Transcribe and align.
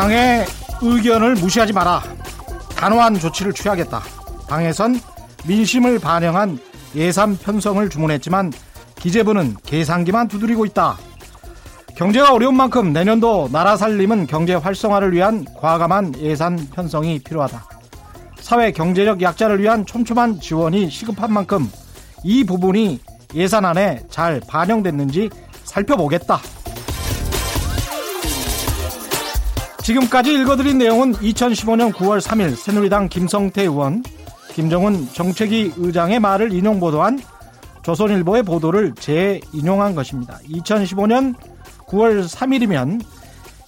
당의 0.00 0.46
의견을 0.80 1.34
무시하지 1.34 1.74
마라. 1.74 2.02
단호한 2.74 3.18
조치를 3.18 3.52
취하겠다. 3.52 4.00
당에선 4.48 4.98
민심을 5.44 5.98
반영한 5.98 6.58
예산 6.94 7.36
편성을 7.36 7.86
주문했지만 7.90 8.50
기재부는 8.98 9.56
계산기만 9.62 10.28
두드리고 10.28 10.64
있다. 10.64 10.96
경제가 11.96 12.32
어려운 12.32 12.56
만큼 12.56 12.94
내년도 12.94 13.50
나라 13.52 13.76
살림은 13.76 14.26
경제 14.26 14.54
활성화를 14.54 15.12
위한 15.12 15.44
과감한 15.58 16.14
예산 16.20 16.56
편성이 16.74 17.18
필요하다. 17.18 17.62
사회 18.40 18.72
경제적 18.72 19.20
약자를 19.20 19.60
위한 19.60 19.84
촘촘한 19.84 20.40
지원이 20.40 20.88
시급한 20.88 21.30
만큼 21.30 21.70
이 22.24 22.42
부분이 22.44 23.00
예산안에 23.34 24.04
잘 24.08 24.40
반영됐는지 24.48 25.28
살펴보겠다. 25.64 26.40
지금까지 29.90 30.32
읽어드린 30.34 30.78
내용은 30.78 31.14
2015년 31.14 31.92
9월 31.92 32.20
3일 32.20 32.54
새누리당 32.54 33.08
김성태 33.08 33.62
의원, 33.62 34.04
김정은 34.54 35.08
정책위 35.12 35.72
의장의 35.76 36.20
말을 36.20 36.52
인용 36.52 36.78
보도한 36.78 37.20
조선일보의 37.82 38.44
보도를 38.44 38.94
재인용한 38.94 39.96
것입니다. 39.96 40.38
2015년 40.48 41.34
9월 41.88 42.24
3일이면 42.24 43.04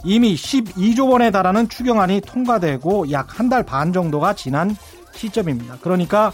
이미 0.05 0.37
12조 0.37 1.11
원에 1.11 1.33
달하는 1.33 1.69
추경안이 1.69 2.21
통과되고 2.21 3.11
약 3.11 3.37
한 3.41 3.49
달 3.49 3.65
반 3.65 3.93
정도가 3.93 4.35
지난 4.35 4.77
시점입니다. 5.17 5.79
그러니까 5.81 6.33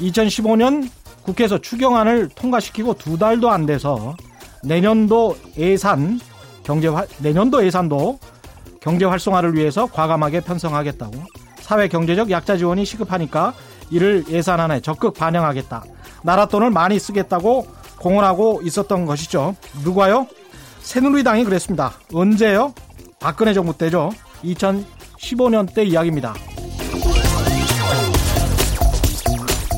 2015년 0.00 0.88
국회에서 1.22 1.58
추경안을 1.58 2.30
통과시키고 2.34 2.94
두 2.94 3.16
달도 3.18 3.50
안 3.50 3.66
돼서 3.66 4.16
내년도 4.64 5.36
예산 5.56 6.18
경제 6.64 6.90
내년도 7.18 7.64
예산도 7.64 8.18
경제 8.82 9.04
활성화를 9.04 9.54
위해서 9.54 9.86
과감하게 9.86 10.40
편성하겠다고 10.40 11.12
사회 11.60 11.86
경제적 11.86 12.30
약자 12.30 12.56
지원이 12.56 12.84
시급하니까 12.84 13.54
이를 13.90 14.24
예산안에 14.28 14.80
적극 14.80 15.14
반영하겠다. 15.14 15.84
나라 16.24 16.46
돈을 16.46 16.70
많이 16.70 16.98
쓰겠다고 16.98 17.66
공언하고 17.98 18.60
있었던 18.64 19.06
것이죠. 19.06 19.54
누가요? 19.84 20.26
새누리당이 20.80 21.44
그랬습니다. 21.44 21.92
언제요? 22.12 22.74
박근혜 23.20 23.54
정부 23.54 23.76
때죠. 23.78 24.10
2015년 24.44 25.72
때 25.72 25.84
이야기입니다. 25.84 26.34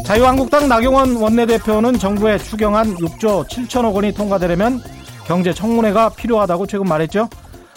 자유한국당 0.06 0.68
나경원 0.68 1.16
원내대표는 1.16 1.98
정부의 1.98 2.38
추경안 2.38 2.94
6조 2.96 3.46
7천억 3.48 3.94
원이 3.94 4.12
통과되려면 4.12 4.82
경제 5.26 5.52
청문회가 5.52 6.10
필요하다고 6.10 6.66
최근 6.66 6.86
말했죠. 6.88 7.28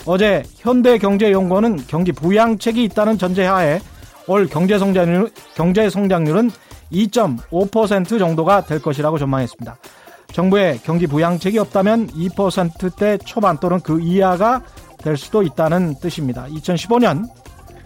어제 0.07 0.41
현대경제연구원은 0.55 1.83
경기 1.87 2.13
부양책이 2.13 2.81
있다는 2.85 3.17
전제하에 3.17 3.81
올 4.27 4.47
경제 4.47 4.79
성장률, 4.79 5.29
경제 5.53 5.89
성장률은 5.89 6.49
2.5% 6.93 8.17
정도가 8.17 8.61
될 8.61 8.81
것이라고 8.81 9.17
전망했습니다. 9.17 9.77
정부의 10.31 10.79
경기 10.83 11.07
부양책이 11.07 11.59
없다면 11.59 12.07
2%대 12.07 13.17
초반 13.19 13.57
또는 13.59 13.81
그 13.81 13.99
이하가 13.99 14.61
될 14.97 15.17
수도 15.17 15.43
있다는 15.43 15.95
뜻입니다. 15.99 16.45
2015년 16.47 17.25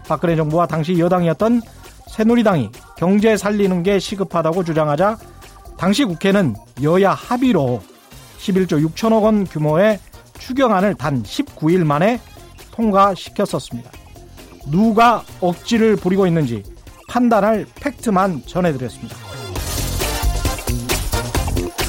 박근혜 0.06 0.36
정부와 0.36 0.66
당시 0.68 0.98
여당이었던 1.00 1.60
새누리당이 2.08 2.70
경제 2.96 3.36
살리는 3.36 3.82
게 3.82 3.98
시급하다고 3.98 4.62
주장하자 4.62 5.16
당시 5.76 6.04
국회는 6.04 6.54
여야 6.82 7.12
합의로 7.12 7.82
11조 8.38 8.88
6천억 8.88 9.24
원 9.24 9.44
규모의 9.44 9.98
추경안을 10.38 10.94
단 10.94 11.22
19일 11.22 11.84
만에 11.84 12.20
통과시켰었습니다. 12.72 13.90
누가 14.70 15.22
억지를 15.40 15.96
부리고 15.96 16.26
있는지 16.26 16.62
판단할 17.08 17.66
팩트만 17.74 18.42
전해드렸습니다. 18.46 19.16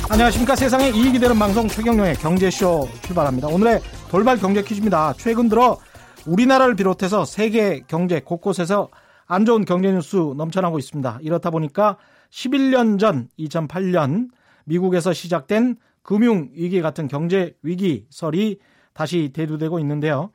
안녕하십니까. 0.09 0.55
세상에 0.55 0.89
이익이 0.89 1.17
되는 1.17 1.39
방송 1.39 1.67
최경영의 1.67 2.15
경제쇼 2.15 2.87
출발합니다. 3.01 3.47
오늘의 3.47 3.81
돌발 4.09 4.37
경제 4.37 4.61
퀴즈입니다. 4.61 5.13
최근 5.17 5.49
들어 5.49 5.79
우리나라를 6.25 6.75
비롯해서 6.75 7.25
세계 7.25 7.81
경제 7.87 8.19
곳곳에서 8.19 8.89
안 9.25 9.45
좋은 9.45 9.65
경제 9.65 9.91
뉴스 9.91 10.15
넘쳐나고 10.15 10.77
있습니다. 10.77 11.19
이렇다 11.21 11.49
보니까 11.49 11.97
11년 12.31 12.99
전 12.99 13.29
2008년 13.39 14.29
미국에서 14.65 15.13
시작된 15.13 15.77
금융 16.03 16.49
위기 16.53 16.81
같은 16.81 17.07
경제 17.07 17.55
위기설이 17.63 18.59
다시 18.93 19.31
대두되고 19.33 19.79
있는데요. 19.79 20.31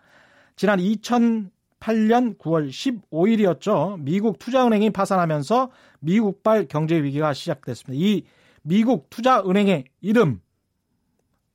지난 0.56 0.80
2008년 0.80 2.38
9월 2.38 2.68
15일이었죠. 2.68 4.00
미국 4.00 4.38
투자은행이 4.38 4.90
파산하면서 4.90 5.70
미국발 6.00 6.66
경제 6.66 7.00
위기가 7.00 7.32
시작됐습니다. 7.32 8.04
이 8.04 8.24
미국 8.62 9.08
투자은행의 9.10 9.84
이름 10.00 10.40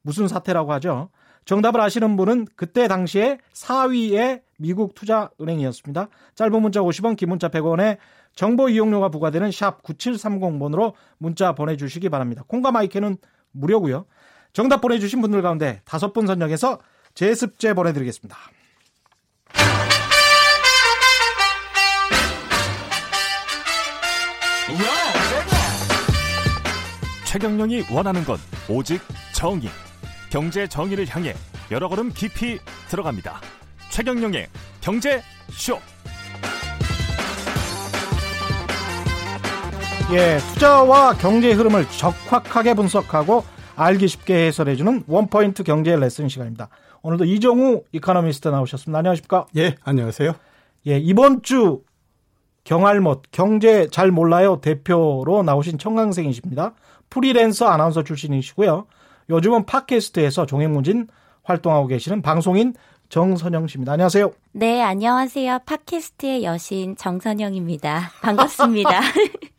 무슨 0.01 0.27
사태라고 0.27 0.71
하죠? 0.73 1.09
정답을 1.45 1.81
아시는 1.81 2.15
분은 2.15 2.47
그때 2.55 2.87
당시에 2.87 3.39
4위의 3.53 4.43
미국 4.57 4.95
투자은행이었습니다. 4.95 6.07
짧은 6.35 6.61
문자 6.61 6.79
50원, 6.79 7.17
긴 7.17 7.29
문자 7.29 7.49
100원에 7.49 7.97
정보 8.33 8.69
이용료가 8.69 9.09
부과되는 9.09 9.51
샵 9.51 9.83
9730번으로 9.83 10.93
문자 11.17 11.53
보내주시기 11.53 12.07
바랍니다. 12.09 12.43
콩과 12.47 12.71
마이크는 12.71 13.17
무료고요. 13.53 14.05
정답 14.51 14.81
보내주신 14.81 15.21
분들 15.21 15.41
가운데 15.41 15.81
다섯 15.85 16.13
분 16.13 16.27
선정해서 16.27 16.79
제습제 17.15 17.73
보내드리겠습니다. 17.73 18.37
최경령이 27.25 27.85
원하는 27.91 28.23
건 28.25 28.37
오직 28.69 29.01
정의. 29.33 29.69
경제 30.29 30.67
정의를 30.67 31.07
향해 31.09 31.33
여러 31.71 31.89
걸음 31.89 32.11
깊이 32.11 32.59
들어갑니다. 32.89 33.41
최경령의 33.89 34.47
경제 34.81 35.21
쇼. 35.51 35.79
예, 40.13 40.37
투자와 40.53 41.13
경제 41.13 41.51
흐름을 41.53 41.87
적확하게 41.89 42.75
분석하고 42.75 43.43
알기 43.75 44.07
쉽게 44.07 44.45
해설해주는 44.45 45.05
원포인트 45.07 45.63
경제 45.63 45.95
레슨 45.95 46.29
시간입니다. 46.29 46.69
오늘도 47.01 47.25
이정우 47.25 47.81
이카노미스트 47.91 48.47
나오셨습니다. 48.49 48.99
안녕하십니까? 48.99 49.47
예, 49.57 49.75
안녕하세요. 49.83 50.33
예, 50.85 50.99
이번 50.99 51.41
주 51.41 51.81
경알못 52.63 53.23
경제 53.31 53.87
잘 53.87 54.11
몰라요 54.11 54.61
대표로 54.61 55.41
나오신 55.41 55.79
청강생이십니다. 55.79 56.73
프리랜서 57.09 57.65
아나운서 57.69 58.03
출신이시고요. 58.03 58.85
요즘은 59.31 59.65
팟캐스트에서 59.65 60.45
종횡무진 60.45 61.07
활동하고 61.41 61.87
계시는 61.87 62.21
방송인 62.21 62.75
정선영 63.09 63.65
씨입니다. 63.65 63.93
안녕하세요. 63.93 64.31
네, 64.51 64.79
안녕하세요. 64.83 65.61
팟캐스트의 65.65 66.43
여신 66.43 66.95
정선영입니다. 66.97 68.11
반갑습니다. 68.21 69.01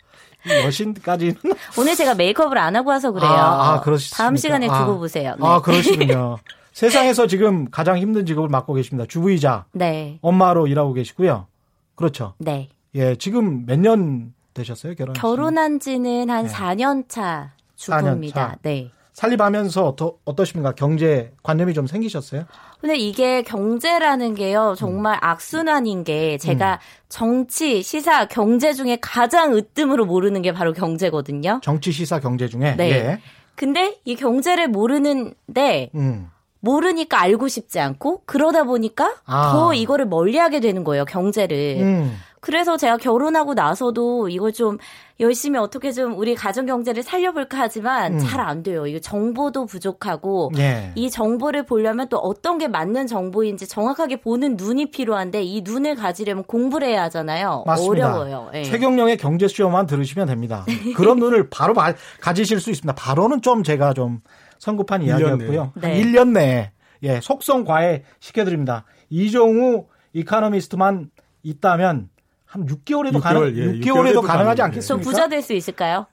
여신까지는 0.65 1.35
오늘 1.79 1.95
제가 1.95 2.15
메이크업을 2.15 2.59
안 2.59 2.77
하고 2.77 2.91
와서 2.91 3.11
그래요. 3.13 3.31
아, 3.31 3.75
아 3.75 3.81
그러시습니까? 3.81 4.23
다음 4.23 4.37
시간에 4.37 4.67
두고 4.67 4.77
아, 4.77 4.97
보세요. 4.99 5.35
네. 5.39 5.47
아, 5.47 5.61
그러시군요. 5.61 6.39
세상에서 6.73 7.27
지금 7.27 7.71
가장 7.71 7.99
힘든 7.99 8.27
직업을 8.27 8.49
맡고 8.49 8.75
계십니다. 8.75 9.07
주부이자 9.09 9.67
네. 9.73 10.19
엄마로 10.23 10.67
일하고 10.67 10.93
계시고요. 10.93 11.47
그렇죠. 11.95 12.35
네. 12.39 12.69
예, 12.97 13.15
지금 13.17 13.65
몇 13.67 13.79
년 13.79 14.33
되셨어요? 14.55 14.95
결혼 14.95 15.15
결혼한 15.15 15.81
지는 15.81 16.31
한 16.31 16.47
네. 16.47 16.53
4년 16.53 17.09
차 17.09 17.53
주부입니다. 17.77 18.49
4년 18.49 18.51
차. 18.53 18.57
네. 18.63 18.91
살림하면서 19.15 19.87
어떠, 19.87 20.17
어떠십니까? 20.25 20.73
경제 20.73 21.33
관념이 21.43 21.73
좀 21.73 21.87
생기셨어요? 21.87 22.45
근데 22.81 22.97
이게 22.97 23.43
경제라는 23.43 24.35
게요, 24.35 24.75
정말 24.77 25.15
음. 25.15 25.19
악순환인 25.23 26.05
게 26.05 26.37
제가 26.37 26.75
음. 26.75 26.79
정치, 27.09 27.83
시사, 27.83 28.27
경제 28.27 28.73
중에 28.73 28.99
가장 29.01 29.55
으뜸으로 29.55 30.05
모르는 30.05 30.43
게 30.43 30.53
바로 30.53 30.73
경제거든요. 30.73 31.61
정치, 31.63 31.93
시사, 31.93 32.19
경제 32.19 32.49
중에? 32.49 32.75
네. 32.77 32.91
예. 32.91 33.21
근데 33.55 33.99
이 34.05 34.17
경제를 34.17 34.69
모르는데, 34.69 35.91
음. 35.95 36.29
모르니까 36.59 37.21
알고 37.21 37.47
싶지 37.49 37.79
않고 37.79 38.23
그러다 38.25 38.65
보니까 38.65 39.17
아. 39.27 39.53
더 39.53 39.75
이거를 39.75 40.07
멀리 40.07 40.39
하게 40.39 40.61
되는 40.61 40.83
거예요 40.83 41.05
경제를. 41.05 42.09
음. 42.45 42.47
그래서 42.47 42.77
제가 42.77 42.99
결혼하고 42.99 43.55
나서도 43.55 44.29
이걸 44.29 44.53
좀 44.53 44.79
열심히 45.21 45.59
어떻게 45.59 45.93
좀 45.93 46.19
우리 46.19 46.35
가정 46.35 46.67
경제를 46.67 47.03
살려볼까 47.03 47.59
하지만 47.59 48.15
음. 48.15 48.19
잘안 48.19 48.63
돼요. 48.63 48.87
이거 48.87 48.99
정보도 48.99 49.65
부족하고 49.65 50.51
예. 50.59 50.93
이 50.95 51.09
정보를 51.09 51.65
보려면 51.65 52.09
또 52.09 52.19
어떤 52.19 52.59
게 52.59 52.69
맞는 52.69 53.07
정보인지 53.07 53.69
정확하게 53.69 54.21
보는 54.21 54.57
눈이 54.57 54.91
필요한데 54.91 55.43
이 55.43 55.63
눈을 55.63 55.95
가지려면 55.95 56.45
공부를 56.45 56.89
해야 56.89 57.05
하잖아요. 57.05 57.65
맞습니다. 57.67 58.13
어려워요. 58.13 58.51
예. 58.55 58.65
최경령의 58.65 59.17
경제 59.17 59.49
쇼만 59.49 59.87
들으시면 59.87 60.27
됩니다. 60.27 60.67
그런 60.97 61.19
눈을 61.19 61.49
바로 61.49 61.75
가지실 62.21 62.61
수 62.61 62.71
있습니다. 62.71 62.95
바로는 62.95 63.43
좀 63.43 63.63
제가 63.63 63.95
좀 63.95 64.21
성급한 64.59 65.03
이야기였고요. 65.03 65.73
네. 65.77 66.03
1년 66.03 66.31
내에 66.33 66.71
예, 67.03 67.21
속성 67.21 67.65
과외 67.65 68.03
시켜드립니다. 68.21 68.85
이종우 69.11 69.87
이카노미스트만 70.15 71.11
있다면 71.43 72.09
한 72.55 72.67
6개월에도 72.67 73.15
6개월, 73.15 73.21
가능, 73.21 73.57
예, 73.57 73.81
6개월에도 73.81 74.23
가능하지 74.23 74.63
않겠습니까? 74.63 75.03
저 75.05 75.11
부자 75.11 75.29
될 75.29 75.43
수 75.43 75.53
있을까요? 75.55 76.07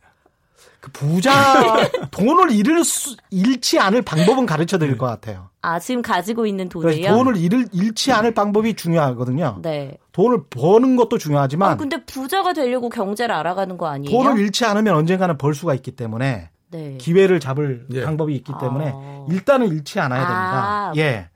그 0.79 0.89
부자 0.91 1.31
돈을 2.09 2.49
잃을 2.51 2.83
수, 2.83 3.15
잃지 3.29 3.77
않을 3.79 4.01
방법은 4.01 4.47
가르쳐 4.47 4.79
드릴 4.79 4.97
것 4.97 5.05
같아요. 5.05 5.49
아 5.61 5.77
지금 5.77 6.01
가지고 6.01 6.47
있는 6.47 6.67
돈이요? 6.69 7.07
돈을 7.11 7.37
잃을 7.37 7.67
잃지 7.71 8.11
않을 8.11 8.33
방법이 8.33 8.73
중요하거든요. 8.73 9.59
네. 9.61 9.99
돈을 10.13 10.45
버는 10.49 10.95
것도 10.95 11.19
중요하지만. 11.19 11.73
아, 11.73 11.77
근데 11.77 12.03
부자가 12.03 12.53
되려고 12.53 12.89
경제를 12.89 13.35
알아가는 13.35 13.77
거 13.77 13.85
아니에요? 13.85 14.09
돈을 14.09 14.39
잃지 14.39 14.65
않으면 14.65 14.95
언젠가는 14.95 15.37
벌 15.37 15.53
수가 15.53 15.75
있기 15.75 15.91
때문에 15.91 16.49
네. 16.71 16.97
기회를 16.99 17.39
잡을 17.39 17.85
예. 17.93 18.03
방법이 18.03 18.33
있기 18.37 18.51
때문에 18.59 18.91
아. 18.95 19.25
일단은 19.29 19.67
잃지 19.67 19.99
않아야 19.99 20.21
됩니다. 20.21 20.89
아. 20.89 20.93
예. 20.97 21.29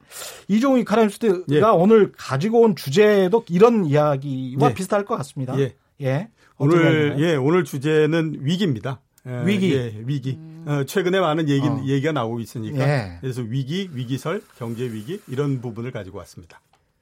이종희 0.48 0.86
카라미스트가 0.86 1.44
예. 1.52 1.62
오늘 1.62 2.12
가지고 2.12 2.62
온 2.62 2.76
주제도 2.76 3.44
이런 3.50 3.86
이야기와 3.86 4.70
예. 4.70 4.74
비슷할 4.74 5.06
것 5.06 5.16
같습니다. 5.18 5.58
예. 5.60 5.76
예. 6.02 6.30
오늘 6.58 7.16
예 7.20 7.36
오늘 7.36 7.64
주제는 7.64 8.38
위기입니다. 8.42 9.02
예, 9.28 9.46
위기. 9.46 9.74
예, 9.74 9.94
위기. 10.06 10.38
음. 10.38 10.66
어, 10.68 10.84
최근에 10.84 11.20
많은 11.20 11.50
얘기, 11.50 11.68
어. 11.68 11.82
얘기가 11.86 12.12
나오고 12.12 12.40
있으니까. 12.40 12.88
예. 12.88 13.18
그래서 13.22 13.42
위기, 13.42 13.90
위기설, 13.94 14.42
경제 14.58 14.84
위기, 14.84 15.20
이런 15.28 15.62
부분을 15.62 15.92
가지고 15.92 16.20
왔습니다. 16.20 16.62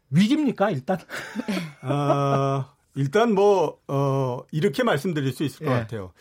위기입니까, 0.09 0.69
일단? 0.71 0.98
어, 1.81 2.66
일단 2.95 3.33
뭐, 3.33 3.77
어, 3.88 4.42
이렇게 4.51 4.83
말씀드릴 4.83 5.33
수 5.33 5.44
있을 5.44 5.66
것 5.66 5.71
예. 5.74 5.80
같아요. 5.80 6.12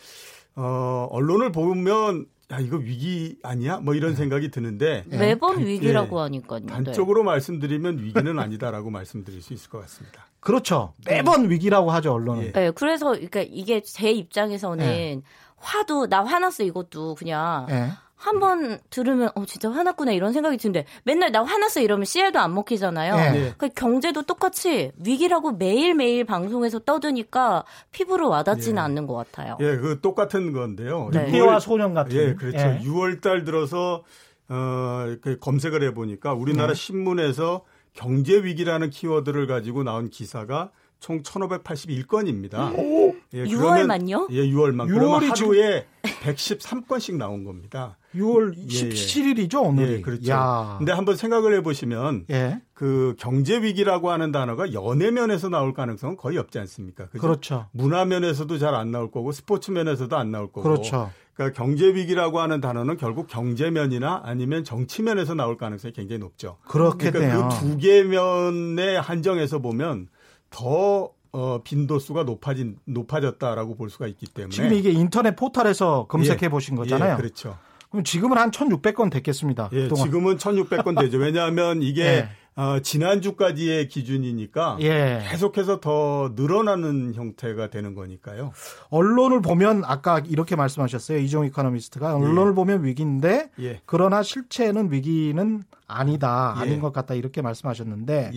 어, 0.55 1.07
언론을 1.11 1.51
보면 1.51 2.25
야 2.53 2.59
이거 2.59 2.77
위기 2.77 3.37
아니야? 3.41 3.77
뭐 3.77 3.95
이런 3.95 4.11
네. 4.11 4.17
생각이 4.17 4.51
드는데 4.51 5.03
네. 5.07 5.17
매번 5.17 5.55
단, 5.55 5.65
위기라고 5.65 6.19
예, 6.19 6.21
하니까요. 6.23 6.65
단적으로 6.67 7.21
네. 7.21 7.25
말씀드리면 7.25 7.99
위기는 7.99 8.37
아니다라고 8.39 8.91
말씀드릴 8.91 9.41
수 9.41 9.53
있을 9.53 9.69
것 9.69 9.81
같습니다. 9.81 10.27
그렇죠. 10.39 10.93
매번 11.05 11.49
위기라고 11.49 11.91
하죠 11.91 12.13
언론은. 12.13 12.43
예. 12.43 12.51
네, 12.51 12.71
그래서 12.71 13.11
그러니까 13.11 13.41
이게 13.41 13.81
제 13.81 14.11
입장에서는 14.11 14.85
네. 14.85 15.21
화도 15.57 16.07
나 16.07 16.23
화났어 16.23 16.63
이것도 16.63 17.15
그냥 17.15 17.65
네. 17.67 17.89
한 18.15 18.39
번 18.39 18.79
들으면 18.89 19.29
어 19.35 19.45
진짜 19.45 19.69
화났구나 19.69 20.11
이런 20.11 20.31
생각이 20.33 20.57
드는데 20.57 20.85
맨날 21.03 21.31
나 21.31 21.43
화났어 21.43 21.81
이러면 21.81 22.05
씨알도 22.05 22.39
안 22.39 22.53
먹히잖아요. 22.53 23.15
네. 23.15 23.53
그 23.57 23.69
경제도 23.69 24.21
똑같이 24.21 24.91
위기라고 25.03 25.51
매일 25.53 25.93
매일 25.93 26.23
방송에서 26.23 26.79
떠드니까 26.79 27.65
피부로 27.91 28.29
와닿지는 28.29 28.77
예. 28.77 28.81
않는 28.85 29.07
것 29.07 29.15
같아요. 29.15 29.57
예, 29.59 29.77
그 29.77 29.99
똑같은 30.01 30.53
건데요. 30.53 31.09
네. 31.11 31.31
피와 31.31 31.59
소년 31.59 31.93
같은. 31.93 32.15
예, 32.15 32.33
그렇죠. 32.33 32.57
예. 32.57 32.79
6월 32.83 33.21
달 33.21 33.43
들어서 33.43 34.03
어, 34.49 35.15
그 35.21 35.37
검색을 35.39 35.83
해 35.83 35.93
보니까 35.93 36.33
우리나라 36.33 36.69
네. 36.69 36.73
신문에서 36.75 37.63
경제 37.93 38.43
위기라는 38.43 38.89
키워드를 38.89 39.47
가지고 39.47 39.83
나온 39.83 40.09
기사가 40.09 40.71
총 41.03 41.21
1,581건입니다. 41.21 42.73
오, 42.79 43.13
예, 43.33 43.43
6월만요? 43.43 44.27
예, 44.31 44.47
6월만. 44.47 44.87
그러면 44.87 45.29
하루에 45.29 45.85
113건씩 46.01 47.17
나온 47.17 47.43
겁니다. 47.43 47.97
6월 48.15 48.55
17일이죠, 48.55 49.55
예, 49.63 49.67
오늘이. 49.67 49.91
예, 49.95 50.01
그렇죠. 50.01 50.31
야. 50.31 50.75
근데 50.77 50.93
한번 50.93 51.17
생각을 51.17 51.53
해보시면 51.55 52.27
예. 52.29 52.61
그 52.73 53.15
경제 53.19 53.61
위기라고 53.61 54.11
하는 54.11 54.31
단어가 54.31 54.71
연애 54.71 55.11
면에서 55.11 55.49
나올 55.49 55.73
가능성은 55.73 56.15
거의 56.15 56.37
없지 56.37 56.57
않습니까? 56.59 57.07
그죠? 57.07 57.19
그렇죠. 57.21 57.67
문화 57.73 58.05
면에서도 58.05 58.57
잘 58.57 58.73
안 58.73 58.91
나올 58.91 59.11
거고 59.11 59.33
스포츠 59.33 59.71
면에서도 59.71 60.15
안 60.15 60.31
나올 60.31 60.47
거고. 60.47 60.63
그렇죠. 60.63 61.11
그러니까 61.33 61.61
경제 61.61 61.93
위기라고 61.93 62.39
하는 62.39 62.61
단어는 62.61 62.95
결국 62.97 63.27
경제 63.27 63.69
면이나 63.71 64.21
아니면 64.23 64.63
정치 64.63 65.01
면에서 65.01 65.33
나올 65.33 65.57
가능성이 65.57 65.91
굉장히 65.91 66.19
높죠. 66.19 66.59
그렇겠네요. 66.67 67.11
그러니까 67.49 67.49
그 67.59 67.67
두 67.71 67.77
개 67.79 68.03
면에 68.03 68.95
한정해서 68.97 69.59
보면 69.59 70.07
더 70.53 71.11
어, 71.31 71.61
빈도수가 71.63 72.23
높아진 72.23 72.77
높아졌다라고 72.85 73.75
볼 73.75 73.89
수가 73.89 74.05
있기 74.07 74.27
때문에 74.27 74.53
지금 74.53 74.73
이게 74.73 74.91
인터넷 74.91 75.35
포털에서 75.35 76.05
검색해 76.07 76.39
예, 76.43 76.49
보신 76.49 76.75
거잖아요. 76.75 77.13
예, 77.13 77.17
그렇죠. 77.17 77.57
그럼 77.89 78.03
지금은 78.03 78.37
한 78.37 78.51
1,600건 78.51 79.11
됐겠습니다. 79.11 79.69
예, 79.73 79.83
그동안. 79.83 80.05
지금은 80.05 80.37
1,600건 80.37 80.99
되죠. 80.99 81.17
왜냐하면 81.17 81.81
이게 81.83 82.03
예. 82.03 82.29
어, 82.55 82.79
지난주까지의 82.81 83.87
기준이니까 83.87 84.77
예. 84.81 85.23
계속해서 85.31 85.79
더 85.79 86.33
늘어나는 86.35 87.15
형태가 87.15 87.71
되는 87.71 87.95
거니까요. 87.95 88.51
언론을 88.89 89.41
보면 89.41 89.81
아까 89.85 90.19
이렇게 90.19 90.55
말씀하셨어요. 90.55 91.17
이종 91.17 91.47
이카노미스트가 91.47 92.15
언론을 92.15 92.51
예. 92.51 92.55
보면 92.55 92.83
위기인데 92.83 93.49
예. 93.59 93.81
그러나 93.87 94.21
실체는 94.21 94.91
위기는 94.91 95.63
아니다. 95.87 96.53
아닌 96.57 96.79
것 96.79 96.93
같다. 96.93 97.15
이렇게 97.15 97.41
말씀하셨는데 97.41 98.31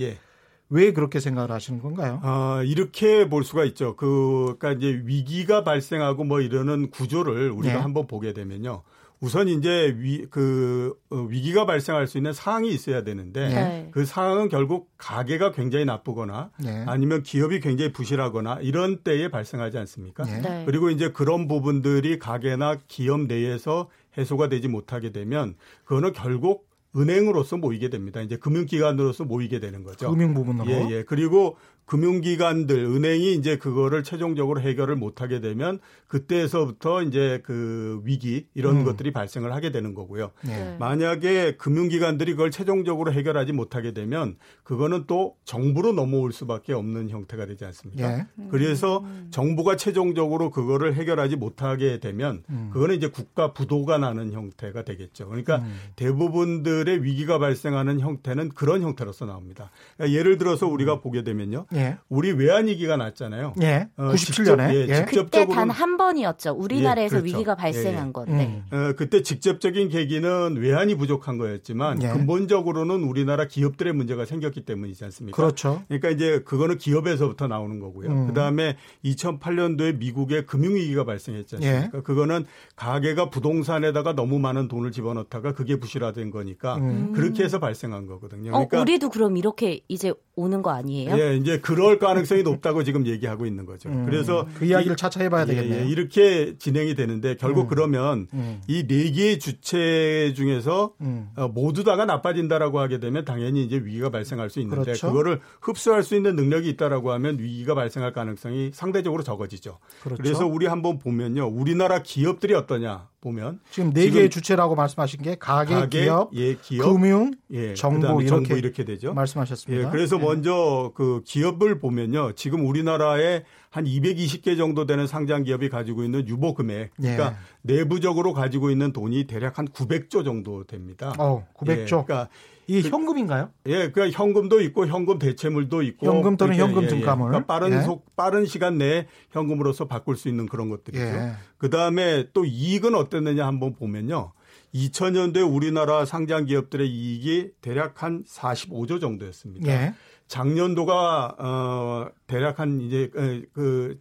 왜 0.68 0.92
그렇게 0.92 1.20
생각을 1.20 1.50
하시는 1.50 1.80
건가요? 1.80 2.20
아, 2.22 2.62
이렇게 2.64 3.28
볼 3.28 3.44
수가 3.44 3.64
있죠. 3.66 3.94
그, 3.96 4.56
그니까 4.58 4.72
이제 4.72 5.00
위기가 5.04 5.62
발생하고 5.62 6.24
뭐 6.24 6.40
이러는 6.40 6.90
구조를 6.90 7.50
우리가 7.50 7.74
네. 7.74 7.80
한번 7.80 8.06
보게 8.06 8.32
되면요. 8.32 8.82
우선 9.20 9.48
이제 9.48 9.94
위, 9.98 10.26
그, 10.28 10.94
어, 11.10 11.16
위기가 11.16 11.64
발생할 11.64 12.06
수 12.06 12.18
있는 12.18 12.32
상황이 12.32 12.68
있어야 12.68 13.02
되는데 13.02 13.48
네. 13.48 13.88
그 13.90 14.04
상황은 14.04 14.48
결국 14.48 14.90
가게가 14.98 15.52
굉장히 15.52 15.84
나쁘거나 15.86 16.50
네. 16.62 16.84
아니면 16.86 17.22
기업이 17.22 17.60
굉장히 17.60 17.92
부실하거나 17.92 18.58
이런 18.60 18.98
때에 18.98 19.30
발생하지 19.30 19.78
않습니까? 19.78 20.24
네. 20.24 20.40
네. 20.40 20.62
그리고 20.66 20.90
이제 20.90 21.12
그런 21.12 21.48
부분들이 21.48 22.18
가게나 22.18 22.78
기업 22.88 23.22
내에서 23.22 23.88
해소가 24.18 24.48
되지 24.48 24.68
못하게 24.68 25.12
되면 25.12 25.54
그거는 25.84 26.12
결국 26.12 26.66
은행으로서 26.96 27.56
모이게 27.56 27.90
됩니다. 27.90 28.20
이제 28.20 28.36
금융기관으로서 28.36 29.24
모이게 29.24 29.60
되는 29.60 29.82
거죠. 29.82 30.10
금융 30.10 30.34
부분으로. 30.34 30.70
예, 30.70 30.88
예. 30.90 31.02
그리고 31.02 31.56
금융기관들, 31.86 32.76
은행이 32.76 33.34
이제 33.34 33.56
그거를 33.56 34.02
최종적으로 34.02 34.60
해결을 34.60 34.96
못하게 34.96 35.40
되면 35.40 35.78
그때서부터 36.08 37.02
이제 37.02 37.40
그 37.44 38.00
위기 38.04 38.46
이런 38.54 38.78
음. 38.78 38.84
것들이 38.84 39.12
발생을 39.12 39.52
하게 39.54 39.70
되는 39.70 39.94
거고요. 39.94 40.32
네. 40.44 40.76
만약에 40.78 41.56
금융기관들이 41.56 42.32
그걸 42.32 42.50
최종적으로 42.50 43.12
해결하지 43.12 43.52
못하게 43.52 43.92
되면 43.92 44.36
그거는 44.64 45.04
또 45.06 45.36
정부로 45.44 45.92
넘어올 45.92 46.32
수밖에 46.32 46.72
없는 46.72 47.08
형태가 47.08 47.46
되지 47.46 47.64
않습니까? 47.64 48.16
네. 48.16 48.26
그래서 48.50 49.04
정부가 49.30 49.76
최종적으로 49.76 50.50
그거를 50.50 50.94
해결하지 50.94 51.36
못하게 51.36 52.00
되면 52.00 52.42
음. 52.50 52.70
그거는 52.72 52.96
이제 52.96 53.08
국가 53.08 53.52
부도가 53.52 53.98
나는 53.98 54.32
형태가 54.32 54.82
되겠죠. 54.82 55.28
그러니까 55.28 55.58
음. 55.58 55.76
대부분들의 55.94 57.04
위기가 57.04 57.38
발생하는 57.38 58.00
형태는 58.00 58.50
그런 58.50 58.82
형태로서 58.82 59.24
나옵니다. 59.26 59.70
그러니까 59.96 60.18
예를 60.18 60.38
들어서 60.38 60.66
우리가 60.66 61.00
보게 61.00 61.22
되면요. 61.22 61.66
예. 61.76 61.96
우리 62.08 62.32
외환위기가 62.32 62.96
났잖아요. 62.96 63.52
예. 63.62 63.88
97년에. 63.98 64.60
어, 64.60 64.74
예, 64.74 64.86
예. 64.88 65.04
그때 65.08 65.46
단 65.46 65.70
한 65.70 65.96
번이었죠. 65.96 66.52
우리나라에서 66.52 67.16
예, 67.18 67.20
그렇죠. 67.20 67.36
위기가 67.36 67.54
발생한 67.54 68.04
예, 68.04 68.08
예. 68.08 68.12
건데. 68.12 68.64
음. 68.72 68.76
어, 68.76 68.92
그때 68.96 69.22
직접적인 69.22 69.88
계기는 69.90 70.56
외환이 70.56 70.94
부족한 70.94 71.36
거였지만 71.38 72.02
예. 72.02 72.08
근본적으로는 72.08 73.02
우리나라 73.04 73.46
기업들의 73.46 73.92
문제가 73.92 74.24
생겼기 74.24 74.64
때문이지 74.64 75.04
않습니까? 75.04 75.36
그렇죠. 75.36 75.82
그러니까 75.88 76.10
이제 76.10 76.40
그거는 76.44 76.78
기업에서부터 76.78 77.46
나오는 77.46 77.78
거고요. 77.80 78.08
음. 78.10 78.26
그다음에 78.28 78.76
2008년도에 79.04 79.98
미국의 79.98 80.46
금융위기가 80.46 81.04
발생했지 81.04 81.56
않습니까? 81.56 82.00
그거는 82.02 82.46
가게가 82.76 83.30
부동산에다가 83.30 84.14
너무 84.14 84.38
많은 84.38 84.68
돈을 84.68 84.92
집어넣다가 84.92 85.52
그게 85.52 85.76
부실화된 85.78 86.30
거니까 86.30 86.76
음. 86.76 87.12
그렇게 87.14 87.44
해서 87.44 87.58
발생한 87.58 88.06
거거든요. 88.06 88.50
어, 88.50 88.66
그러니까 88.66 88.78
어, 88.78 88.80
우리도 88.82 89.08
그럼 89.10 89.36
이렇게 89.36 89.80
이제 89.88 90.12
오는 90.34 90.62
거 90.62 90.70
아니에요? 90.70 91.18
예, 91.18 91.36
이제 91.36 91.60
그럴 91.66 91.98
가능성이 91.98 92.44
높다고 92.44 92.84
지금 92.84 93.08
얘기하고 93.08 93.44
있는 93.44 93.66
거죠. 93.66 93.88
음, 93.88 94.06
그래서 94.06 94.46
그 94.54 94.66
이야기를 94.66 94.94
차차 94.94 95.20
해봐야 95.20 95.42
예, 95.42 95.46
되겠네요. 95.46 95.80
예, 95.80 95.88
이렇게 95.88 96.56
진행이 96.58 96.94
되는데 96.94 97.34
결국 97.34 97.62
음, 97.62 97.66
그러면 97.66 98.28
음. 98.34 98.60
이네 98.68 99.10
개의 99.10 99.40
주체 99.40 100.32
중에서 100.36 100.94
음. 101.00 101.30
어, 101.34 101.48
모두 101.48 101.82
다가 101.82 102.04
나빠진다라고 102.04 102.78
하게 102.78 103.00
되면 103.00 103.24
당연히 103.24 103.64
이제 103.64 103.78
위기가 103.78 104.10
발생할 104.10 104.48
수 104.48 104.60
있는데 104.60 104.84
그렇죠. 104.84 105.08
그거를 105.08 105.40
흡수할 105.60 106.04
수 106.04 106.14
있는 106.14 106.36
능력이 106.36 106.68
있다라고 106.68 107.10
하면 107.10 107.40
위기가 107.40 107.74
발생할 107.74 108.12
가능성이 108.12 108.70
상대적으로 108.72 109.24
적어지죠. 109.24 109.80
그렇죠. 110.04 110.22
그래서 110.22 110.46
우리 110.46 110.66
한번 110.66 111.00
보면요, 111.00 111.48
우리나라 111.48 112.00
기업들이 112.00 112.54
어떠냐 112.54 113.08
보면 113.26 113.58
지금 113.70 113.92
네 113.92 114.08
개의 114.08 114.30
주체라고 114.30 114.76
말씀하신 114.76 115.22
게 115.22 115.34
가계, 115.34 115.74
가계 115.74 116.04
기업, 116.04 116.30
예, 116.34 116.54
기업, 116.54 116.92
금융, 116.92 117.32
예, 117.50 117.74
정부 117.74 118.06
이렇게, 118.22 118.26
정부 118.26 118.56
이렇게 118.56 118.84
되죠. 118.84 119.14
말씀하셨습니다. 119.14 119.88
예, 119.88 119.90
그래서 119.90 120.16
예. 120.16 120.22
먼저 120.22 120.92
그 120.94 121.22
기업을 121.24 121.80
보면요. 121.80 122.32
지금 122.36 122.64
우리나라에 122.64 123.42
한 123.76 123.84
220개 123.84 124.56
정도 124.56 124.86
되는 124.86 125.06
상장 125.06 125.42
기업이 125.42 125.68
가지고 125.68 126.02
있는 126.02 126.26
유보 126.26 126.54
금액, 126.54 126.92
그러니까 126.96 127.32
예. 127.32 127.36
내부적으로 127.60 128.32
가지고 128.32 128.70
있는 128.70 128.90
돈이 128.90 129.26
대략 129.26 129.58
한 129.58 129.68
900조 129.68 130.24
정도 130.24 130.64
됩니다. 130.64 131.12
어, 131.18 131.46
900조. 131.54 131.70
예, 131.70 131.84
그러니까 131.84 132.28
이 132.68 132.80
그, 132.80 132.88
현금인가요? 132.88 133.50
예, 133.66 133.90
그러니까 133.90 134.18
현금도 134.18 134.62
있고 134.62 134.86
현금 134.86 135.18
대체물도 135.18 135.82
있고 135.82 136.06
현금 136.06 136.38
또는 136.38 136.56
현금 136.56 136.84
예, 136.84 136.88
증감을 136.88 137.26
그러니까 137.28 137.46
빠른 137.46 137.76
예. 137.76 137.82
속 137.82 138.16
빠른 138.16 138.46
시간 138.46 138.78
내에 138.78 139.08
현금으로서 139.30 139.84
바꿀 139.84 140.16
수 140.16 140.30
있는 140.30 140.46
그런 140.46 140.70
것들이죠. 140.70 141.04
예. 141.04 141.32
그다음에 141.58 142.28
또 142.32 142.46
이익은 142.46 142.94
어땠느냐 142.94 143.46
한번 143.46 143.74
보면요. 143.74 144.32
2000년도에 144.74 145.54
우리나라 145.54 146.04
상장 146.04 146.44
기업들의 146.44 146.88
이익이 146.88 147.52
대략 147.60 148.02
한 148.02 148.24
45조 148.24 149.00
정도였습니다. 149.00 149.68
예. 149.68 149.94
작년도가 150.28 151.36
어 151.38 152.08
대략 152.26 152.58
한 152.58 152.80
이제 152.80 153.10
그 153.52 153.98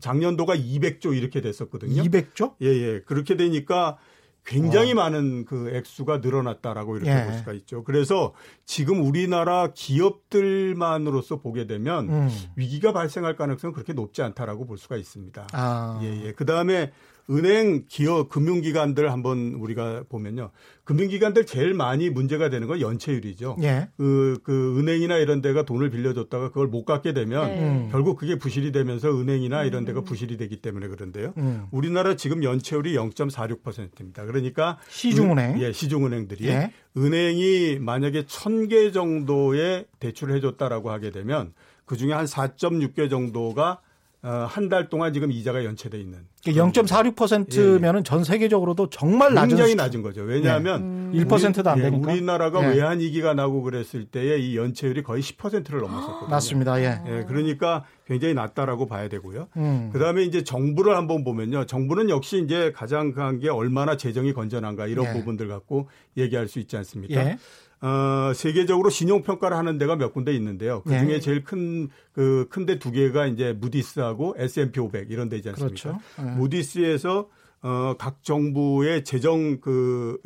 작년도가 0.00 0.56
200조 0.56 1.16
이렇게 1.16 1.40
됐었거든요. 1.40 2.02
200조? 2.02 2.54
예, 2.62 2.66
예. 2.66 3.00
그렇게 3.00 3.36
되니까 3.36 3.98
굉장히 4.46 4.92
어. 4.92 4.94
많은 4.94 5.44
그 5.44 5.70
액수가 5.74 6.18
늘어났다라고 6.18 6.96
이렇게 6.96 7.10
예. 7.10 7.24
볼 7.24 7.34
수가 7.34 7.52
있죠. 7.52 7.84
그래서 7.84 8.32
지금 8.64 9.04
우리나라 9.04 9.72
기업들만으로서 9.74 11.40
보게 11.40 11.66
되면 11.66 12.08
음. 12.08 12.30
위기가 12.54 12.92
발생할 12.92 13.36
가능성은 13.36 13.74
그렇게 13.74 13.92
높지 13.92 14.22
않다라고 14.22 14.66
볼 14.66 14.78
수가 14.78 14.96
있습니다. 14.96 15.48
아. 15.52 16.00
예, 16.02 16.26
예. 16.26 16.32
그 16.32 16.46
다음에 16.46 16.92
은행, 17.28 17.84
기업, 17.88 18.28
금융기관들 18.28 19.10
한번 19.10 19.54
우리가 19.54 20.04
보면요. 20.08 20.50
금융기관들 20.84 21.46
제일 21.46 21.74
많이 21.74 22.08
문제가 22.08 22.48
되는 22.50 22.68
건 22.68 22.80
연체율이죠. 22.80 23.56
예. 23.62 23.88
그, 23.96 24.38
그 24.44 24.78
은행이나 24.78 25.16
이런 25.16 25.40
데가 25.42 25.64
돈을 25.64 25.90
빌려줬다가 25.90 26.48
그걸 26.48 26.68
못 26.68 26.84
갚게 26.84 27.12
되면 27.12 27.46
네. 27.48 27.60
음. 27.60 27.88
결국 27.90 28.16
그게 28.16 28.38
부실이 28.38 28.70
되면서 28.70 29.10
은행이나 29.10 29.64
이런 29.64 29.84
데가 29.84 30.00
음. 30.00 30.04
부실이 30.04 30.36
되기 30.36 30.60
때문에 30.60 30.86
그런데요. 30.86 31.34
음. 31.38 31.66
우리나라 31.72 32.14
지금 32.14 32.44
연체율이 32.44 32.94
0.46%입니다. 32.94 34.24
그러니까 34.24 34.78
시중은행. 34.88 35.54
은, 35.54 35.60
예, 35.60 35.72
시중은행들이 35.72 36.46
예. 36.46 36.72
은행이 36.96 37.78
만약에 37.80 38.22
1000개 38.22 38.92
정도의 38.92 39.86
대출을 39.98 40.36
해줬다라고 40.36 40.90
하게 40.90 41.10
되면 41.10 41.52
그 41.84 41.96
중에 41.96 42.12
한 42.12 42.26
4.6개 42.26 43.10
정도가 43.10 43.80
어, 44.22 44.46
한달 44.48 44.88
동안 44.88 45.12
지금 45.12 45.30
이자가 45.30 45.64
연체돼 45.64 46.00
있는. 46.00 46.26
0.46%면은 46.52 48.00
예. 48.00 48.02
전 48.02 48.24
세계적으로도 48.24 48.90
정말 48.90 49.34
낮은 49.34 49.48
굉장히 49.48 49.74
낮은 49.74 50.02
거죠. 50.02 50.22
왜냐하면 50.22 51.10
네. 51.12 51.18
음. 51.20 51.26
1%도 51.26 51.70
안 51.70 51.78
예, 51.78 51.82
되니까. 51.82 52.12
우리나라가 52.12 52.62
예. 52.64 52.76
외환 52.76 53.00
위기가 53.00 53.34
나고 53.34 53.62
그랬을 53.62 54.06
때에 54.06 54.38
이 54.38 54.56
연체율이 54.56 55.02
거의 55.02 55.22
10%를 55.22 55.80
넘었었거든요. 55.80 56.28
맞습니다. 56.30 56.80
예. 56.80 57.00
예. 57.06 57.24
그러니까 57.26 57.84
굉장히 58.06 58.34
낮다라고 58.34 58.86
봐야 58.86 59.08
되고요. 59.08 59.48
음. 59.56 59.90
그다음에 59.92 60.22
이제 60.22 60.44
정부를 60.44 60.96
한번 60.96 61.24
보면요. 61.24 61.66
정부는 61.66 62.10
역시 62.10 62.42
이제 62.44 62.72
가장 62.74 63.12
강한 63.12 63.38
게 63.38 63.48
얼마나 63.48 63.96
재정이 63.96 64.32
건전한가 64.32 64.86
이런 64.86 65.06
예. 65.06 65.12
부분들 65.12 65.48
갖고 65.48 65.88
얘기할 66.16 66.48
수 66.48 66.58
있지 66.58 66.76
않습니까? 66.76 67.14
예. 67.20 67.38
어, 67.82 68.32
세계적으로 68.34 68.88
신용 68.88 69.22
평가를 69.22 69.54
하는 69.54 69.76
데가 69.76 69.96
몇 69.96 70.14
군데 70.14 70.32
있는데요. 70.34 70.82
그 70.84 70.90
중에 70.98 71.04
네. 71.04 71.20
제일 71.20 71.44
큰 71.44 71.90
그 72.14 72.48
큰 72.50 72.64
데 72.64 72.78
두 72.78 72.90
개가 72.90 73.26
이제 73.26 73.52
무디스하고 73.52 74.36
S&P 74.38 74.80
500 74.80 75.10
이런 75.10 75.28
데지 75.28 75.50
않습니까? 75.50 75.82
그렇죠. 75.82 76.00
네. 76.18 76.34
무디스에서 76.36 77.28
어, 77.62 77.94
각 77.98 78.22
정부의 78.22 79.02
재정 79.04 79.60
그, 79.60 80.18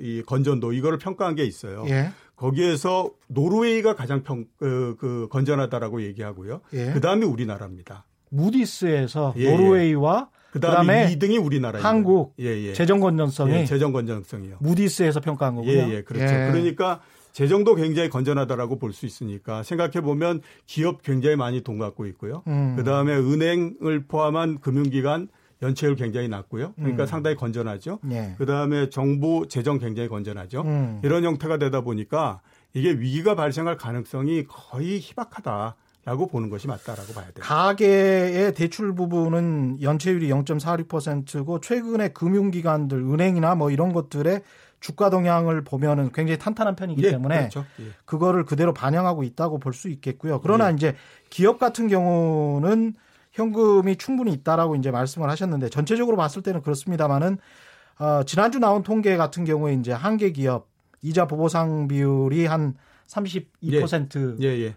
이, 0.00 0.22
건전도 0.24 0.72
이거를 0.72 0.98
평가한 0.98 1.34
게 1.34 1.44
있어요. 1.44 1.84
예. 1.88 2.10
거기에서 2.36 3.10
노르웨이가 3.28 3.94
가장 3.94 4.22
평, 4.22 4.44
그, 4.58 4.96
그 4.98 5.28
건전하다라고 5.30 6.02
얘기하고요. 6.02 6.60
예. 6.74 6.92
그 6.92 7.00
다음에 7.00 7.26
우리나라입니다. 7.26 8.04
무디스에서 8.30 9.34
예, 9.36 9.42
예. 9.44 9.50
노르웨이와 9.50 10.28
그다음에 10.52 11.14
2등이 11.14 11.44
우리나라 11.44 11.80
한국 11.80 12.34
예, 12.40 12.46
예. 12.46 12.72
재정 12.72 13.00
건전성이 13.00 13.52
예, 13.52 13.64
재정 13.66 13.92
건전성이요. 13.92 14.56
무디스에서 14.60 15.20
평가한 15.20 15.54
거고요. 15.56 15.70
예, 15.72 15.88
예, 15.96 16.02
그렇죠. 16.02 16.24
예. 16.24 16.50
그러니까 16.50 17.00
재정도 17.32 17.74
굉장히 17.74 18.08
건전하다라고 18.08 18.78
볼 18.78 18.92
수 18.94 19.04
있으니까 19.04 19.62
생각해 19.62 20.00
보면 20.00 20.40
기업 20.66 21.02
굉장히 21.02 21.36
많이 21.36 21.60
돈 21.60 21.78
갖고 21.78 22.06
있고요. 22.06 22.42
음. 22.46 22.74
그다음에 22.76 23.14
은행을 23.14 24.04
포함한 24.08 24.60
금융기관 24.60 25.28
연체율 25.62 25.96
굉장히 25.96 26.28
낮고요. 26.28 26.74
그러니까 26.76 27.04
음. 27.04 27.06
상당히 27.06 27.36
건전하죠. 27.36 27.98
예. 28.10 28.34
그다음에 28.38 28.90
정부 28.90 29.46
재정 29.48 29.78
굉장히 29.78 30.08
건전하죠. 30.08 30.62
음. 30.62 31.00
이런 31.02 31.24
형태가 31.24 31.58
되다 31.58 31.80
보니까 31.80 32.40
이게 32.74 32.90
위기가 32.90 33.34
발생할 33.34 33.76
가능성이 33.76 34.44
거의 34.46 34.98
희박하다. 35.00 35.76
라고 36.04 36.28
보는 36.28 36.50
것이 36.50 36.68
맞다라고 36.68 37.12
봐야 37.14 37.24
돼요. 37.24 37.40
가계의 37.40 38.54
대출 38.54 38.94
부분은 38.94 39.82
연체율이 39.82 40.28
0.46%고 40.28 41.58
최근에 41.60 42.10
금융기관들 42.10 42.98
은행이나 42.98 43.56
뭐 43.56 43.72
이런 43.72 43.92
것들의 43.92 44.42
주가 44.78 45.10
동향을 45.10 45.64
보면은 45.64 46.12
굉장히 46.12 46.38
탄탄한 46.38 46.76
편이기 46.76 47.02
예, 47.02 47.10
때문에 47.10 47.38
그렇죠. 47.38 47.64
예. 47.80 47.86
그거를 48.04 48.44
그대로 48.44 48.72
반영하고 48.72 49.24
있다고 49.24 49.58
볼 49.58 49.72
수 49.72 49.88
있겠고요. 49.88 50.40
그러나 50.42 50.70
예. 50.70 50.74
이제 50.74 50.94
기업 51.28 51.58
같은 51.58 51.88
경우는 51.88 52.94
현금이 53.36 53.96
충분히 53.96 54.32
있다라고 54.32 54.76
이제 54.76 54.90
말씀을 54.90 55.28
하셨는데 55.30 55.68
전체적으로 55.68 56.16
봤을 56.16 56.42
때는 56.42 56.62
그렇습니다만은 56.62 57.38
어, 57.98 58.22
지난주 58.24 58.58
나온 58.58 58.82
통계 58.82 59.16
같은 59.16 59.44
경우에 59.44 59.74
이제 59.74 59.92
한계 59.92 60.32
기업 60.32 60.68
이자 61.02 61.26
보보상 61.26 61.86
비율이 61.86 62.46
한 62.46 62.74
32% 63.06 64.42
예. 64.42 64.46
예, 64.46 64.64
예. 64.64 64.76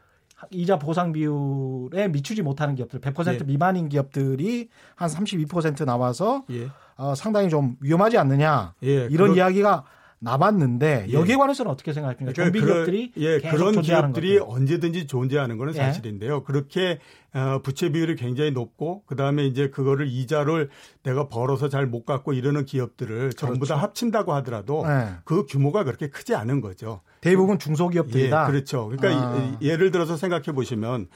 이자 0.51 0.77
보상 0.77 1.11
비율에 1.11 2.09
미치지 2.09 2.41
못하는 2.41 2.75
기업들 2.75 2.99
100% 2.99 3.41
예. 3.41 3.43
미만인 3.45 3.89
기업들이 3.89 4.69
한 4.95 5.09
32% 5.09 5.85
나와서 5.85 6.43
예. 6.51 6.67
어, 6.97 7.15
상당히 7.15 7.49
좀 7.49 7.77
위험하지 7.79 8.17
않느냐 8.17 8.73
예. 8.83 9.05
이런 9.05 9.09
그런... 9.09 9.35
이야기가 9.35 9.85
나봤는데 10.19 11.05
예. 11.09 11.13
여기에 11.13 11.37
관해서는 11.37 11.71
어떻게 11.71 11.93
생각하십니까? 11.93 12.33
그러니까 12.33 12.59
좀비 12.59 12.73
기업들이 12.73 13.11
예, 13.17 13.39
그런 13.39 13.81
기업들이 13.81 14.39
것들. 14.39 14.53
언제든지 14.53 15.07
존재하는 15.07 15.57
것은 15.57 15.73
예. 15.75 15.85
사실인데요. 15.85 16.43
그렇게 16.43 16.99
어, 17.33 17.61
부채 17.63 17.89
비율이 17.91 18.15
굉장히 18.15 18.51
높고 18.51 19.03
그 19.05 19.15
다음에 19.15 19.45
이제 19.45 19.69
그거를 19.69 20.07
이자를 20.07 20.69
내가 21.03 21.27
벌어서 21.29 21.69
잘 21.69 21.89
못 21.89 22.05
갚고 22.05 22.33
이러는 22.33 22.65
기업들을 22.65 23.33
전부 23.33 23.59
그렇죠. 23.59 23.73
다 23.75 23.81
합친다고 23.81 24.33
하더라도 24.35 24.85
네. 24.85 25.07
그 25.23 25.45
규모가 25.45 25.83
그렇게 25.83 26.09
크지 26.09 26.35
않은 26.35 26.61
거죠. 26.61 27.01
대부분 27.21 27.57
중소기업들이다. 27.57 28.43
예, 28.43 28.51
그렇죠. 28.51 28.87
그러니까 28.89 29.25
아. 29.27 29.57
예를 29.61 29.91
들어서 29.91 30.17
생각해 30.17 30.51
보시면 30.53 31.07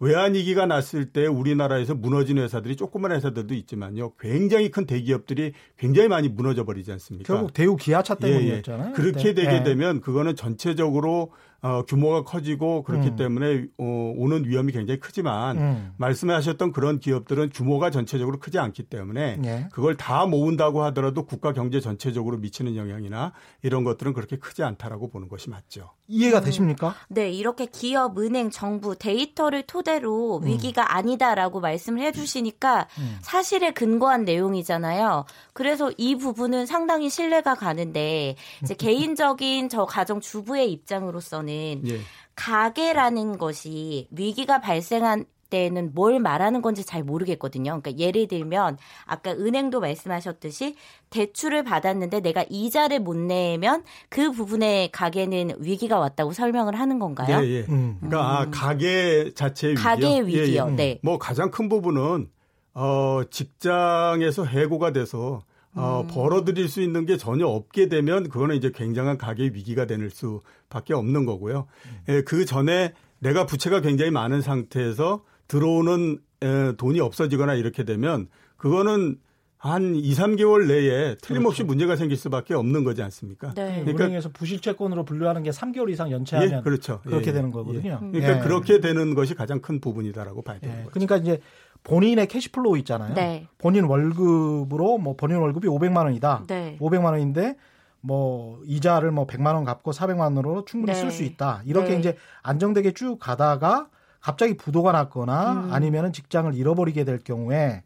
외환위기가 0.00 0.66
났을 0.66 1.06
때 1.06 1.26
우리나라에서 1.26 1.94
무너진 1.94 2.38
회사들이 2.38 2.76
조그만 2.76 3.12
회사들도 3.12 3.54
있지만요. 3.54 4.12
굉장히 4.18 4.70
큰 4.70 4.86
대기업들이 4.86 5.52
굉장히 5.76 6.08
많이 6.08 6.28
무너져 6.28 6.64
버리지 6.64 6.92
않습니까? 6.92 7.34
결국 7.34 7.52
대우 7.52 7.76
기아차 7.76 8.14
때문이었잖아요. 8.14 8.86
예, 8.86 8.90
예. 8.90 8.94
그렇게 8.94 9.34
되게 9.34 9.56
예. 9.56 9.62
되면 9.62 10.00
그거는 10.00 10.36
전체적으로 10.36 11.32
어, 11.60 11.82
규모가 11.82 12.22
커지고 12.22 12.84
그렇기 12.84 13.08
음. 13.08 13.16
때문에 13.16 13.66
어, 13.78 14.12
오는 14.16 14.44
위험이 14.44 14.72
굉장히 14.72 15.00
크지만 15.00 15.58
음. 15.58 15.92
말씀하셨던 15.96 16.72
그런 16.72 17.00
기업들은 17.00 17.50
규모가 17.50 17.90
전체적으로 17.90 18.38
크지 18.38 18.60
않기 18.60 18.84
때문에 18.84 19.40
예. 19.44 19.68
그걸 19.72 19.96
다 19.96 20.24
모은다고 20.26 20.84
하더라도 20.84 21.26
국가 21.26 21.52
경제 21.52 21.80
전체적으로 21.80 22.38
미치는 22.38 22.76
영향이나 22.76 23.32
이런 23.62 23.82
것들은 23.82 24.12
그렇게 24.12 24.36
크지 24.36 24.62
않다라고 24.62 25.10
보는 25.10 25.28
것이 25.28 25.50
맞죠. 25.50 25.90
이해가 26.06 26.42
되십니까? 26.42 26.90
음. 26.90 26.92
네, 27.08 27.30
이렇게 27.30 27.66
기업, 27.66 28.18
은행, 28.18 28.50
정부 28.50 28.94
데이터를 28.94 29.64
토대로 29.64 30.38
음. 30.38 30.46
위기가 30.46 30.94
아니다라고 30.94 31.58
말씀을 31.58 32.02
해주시니까 32.02 32.86
음. 32.98 33.18
사실에 33.20 33.72
근거한 33.72 34.24
내용이잖아요. 34.24 35.24
그래서 35.54 35.90
이 35.98 36.14
부분은 36.14 36.66
상당히 36.66 37.10
신뢰가 37.10 37.56
가는데 37.56 38.36
이제 38.62 38.74
개인적인 38.74 39.68
저 39.68 39.86
가정 39.86 40.20
주부의 40.20 40.70
입장으로서는 40.70 41.47
보면은 41.48 41.82
예. 41.88 42.00
가계라는 42.36 43.38
것이 43.38 44.06
위기가 44.10 44.60
발생한 44.60 45.24
때는 45.50 45.92
뭘 45.94 46.20
말하는 46.20 46.60
건지 46.60 46.84
잘 46.84 47.02
모르겠거든요. 47.02 47.80
그러니까 47.80 47.98
예를 47.98 48.28
들면 48.28 48.76
아까 49.06 49.32
은행도 49.32 49.80
말씀하셨듯이 49.80 50.76
대출을 51.08 51.64
받았는데 51.64 52.20
내가 52.20 52.44
이자를 52.50 53.00
못 53.00 53.16
내면 53.16 53.82
그 54.10 54.30
부분에 54.30 54.90
가게는 54.92 55.54
위기가 55.58 55.98
왔다고 55.98 56.32
설명을 56.32 56.78
하는 56.78 56.98
건가요? 56.98 57.40
예, 57.42 57.48
예. 57.48 57.66
음. 57.70 57.96
그러니까 58.00 58.44
음. 58.44 58.50
가게 58.50 59.32
자체의 59.34 59.72
위기요. 59.72 59.82
가계 59.82 60.20
위기요. 60.20 60.66
예, 60.68 60.70
예. 60.70 60.76
네. 60.76 60.98
뭐 61.02 61.18
가장 61.18 61.50
큰 61.50 61.70
부분은 61.70 62.28
어 62.74 63.22
직장에서 63.30 64.44
해고가 64.44 64.92
돼서 64.92 65.40
어, 65.74 66.02
음. 66.02 66.06
벌어들일 66.08 66.68
수 66.68 66.80
있는 66.80 67.06
게 67.06 67.16
전혀 67.16 67.46
없게 67.46 67.88
되면 67.88 68.28
그거는 68.28 68.56
이제 68.56 68.70
굉장한 68.74 69.18
가계 69.18 69.50
위기가 69.54 69.86
되는 69.86 70.08
수밖에 70.08 70.94
없는 70.94 71.24
거고요. 71.24 71.66
음. 71.86 71.98
예, 72.08 72.22
그 72.22 72.44
전에 72.44 72.94
내가 73.20 73.46
부채가 73.46 73.80
굉장히 73.80 74.10
많은 74.10 74.40
상태에서 74.40 75.24
들어오는 75.46 76.18
에, 76.42 76.72
돈이 76.76 77.00
없어지거나 77.00 77.54
이렇게 77.54 77.84
되면 77.84 78.28
그거는 78.56 79.18
한 79.58 79.96
2, 79.96 80.14
3개월 80.14 80.68
내에 80.68 81.16
틀림없이 81.16 81.62
그렇죠. 81.62 81.66
문제가 81.66 81.96
생길 81.96 82.16
수밖에 82.16 82.54
없는 82.54 82.84
거지 82.84 83.02
않습니까? 83.02 83.54
네. 83.54 83.80
그러니까 83.80 84.04
은행에서 84.04 84.28
부실채권으로 84.28 85.04
분류하는 85.04 85.42
게 85.42 85.50
3개월 85.50 85.90
이상 85.90 86.12
연체하면 86.12 86.58
예, 86.58 86.62
그렇죠. 86.62 87.00
그렇게 87.02 87.30
예, 87.30 87.32
되는 87.32 87.50
거거든요. 87.50 88.00
예. 88.00 88.10
그러니까 88.12 88.38
예. 88.38 88.40
그렇게 88.40 88.78
되는 88.78 89.14
것이 89.16 89.34
가장 89.34 89.60
큰 89.60 89.80
부분이다라고 89.80 90.42
봐야 90.42 90.60
되는 90.60 90.74
예. 90.74 90.78
거죠. 90.84 90.90
그러니까 90.92 91.16
이제 91.16 91.40
본인의 91.88 92.26
cash 92.26 92.51
flow 92.51 92.76
있잖아요. 92.78 93.14
네. 93.14 93.46
본인 93.56 93.84
월급으로 93.84 94.98
뭐 94.98 95.16
본인 95.16 95.38
월급이 95.38 95.66
500만 95.68 96.04
원이다. 96.04 96.44
네. 96.46 96.76
500만 96.80 97.04
원인데 97.12 97.56
뭐 98.00 98.60
이자를 98.64 99.10
뭐 99.10 99.26
100만 99.26 99.54
원 99.54 99.64
갚고 99.64 99.92
400만 99.92 100.20
원으로 100.20 100.64
충분히 100.66 100.92
네. 100.92 101.00
쓸수 101.00 101.22
있다. 101.24 101.62
이렇게 101.64 101.90
네. 101.90 101.98
이제 101.98 102.16
안정되게 102.42 102.92
쭉 102.92 103.18
가다가 103.18 103.88
갑자기 104.20 104.56
부도가 104.56 104.92
났거나 104.92 105.52
음. 105.52 105.72
아니면은 105.72 106.12
직장을 106.12 106.54
잃어버리게 106.54 107.04
될 107.04 107.18
경우에 107.18 107.82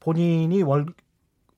본인이 0.00 0.62
월 0.62 0.86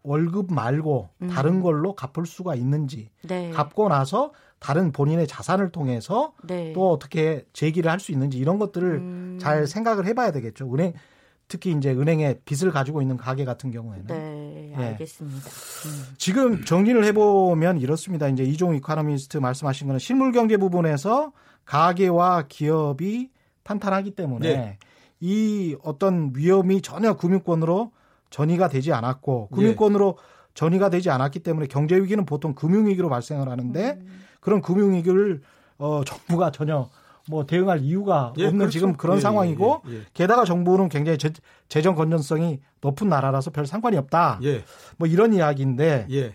월급 0.03 0.53
말고 0.55 1.11
음. 1.23 1.29
다른 1.29 1.61
걸로 1.61 1.95
갚을 1.97 2.27
수가 2.27 2.55
있는지 2.55 3.11
네. 3.25 3.51
갚고 3.51 3.89
나서 3.89 4.33
다른 4.61 4.93
본인의 4.93 5.27
자산을 5.27 5.73
통해서 5.73 6.33
네. 6.45 6.73
또 6.73 6.93
어떻게 6.93 7.45
제기를 7.53 7.91
할 7.91 7.99
수 7.99 8.13
있는지 8.13 8.39
이런 8.39 8.59
것들을 8.61 8.89
음. 8.89 9.39
잘 9.41 9.67
생각을 9.67 10.07
해봐야 10.07 10.31
되겠죠. 10.31 10.73
은행 10.73 10.95
특히 11.49 11.73
이제 11.73 11.91
은행에 11.91 12.41
빚을 12.45 12.73
가지고 12.73 13.03
있는 13.03 13.17
가게 13.17 13.45
같은 13.45 13.71
경우에는. 13.71 14.07
네, 14.07 14.73
예. 14.77 14.85
알겠습니다. 14.85 15.39
예. 15.39 15.89
음. 15.89 16.15
지금 16.19 16.65
정리를 16.65 17.05
해보면 17.05 17.79
이렇습니다. 17.79 18.29
이제 18.29 18.43
이종 18.43 18.75
이카노미스트 18.75 19.39
말씀하신 19.39 19.87
거는 19.87 19.99
실물 19.99 20.33
경제 20.33 20.57
부분에서 20.57 21.33
가계와 21.65 22.45
기업이 22.49 23.31
탄탄하기 23.63 24.13
때문에 24.13 24.57
네. 24.57 24.79
이 25.21 25.77
어떤 25.83 26.33
위험이 26.35 26.83
전혀 26.83 27.17
금융권으로 27.17 27.93
전이가 28.31 28.69
되지 28.69 28.93
않았고 28.93 29.49
금융권으로 29.49 30.17
네. 30.19 30.37
전이가 30.55 30.91
되지 30.91 31.11
않았기 31.11 31.41
때문에 31.41 31.67
경제 31.67 31.97
위기는 31.97 32.25
보통 32.25 32.55
금융 32.55 32.87
위기로 32.87 33.09
발생을 33.09 33.49
하는데 33.49 33.99
음. 34.01 34.25
그런 34.41 34.63
금융 34.63 34.95
위기를 34.95 35.43
어 35.79 36.03
정부가 36.05 36.51
전혀 36.51 36.89
뭐 37.29 37.47
대응할 37.47 37.81
이유가 37.81 38.33
예, 38.39 38.45
없는 38.45 38.59
그렇죠. 38.59 38.73
지금 38.73 38.97
그런 38.97 39.17
예, 39.17 39.21
상황이고 39.21 39.83
예, 39.89 39.95
예, 39.95 40.01
게다가 40.15 40.45
정부는 40.45 40.89
굉장히 40.89 41.19
재, 41.19 41.31
재정 41.69 41.95
건전성이 41.95 42.61
높은 42.81 43.09
나라라서 43.09 43.51
별 43.51 43.67
상관이 43.67 43.97
없다. 43.97 44.41
예. 44.43 44.63
뭐 44.97 45.09
이런 45.09 45.33
이야기인데 45.33 46.07
예. 46.11 46.35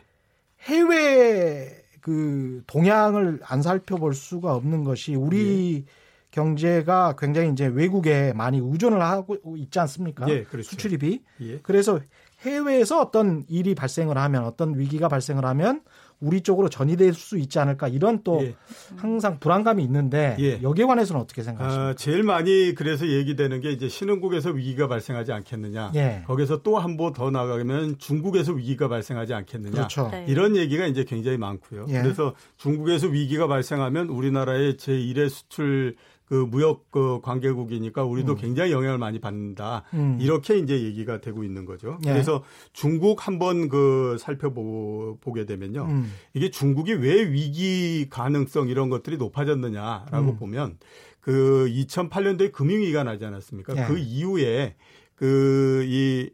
해외 0.62 1.84
그 2.02 2.64
동향을 2.68 3.40
안 3.44 3.62
살펴볼 3.62 4.14
수가 4.14 4.56
없는 4.56 4.84
것이 4.84 5.16
우리 5.16 5.86
경제가 6.32 7.16
굉장히 7.18 7.52
이제 7.52 7.68
외국에 7.68 8.34
많이 8.34 8.58
의존을 8.58 9.02
하고 9.02 9.38
있지 9.58 9.80
않습니까? 9.80 10.26
그렇죠. 10.26 10.64
수출입이. 10.64 11.22
그래서 11.62 12.00
해외에서 12.42 13.02
어떤 13.02 13.44
일이 13.50 13.76
발생을 13.76 14.18
하면 14.18 14.46
어떤 14.46 14.78
위기가 14.78 15.08
발생을 15.08 15.46
하면 15.46 15.82
우리 16.22 16.42
쪽으로 16.42 16.70
전이될 16.70 17.14
수 17.14 17.38
있지 17.38 17.60
않을까 17.60 17.88
이런 17.88 18.24
또 18.24 18.42
예. 18.44 18.56
항상 18.96 19.40
불안감이 19.40 19.84
있는데 19.84 20.38
예. 20.40 20.62
여기에 20.62 20.86
관해서는 20.86 21.20
어떻게 21.20 21.42
생각하십니까? 21.44 21.90
아, 21.90 21.94
제일 21.96 22.24
많이 22.24 22.74
그래서 22.76 23.08
얘기되는 23.08 23.60
게 23.60 23.72
이제 23.72 23.90
신흥국에서 23.90 24.52
위기가 24.52 24.88
발생하지 24.88 25.32
않겠느냐. 25.34 25.92
예. 25.96 26.24
거기서 26.28 26.62
또 26.62 26.78
한 26.78 26.96
번 26.96 27.14
더 27.14 27.32
나가면 27.32 27.98
중국에서 27.98 28.54
위기가 28.54 28.88
발생하지 28.88 29.34
않겠느냐. 29.34 29.72
그렇죠. 29.74 30.10
네. 30.12 30.26
이런 30.30 30.56
얘기가 30.56 30.86
이제 30.86 31.04
굉장히 31.04 31.38
많고요. 31.38 31.88
예. 31.90 32.02
그래서 32.02 32.36
중국에서 32.58 33.08
위기가 33.08 33.48
발생하면 33.48 34.08
우리나라의 34.10 34.76
제1의 34.76 35.30
수출 35.30 35.96
그 36.32 36.36
무역 36.50 36.90
그 36.92 37.20
관계국이니까 37.22 38.06
우리도 38.06 38.36
음. 38.36 38.38
굉장히 38.38 38.72
영향을 38.72 38.98
많이 38.98 39.20
받는다. 39.20 39.84
음. 39.94 40.18
이렇게 40.22 40.58
이제 40.58 40.82
얘기가 40.82 41.20
되고 41.20 41.44
있는 41.44 41.66
거죠. 41.66 42.00
예. 42.06 42.14
그래서 42.14 42.42
중국 42.72 43.28
한번 43.28 43.68
그 43.68 44.16
살펴보게 44.18 45.46
되면요. 45.46 45.84
음. 45.90 46.10
이게 46.34 46.50
중국이 46.50 46.94
왜 46.94 47.30
위기 47.30 48.08
가능성 48.10 48.70
이런 48.70 48.90
것들이 48.90 49.18
높아졌느냐라고 49.18 50.32
음. 50.32 50.38
보면 50.38 50.78
그 51.20 51.70
2008년도에 51.70 52.54
금융위기가 52.54 53.04
나지 53.04 53.26
않았습니까? 53.26 53.76
예. 53.76 53.84
그 53.88 53.98
이후에 53.98 54.76
그이이 55.16 56.30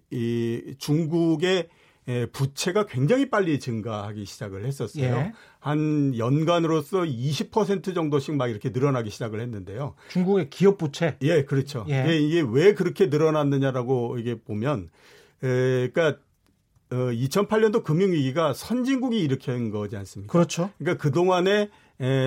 중국의 0.78 1.70
예, 2.10 2.26
부채가 2.26 2.86
굉장히 2.86 3.30
빨리 3.30 3.60
증가하기 3.60 4.26
시작을 4.26 4.66
했었어요. 4.66 5.04
예. 5.04 5.34
한 5.60 6.18
연간으로서 6.18 7.00
20% 7.02 7.94
정도씩 7.94 8.36
막 8.36 8.48
이렇게 8.48 8.70
늘어나기 8.70 9.10
시작을 9.10 9.42
했는데요. 9.42 9.96
중국의 10.10 10.50
기업 10.50 10.78
부채? 10.78 11.18
예, 11.22 11.44
그렇죠. 11.44 11.86
예. 11.90 12.06
예 12.08 12.18
이게 12.18 12.42
왜 12.48 12.74
그렇게 12.74 13.08
늘어났느냐라고 13.08 14.18
이게 14.20 14.36
보면, 14.36 14.90
에, 15.44 15.90
그러니까 15.90 16.18
어, 16.90 16.96
2008년도 16.96 17.84
금융위기가 17.84 18.54
선진국이 18.54 19.20
일으킨 19.20 19.72
거지 19.72 19.98
않습니까? 19.98 20.32
그렇죠. 20.32 20.70
그러니까 20.78 21.02
그동안에 21.02 21.52
에, 21.52 21.70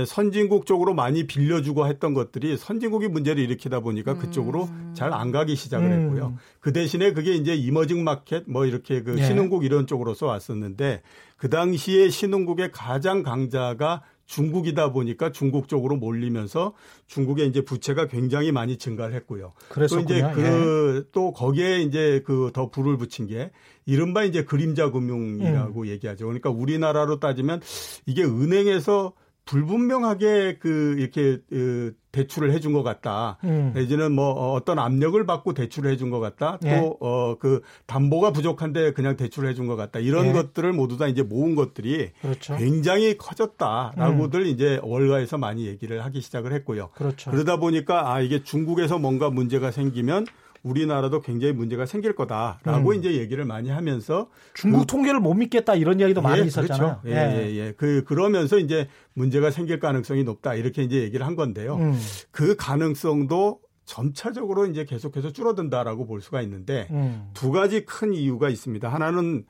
선진국 0.06 0.66
쪽으로 0.66 0.94
많이 0.94 1.26
빌려주고 1.26 1.86
했던 1.86 2.12
것들이 2.12 2.56
선진국이 2.56 3.08
문제를 3.08 3.42
일으키다 3.42 3.80
보니까 3.80 4.14
그쪽으로 4.14 4.64
음. 4.64 4.92
잘안 4.94 5.30
가기 5.30 5.54
시작을 5.56 5.86
음. 5.86 6.00
했고요. 6.02 6.36
그 6.60 6.72
대신에 6.72 7.12
그게 7.12 7.34
이제 7.34 7.54
이머징 7.54 8.02
마켓 8.02 8.44
뭐 8.48 8.66
이렇게 8.66 9.02
그 9.02 9.18
예. 9.18 9.24
신흥국 9.24 9.64
이런 9.64 9.86
쪽으로서 9.86 10.26
왔었는데 10.26 11.02
그 11.36 11.48
당시에 11.48 12.10
신흥국의 12.10 12.72
가장 12.72 13.22
강자가 13.22 14.02
중국이다 14.26 14.92
보니까 14.92 15.32
중국 15.32 15.66
쪽으로 15.66 15.96
몰리면서 15.96 16.72
중국의 17.08 17.48
이제 17.48 17.62
부채가 17.62 18.06
굉장히 18.06 18.52
많이 18.52 18.76
증가를 18.76 19.12
했고요. 19.16 19.54
그래서 19.70 19.98
이제 19.98 20.22
그또 20.22 21.28
예. 21.28 21.32
거기에 21.36 21.80
이제 21.82 22.22
그 22.24 22.50
더 22.52 22.70
불을 22.70 22.96
붙인 22.96 23.26
게 23.26 23.50
이른바 23.86 24.24
이제 24.24 24.44
그림자 24.44 24.90
금융이라고 24.90 25.82
음. 25.82 25.86
얘기하죠. 25.86 26.26
그러니까 26.26 26.50
우리나라로 26.50 27.20
따지면 27.20 27.60
이게 28.06 28.24
은행에서 28.24 29.12
불분명하게 29.50 30.58
그 30.60 30.94
이렇게 30.96 31.38
그 31.48 31.96
대출을 32.12 32.52
해준 32.52 32.72
것 32.72 32.84
같다. 32.84 33.38
음. 33.42 33.72
내지는 33.74 34.12
뭐 34.12 34.30
어, 34.30 34.52
어떤 34.52 34.78
압력을 34.78 35.24
받고 35.26 35.54
대출을 35.54 35.90
해준 35.90 36.10
것 36.10 36.20
같다. 36.20 36.58
예. 36.64 36.76
또어 36.78 37.36
그 37.40 37.60
담보가 37.86 38.32
부족한데 38.32 38.92
그냥 38.92 39.16
대출을 39.16 39.48
해준 39.48 39.66
것 39.66 39.74
같다. 39.74 39.98
이런 39.98 40.26
예. 40.26 40.32
것들을 40.32 40.72
모두 40.72 40.98
다 40.98 41.08
이제 41.08 41.24
모은 41.24 41.56
것들이 41.56 42.10
그렇죠. 42.22 42.56
굉장히 42.58 43.18
커졌다라고들 43.18 44.42
음. 44.42 44.46
이제 44.46 44.78
월가에서 44.84 45.36
많이 45.36 45.66
얘기를 45.66 46.04
하기 46.04 46.20
시작을 46.20 46.52
했고요. 46.52 46.90
그렇죠. 46.94 47.32
그러다 47.32 47.56
보니까 47.56 48.12
아 48.12 48.20
이게 48.20 48.44
중국에서 48.44 49.00
뭔가 49.00 49.30
문제가 49.30 49.72
생기면 49.72 50.26
우리나라도 50.62 51.22
굉장히 51.22 51.52
문제가 51.54 51.86
생길 51.86 52.14
거다라고 52.14 52.90
음. 52.90 52.94
이제 52.94 53.14
얘기를 53.14 53.44
많이 53.44 53.70
하면서 53.70 54.28
중국 54.54 54.80
그, 54.80 54.86
통계를 54.86 55.20
못 55.20 55.34
믿겠다 55.34 55.74
이런 55.74 56.00
이야기도 56.00 56.20
많이 56.20 56.42
예, 56.42 56.46
있었잖아요. 56.46 57.00
그렇죠. 57.02 57.08
예, 57.08 57.12
예, 57.12 57.50
예, 57.50 57.56
예. 57.56 57.72
그 57.76 58.04
그러면서 58.04 58.58
이제 58.58 58.88
문제가 59.14 59.50
생길 59.50 59.80
가능성이 59.80 60.24
높다 60.24 60.54
이렇게 60.54 60.82
이제 60.82 61.02
얘기를 61.02 61.26
한 61.26 61.36
건데요. 61.36 61.76
음. 61.76 61.98
그 62.30 62.56
가능성도 62.56 63.60
점차적으로 63.86 64.66
이제 64.66 64.84
계속해서 64.84 65.32
줄어든다라고 65.32 66.06
볼 66.06 66.20
수가 66.20 66.42
있는데 66.42 66.86
음. 66.90 67.30
두 67.34 67.50
가지 67.50 67.84
큰 67.84 68.12
이유가 68.12 68.48
있습니다. 68.48 68.88
하나는 68.88 69.44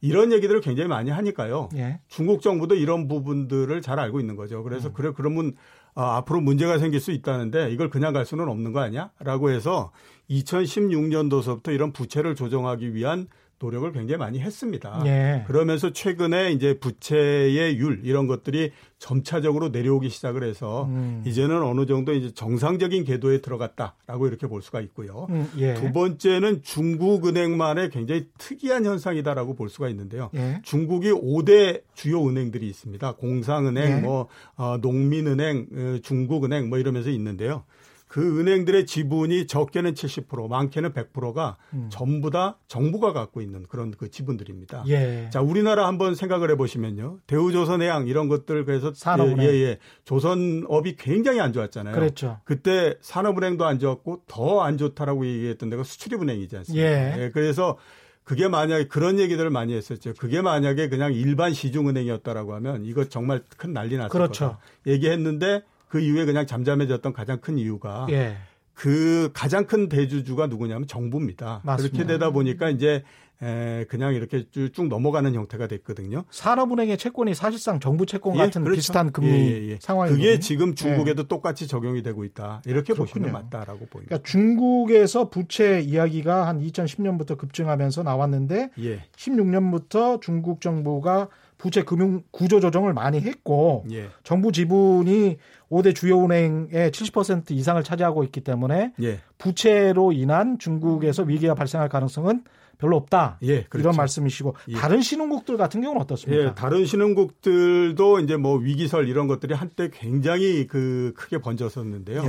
이런 0.00 0.32
얘기들을 0.32 0.60
굉장히 0.60 0.88
많이 0.88 1.10
하니까요. 1.10 1.68
예. 1.76 2.00
중국 2.08 2.40
정부도 2.42 2.74
이런 2.74 3.08
부분들을 3.08 3.80
잘 3.82 3.98
알고 3.98 4.20
있는 4.20 4.36
거죠. 4.36 4.62
그래서 4.62 4.88
음. 4.88 4.92
그래 4.94 5.12
그러면 5.14 5.54
아, 5.94 6.16
앞으로 6.16 6.40
문제가 6.40 6.78
생길 6.78 7.00
수 7.00 7.10
있다는데 7.10 7.70
이걸 7.70 7.90
그냥 7.90 8.12
갈 8.12 8.24
수는 8.24 8.48
없는 8.48 8.72
거 8.72 8.80
아니야? 8.80 9.10
라고 9.18 9.50
해서 9.50 9.92
2016년도서부터 10.30 11.74
이런 11.74 11.92
부채를 11.92 12.34
조정하기 12.34 12.94
위한 12.94 13.28
노력을 13.60 13.92
굉장히 13.92 14.18
많이 14.18 14.40
했습니다. 14.40 15.02
예. 15.04 15.44
그러면서 15.46 15.92
최근에 15.92 16.52
이제 16.52 16.78
부채의 16.78 17.76
율 17.76 18.00
이런 18.04 18.26
것들이 18.26 18.72
점차적으로 18.98 19.68
내려오기 19.68 20.08
시작을 20.08 20.42
해서 20.42 20.84
음. 20.86 21.22
이제는 21.26 21.62
어느 21.62 21.86
정도 21.86 22.12
이제 22.12 22.32
정상적인 22.32 23.04
궤도에 23.04 23.42
들어갔다라고 23.42 24.26
이렇게 24.26 24.46
볼 24.46 24.62
수가 24.62 24.80
있고요. 24.80 25.26
음, 25.28 25.50
예. 25.58 25.74
두 25.74 25.92
번째는 25.92 26.62
중국 26.62 27.26
은행만의 27.26 27.90
굉장히 27.90 28.26
특이한 28.38 28.86
현상이다라고 28.86 29.54
볼 29.54 29.68
수가 29.68 29.88
있는데요. 29.90 30.30
예. 30.34 30.60
중국이 30.64 31.10
5대 31.10 31.82
주요 31.94 32.26
은행들이 32.26 32.66
있습니다. 32.66 33.12
공상은행, 33.16 33.98
예. 33.98 34.00
뭐 34.00 34.28
어, 34.56 34.78
농민은행, 34.80 35.66
어, 35.72 35.98
중국은행 36.02 36.70
뭐 36.70 36.78
이러면서 36.78 37.10
있는데요. 37.10 37.64
그 38.10 38.40
은행들의 38.40 38.86
지분이 38.86 39.46
적게는 39.46 39.94
70%, 39.94 40.48
많게는 40.48 40.92
100%가 40.94 41.56
음. 41.74 41.86
전부 41.92 42.30
다 42.30 42.58
정부가 42.66 43.12
갖고 43.12 43.40
있는 43.40 43.64
그런 43.68 43.92
그 43.92 44.10
지분들입니다. 44.10 44.82
예. 44.88 45.30
자, 45.32 45.40
우리나라 45.40 45.86
한번 45.86 46.16
생각을 46.16 46.50
해보시면요. 46.50 47.18
대우조선해양 47.28 48.08
이런 48.08 48.26
것들 48.26 48.64
그래서 48.64 48.92
산업은행. 48.92 49.46
예, 49.46 49.52
예. 49.62 49.78
조선업이 50.04 50.96
굉장히 50.96 51.38
안 51.40 51.52
좋았잖아요. 51.52 51.94
그렇죠. 51.94 52.40
그때 52.44 52.96
산업은행도 53.00 53.64
안 53.64 53.78
좋았고 53.78 54.22
더 54.26 54.60
안 54.60 54.76
좋다라고 54.76 55.24
얘기했던 55.24 55.70
데가 55.70 55.84
수출입은행이지 55.84 56.56
않습니까? 56.56 56.84
예. 56.84 57.14
예. 57.26 57.30
그래서 57.30 57.78
그게 58.24 58.48
만약에 58.48 58.88
그런 58.88 59.20
얘기들을 59.20 59.50
많이 59.50 59.72
했었죠. 59.74 60.14
그게 60.18 60.42
만약에 60.42 60.88
그냥 60.88 61.14
일반 61.14 61.52
시중은행이었다라고 61.54 62.54
하면 62.56 62.84
이거 62.84 63.04
정말 63.04 63.44
큰 63.56 63.72
난리 63.72 63.96
났을 63.96 64.10
그렇죠. 64.10 64.44
거다. 64.46 64.58
얘기했는데 64.88 65.62
그 65.90 66.00
이후에 66.00 66.24
그냥 66.24 66.46
잠잠해졌던 66.46 67.12
가장 67.12 67.40
큰 67.40 67.58
이유가 67.58 68.06
예. 68.10 68.36
그 68.72 69.30
가장 69.34 69.66
큰 69.66 69.88
대주주가 69.90 70.46
누구냐면 70.46 70.86
정부입니다. 70.86 71.60
맞습니다. 71.64 71.96
그렇게 71.96 72.10
되다 72.10 72.30
보니까 72.30 72.70
이제 72.70 73.02
에, 73.42 73.84
그냥 73.88 74.14
이렇게 74.14 74.46
쭉 74.50 74.86
넘어가는 74.88 75.34
형태가 75.34 75.66
됐거든요. 75.66 76.24
산업은행의 76.30 76.96
채권이 76.96 77.34
사실상 77.34 77.80
정부 77.80 78.06
채권 78.06 78.34
예, 78.36 78.38
같은 78.38 78.62
그렇죠. 78.62 78.76
비슷한 78.78 79.12
금리 79.12 79.30
예, 79.30 79.68
예, 79.70 79.78
상황이 79.80 80.12
그게 80.12 80.38
지금 80.38 80.74
중국에도 80.74 81.22
예. 81.22 81.26
똑같이 81.26 81.66
적용이 81.66 82.02
되고 82.02 82.24
있다. 82.24 82.62
이렇게 82.66 82.92
그렇군요. 82.92 83.06
보시면 83.06 83.32
맞다라고 83.32 83.86
보입니다. 83.86 84.18
그러니까 84.18 84.22
중국에서 84.30 85.28
부채 85.28 85.80
이야기가 85.80 86.46
한 86.46 86.60
2010년부터 86.60 87.36
급증하면서 87.36 88.04
나왔는데 88.04 88.70
16년부터 89.16 90.14
예. 90.16 90.20
중국 90.20 90.60
정부가 90.60 91.28
부채 91.60 91.82
금융 91.82 92.22
구조 92.30 92.58
조정을 92.58 92.94
많이 92.94 93.20
했고 93.20 93.84
예. 93.92 94.08
정부 94.24 94.50
지분이 94.50 95.36
5대 95.70 95.94
주요 95.94 96.24
은행의 96.24 96.90
70% 96.90 97.50
이상을 97.50 97.82
차지하고 97.84 98.24
있기 98.24 98.40
때문에 98.40 98.94
예. 99.02 99.20
부채로 99.36 100.12
인한 100.12 100.58
중국에서 100.58 101.22
위기가 101.22 101.54
발생할 101.54 101.90
가능성은 101.90 102.44
별로 102.78 102.96
없다. 102.96 103.38
예, 103.42 103.64
그렇죠. 103.64 103.80
이런 103.80 103.96
말씀이시고 103.96 104.56
예. 104.68 104.74
다른 104.74 105.02
신흥국들 105.02 105.58
같은 105.58 105.82
경우는 105.82 106.00
어떻습니까? 106.00 106.42
예, 106.42 106.54
다른 106.54 106.86
신흥국들도 106.86 108.20
이제 108.20 108.36
뭐 108.36 108.56
위기설 108.56 109.06
이런 109.06 109.26
것들이 109.26 109.52
한때 109.52 109.90
굉장히 109.92 110.66
그 110.66 111.12
크게 111.14 111.38
번졌었는데요. 111.38 112.24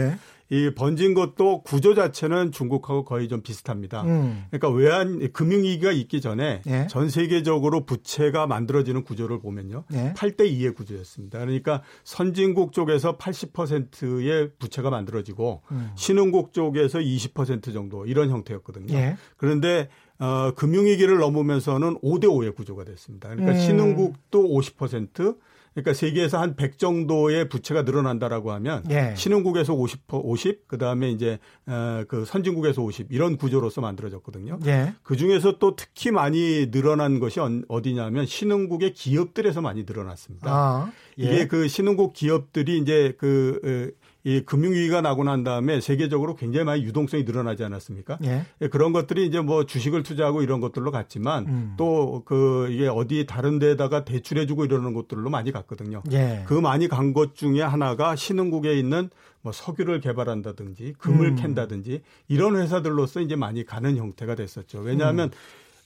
예. 0.52 0.56
이 0.56 0.74
번진 0.76 1.14
것도 1.14 1.62
구조 1.64 1.96
자체는 1.96 2.52
중국하고 2.52 3.06
거의 3.06 3.28
좀 3.28 3.42
비슷합니다. 3.42 4.04
음. 4.04 4.46
그러니까 4.50 4.70
외환 4.70 5.32
금융위기가 5.32 5.92
있기 5.92 6.22
전에 6.22 6.62
예. 6.68 6.88
전 6.90 7.10
세계적으로 7.10 7.86
부채가 7.86 8.48
만들어지는 8.48 9.04
구조를 9.04 9.40
보면요. 9.40 9.86
예. 9.94 10.14
8대 10.14 10.42
2의 10.42 10.76
구조였습니다. 10.76 11.40
그러니까 11.40 11.82
선진국 12.04 12.74
쪽에서 12.74 13.18
80%의 13.18 14.52
부채가 14.60 14.90
만들어지고 14.90 15.62
음. 15.72 15.92
신흥국 15.96 16.54
쪽에서 16.54 17.00
20% 17.00 17.74
정도 17.74 18.06
이런 18.06 18.30
형태였거든요. 18.30 18.94
예. 18.94 19.16
그런데 19.38 19.90
어, 20.20 20.52
금융위기를 20.56 21.18
넘으면서는 21.18 21.98
5대 22.02 22.26
5의 22.26 22.56
구조가 22.56 22.84
됐습니다. 22.84 23.30
그러니까 23.30 23.54
음. 23.54 23.60
신흥국도 23.60 24.44
50%, 24.44 25.38
그러니까 25.74 25.94
세계에서 25.94 26.40
한 26.40 26.56
100 26.56 26.78
정도의 26.78 27.48
부채가 27.48 27.84
늘어난다라고 27.84 28.52
하면 28.52 28.84
예. 28.90 29.14
신흥국에서 29.16 29.74
50, 29.74 30.02
50, 30.12 30.68
그다음에 30.68 31.10
이제 31.10 31.40
어, 31.66 32.04
그 32.08 32.26
선진국에서 32.26 32.82
50 32.82 33.08
이런 33.10 33.38
구조로서 33.38 33.80
만들어졌거든요. 33.82 34.60
예. 34.66 34.94
그 35.02 35.16
중에서 35.16 35.58
또 35.60 35.76
특히 35.76 36.12
많이 36.12 36.70
늘어난 36.72 37.20
것이 37.20 37.40
어디냐면 37.68 38.26
신흥국의 38.26 38.94
기업들에서 38.94 39.62
많이 39.62 39.84
늘어났습니다. 39.84 40.52
아, 40.52 40.92
예. 41.20 41.24
이게 41.24 41.48
그 41.48 41.68
신흥국 41.68 42.14
기업들이 42.14 42.78
이제 42.78 43.16
그 43.18 43.94
이 44.24 44.42
금융위기가 44.42 45.02
나고 45.02 45.24
난 45.24 45.44
다음에 45.44 45.80
세계적으로 45.80 46.36
굉장히 46.36 46.66
많이 46.66 46.84
유동성이 46.84 47.24
늘어나지 47.24 47.64
않았습니까? 47.64 48.18
예. 48.24 48.46
예 48.62 48.68
그런 48.68 48.94
것들이 48.94 49.28
이제 49.28 49.40
뭐 49.42 49.66
주식을 49.66 50.04
투자하고 50.04 50.42
이런 50.42 50.60
것들로 50.60 50.92
갔지만 50.92 51.46
음. 51.48 51.74
또그 51.78 52.70
이게 52.72 52.88
어디 52.88 53.26
다른 53.28 53.60
데다가 53.60 54.06
대출해주고 54.06 54.66
이러는 54.66 54.94
것들로 54.94 55.30
많이 55.30 55.52
갔거든요. 55.52 56.02
예. 56.12 56.44
그 56.48 56.56
많이 56.56 56.88
간 56.88 57.12
것 57.14 57.36
중에 57.36 57.62
하나가 57.62 58.16
신흥국에 58.16 58.78
있는 58.78 59.10
뭐 59.42 59.52
석유를 59.52 60.02
개발한다든지 60.02 60.94
금을 60.98 61.30
음. 61.30 61.36
캔다든지 61.36 62.02
이런 62.28 62.56
회사들로서 62.56 63.22
이제 63.22 63.36
많이 63.36 63.66
가는 63.66 63.98
형태가 63.98 64.36
됐었죠. 64.36 64.80
왜냐하면 64.80 65.30
음. 65.30 65.32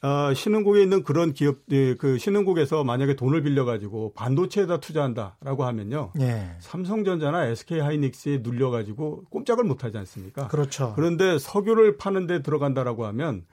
어, 0.02 0.34
신흥국에 0.34 0.82
있는 0.82 1.04
그런 1.04 1.34
기업, 1.34 1.58
예, 1.72 1.96
그 1.96 2.18
신흥국에서 2.18 2.84
만약에 2.84 3.16
돈을 3.16 3.42
빌려가지고 3.44 4.14
반도체에다 4.14 4.80
투자한다라고 4.80 5.66
하면요. 5.66 6.12
예. 6.20 6.56
삼성전자나 6.60 7.46
SK 7.48 7.80
하이닉스에 7.80 8.40
눌려가지고 8.44 9.26
꼼짝을 9.30 9.64
못 9.64 9.84
하지 9.84 9.98
않습니까? 9.98 10.48
그렇죠. 10.48 10.94
그런데 10.96 11.40
석유를 11.40 11.98
파는데 11.98 12.42
들어간다라고 12.42 13.06
하면 13.08 13.46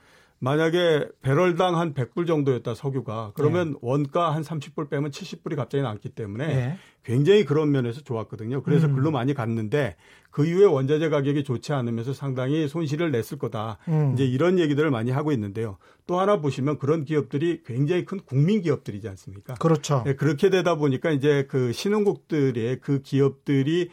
만약에 0.43 1.07
배럴당 1.23 1.79
한 1.79 1.95
100불 1.95 2.27
정도였다 2.27 2.75
석유가 2.75 3.31
그러면 3.35 3.75
네. 3.75 3.79
원가 3.81 4.35
한 4.35 4.43
30불 4.43 4.91
빼면 4.91 5.13
70불이 5.13 5.55
갑자기 5.55 5.83
남기 5.83 6.09
때문에 6.09 6.47
네. 6.49 6.79
굉장히 7.05 7.45
그런 7.45 7.71
면에서 7.71 8.01
좋았거든요. 8.01 8.65
그래서 8.65 8.89
음. 8.89 8.97
글로 8.97 9.13
많이 9.13 9.35
갔는데 9.35 9.95
그 10.33 10.45
이후에 10.45 10.65
원자재 10.65 11.11
가격이 11.11 11.45
좋지 11.45 11.73
않으면서 11.73 12.13
상당히 12.13 12.67
손실을 12.67 13.13
냈을 13.13 13.39
거다. 13.39 13.79
음. 13.87 14.15
이제 14.15 14.25
이런 14.25 14.59
얘기들을 14.59 14.91
많이 14.91 15.13
하고 15.13 15.31
있는데요. 15.31 15.79
또 16.09 16.19
하나 16.19 16.41
보시면 16.41 16.79
그런 16.79 17.05
기업들이 17.05 17.63
굉장히 17.65 18.05
큰 18.05 18.19
국민 18.19 18.63
기업들이지 18.63 19.09
않습니까? 19.11 19.55
그렇죠. 19.55 20.03
네, 20.05 20.17
그렇게 20.17 20.51
되다 20.51 20.75
보니까 20.75 21.13
이제 21.13 21.47
그 21.49 21.73
신흥국들의 21.73 22.81
그 22.81 23.01
기업들이 23.01 23.91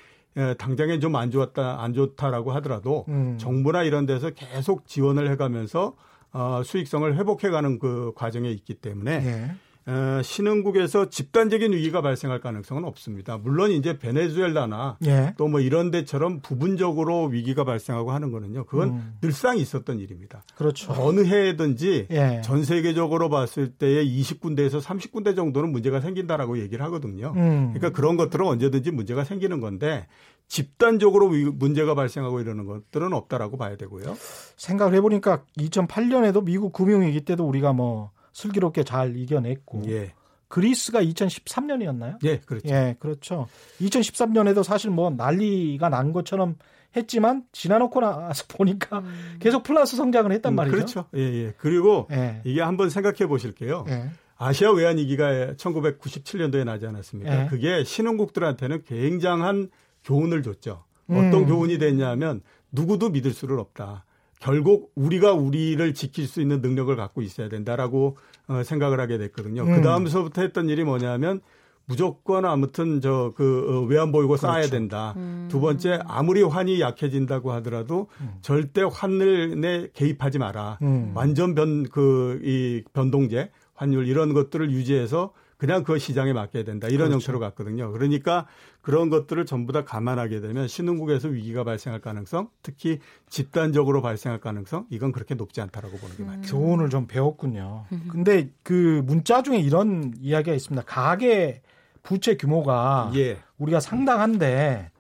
당장에 0.58 0.98
좀안 0.98 1.30
좋았다, 1.30 1.84
안 1.84 1.94
좋다라고 1.94 2.54
하더라도 2.54 3.06
음. 3.10 3.38
정부나 3.38 3.84
이런 3.84 4.08
데서 4.08 4.32
계속 4.32 4.88
지원을 4.88 5.30
해가면서 5.30 5.96
어, 6.32 6.62
수익성을 6.64 7.16
회복해가는 7.18 7.80
그 7.80 8.12
과정에 8.16 8.50
있기 8.52 8.76
때문에 8.76 9.12
예. 9.12 9.52
어, 9.90 10.22
신흥국에서 10.22 11.10
집단적인 11.10 11.74
위기가 11.74 12.02
발생할 12.02 12.42
가능성은 12.42 12.84
없습니다. 12.84 13.40
물론 13.40 13.72
이제 13.72 13.98
베네수엘라나 13.98 14.98
예. 15.06 15.34
또뭐 15.36 15.62
이런 15.62 15.90
데처럼 15.90 16.42
부분적으로 16.42 17.26
위기가 17.26 17.64
발생하고 17.64 18.12
하는 18.12 18.32
거는요. 18.32 18.66
그건 18.66 18.90
음. 18.90 19.18
늘상 19.22 19.58
있었던 19.58 19.98
일입니다. 20.00 20.44
그렇죠. 20.56 20.94
어느 20.94 21.22
해든지 21.22 22.06
예. 22.12 22.42
전 22.44 22.64
세계적으로 22.64 23.30
봤을 23.30 23.70
때에 23.72 24.06
20군데에서 24.06 24.80
30군데 24.80 25.36
정도는 25.36 25.72
문제가 25.72 26.02
생긴다라고 26.02 26.60
얘기를 26.60 26.86
하거든요. 26.86 27.34
음. 27.36 27.74
그러니까 27.74 27.90
그런 27.90 28.16
것들은 28.16 28.46
언제든지 28.46 28.92
문제가 28.92 29.24
생기는 29.24 29.60
건데 29.60 30.06
집단적으로 30.50 31.30
문제가 31.30 31.96
발생하고 31.96 32.42
이러는 32.42 32.66
것들은 32.66 33.14
없다라고 33.14 33.56
봐야 33.56 33.78
되고요. 33.78 34.18
생각을 34.58 34.96
해보니까 34.96 35.44
2008년에도 35.58 36.44
미국 36.44 36.74
금융위기 36.74 37.22
때도 37.22 37.48
우리가 37.48 37.72
뭐 37.72 38.12
슬기롭게 38.34 38.84
잘 38.84 39.16
이겨냈고 39.16 39.84
예. 39.88 40.14
그리스가 40.48 41.04
2013년이었나요? 41.04 42.18
예, 42.24 42.40
그렇죠. 42.40 42.68
예, 42.70 42.96
그렇죠. 43.00 43.48
2013년에도 43.80 44.64
사실 44.64 44.90
뭐 44.90 45.12
난리가 45.12 45.90
난 45.90 46.12
것처럼 46.12 46.56
했지만 46.96 47.44
지나놓고 47.52 48.02
나서 48.02 48.46
보니까 48.50 49.00
음. 49.00 49.38
계속 49.40 49.62
플러스 49.62 49.96
성장을 49.96 50.32
했단 50.32 50.54
음, 50.54 50.56
말이죠. 50.56 50.76
그렇죠. 50.76 51.06
예, 51.16 51.20
예. 51.22 51.54
그리고 51.58 52.08
예. 52.12 52.42
이게 52.44 52.62
한번 52.62 52.90
생각해 52.90 53.28
보실게요. 53.28 53.86
예. 53.90 54.10
아시아 54.40 54.72
외환 54.72 54.98
위기가 54.98 55.54
1997년도에 55.54 56.64
나지 56.64 56.88
않았습니까? 56.88 57.44
예. 57.44 57.48
그게 57.48 57.84
신흥국들한테는 57.84 58.84
굉장한 58.88 59.70
교훈을 60.04 60.44
줬죠. 60.44 60.84
어떤 61.10 61.34
음. 61.34 61.46
교훈이 61.48 61.78
됐냐면 61.80 62.42
누구도 62.72 63.10
믿을 63.10 63.32
수는 63.32 63.58
없다. 63.60 64.06
결국 64.40 64.92
우리가 64.96 65.34
우리를 65.34 65.94
지킬 65.94 66.28
수 66.28 66.40
있는 66.42 66.62
능력을 66.62 66.96
갖고 66.96 67.22
있어야 67.22 67.50
된다라고 67.50 68.18
어, 68.48 68.64
생각을 68.64 69.00
하게 69.00 69.18
됐거든요. 69.18 69.64
음. 69.64 69.76
그 69.76 69.82
다음서부터 69.82 70.42
했던 70.42 70.70
일이 70.70 70.84
뭐냐면 70.84 71.42
무조건 71.86 72.46
아무튼 72.46 73.02
저그 73.02 73.66
어, 73.68 73.82
외환 73.88 74.12
보이고 74.12 74.30
그렇죠. 74.30 74.42
쌓아야 74.46 74.68
된다. 74.68 75.16
음. 75.18 75.48
두 75.50 75.60
번째 75.60 76.00
아무리 76.06 76.44
환이 76.44 76.80
약해진다고 76.80 77.52
하더라도 77.54 78.08
음. 78.22 78.36
절대 78.42 78.84
환을 78.84 79.90
개입하지 79.94 80.38
마라. 80.38 80.78
음. 80.84 81.12
완전 81.16 81.56
변 81.56 81.84
그 81.90 82.40
이 82.44 82.84
변동제 82.94 83.50
환율 83.74 84.08
이런 84.08 84.34
것들을 84.34 84.72
유지해서 84.72 85.34
그냥 85.58 85.84
그 85.84 86.00
시장에 86.00 86.32
맡겨야 86.32 86.64
된다. 86.64 86.88
이런 86.88 87.10
그렇죠. 87.10 87.14
형태로 87.16 87.40
갔거든요. 87.40 87.92
그러니까 87.92 88.46
그런 88.82 89.10
것들을 89.10 89.46
전부 89.46 89.74
다 89.74 89.84
감안하게 89.84 90.40
되면 90.42 90.68
신흥국에서 90.68 91.28
위기가 91.28 91.64
발생할 91.64 92.00
가능성, 92.02 92.50
특히 92.64 93.00
집단적으로 93.28 94.02
발생할 94.02 94.40
가능성, 94.40 94.88
이건 94.90 95.12
그렇게 95.12 95.36
높지 95.36 95.62
않다라고 95.62 95.98
보는 95.98 96.16
게 96.16 96.24
맞죠. 96.24 96.58
교훈을 96.58 96.90
좀 96.90 97.06
배웠군요. 97.08 97.86
근데 98.10 98.50
그 98.64 99.02
문자 99.06 99.44
중에 99.44 99.58
이런 99.58 100.14
이야기가 100.20 100.56
있습니다. 100.56 100.86
가계 100.86 101.62
부채 102.04 102.38
규모가 102.38 103.12
예. 103.16 103.38
우리가 103.58 103.80
상당한데 103.80 104.92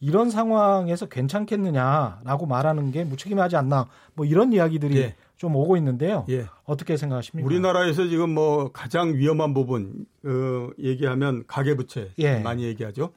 이런 0.00 0.30
상황에서 0.30 1.06
괜찮겠느냐라고 1.06 2.46
말하는 2.46 2.90
게 2.90 3.04
무책임하지 3.04 3.56
않나 3.56 3.86
뭐 4.14 4.26
이런 4.26 4.52
이야기들이 4.52 4.96
예. 4.96 5.14
좀 5.40 5.56
오고 5.56 5.78
있는데요. 5.78 6.26
예. 6.28 6.44
어떻게 6.64 6.98
생각하십니까? 6.98 7.46
우리나라에서 7.46 8.06
지금 8.08 8.28
뭐 8.28 8.70
가장 8.72 9.14
위험한 9.14 9.54
부분 9.54 10.04
어, 10.22 10.68
얘기하면 10.78 11.44
가계부채 11.46 12.10
예. 12.18 12.40
많이 12.40 12.64
얘기하죠. 12.64 13.14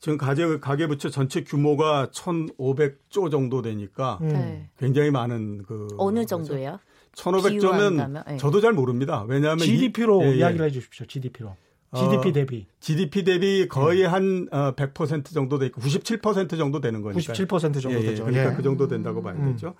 지금 0.00 0.16
가계, 0.16 0.58
가계부채 0.58 1.10
전체 1.10 1.44
규모가 1.44 2.08
1,500조 2.14 3.30
정도 3.30 3.60
되니까 3.60 4.20
음. 4.22 4.28
네. 4.28 4.70
굉장히 4.78 5.10
많은 5.10 5.64
그 5.64 5.86
어느 5.98 6.24
정도예요? 6.24 6.80
1,500조면 7.14 8.24
네. 8.26 8.36
저도 8.38 8.62
잘 8.62 8.72
모릅니다. 8.72 9.26
왜냐하면 9.28 9.58
GDP로 9.58 10.22
이, 10.22 10.24
예, 10.24 10.30
예, 10.30 10.36
이야기를 10.36 10.64
해주십시오. 10.64 11.04
GDP로. 11.04 11.54
GDP 11.94 12.30
어, 12.30 12.32
대비. 12.32 12.66
GDP 12.80 13.24
대비 13.24 13.68
거의 13.68 14.04
네. 14.04 14.08
한100% 14.08 15.20
어, 15.20 15.22
정도 15.34 15.58
돼 15.58 15.66
있고 15.66 15.82
97% 15.82 16.56
정도 16.56 16.80
되는 16.80 17.02
거니까. 17.02 17.34
97% 17.34 17.82
정도 17.82 17.98
예, 17.98 18.00
되죠. 18.02 18.24
그러니까 18.24 18.52
예. 18.52 18.56
그 18.56 18.62
정도 18.62 18.88
된다고 18.88 19.20
봐야 19.22 19.34
음. 19.34 19.52
되죠. 19.52 19.74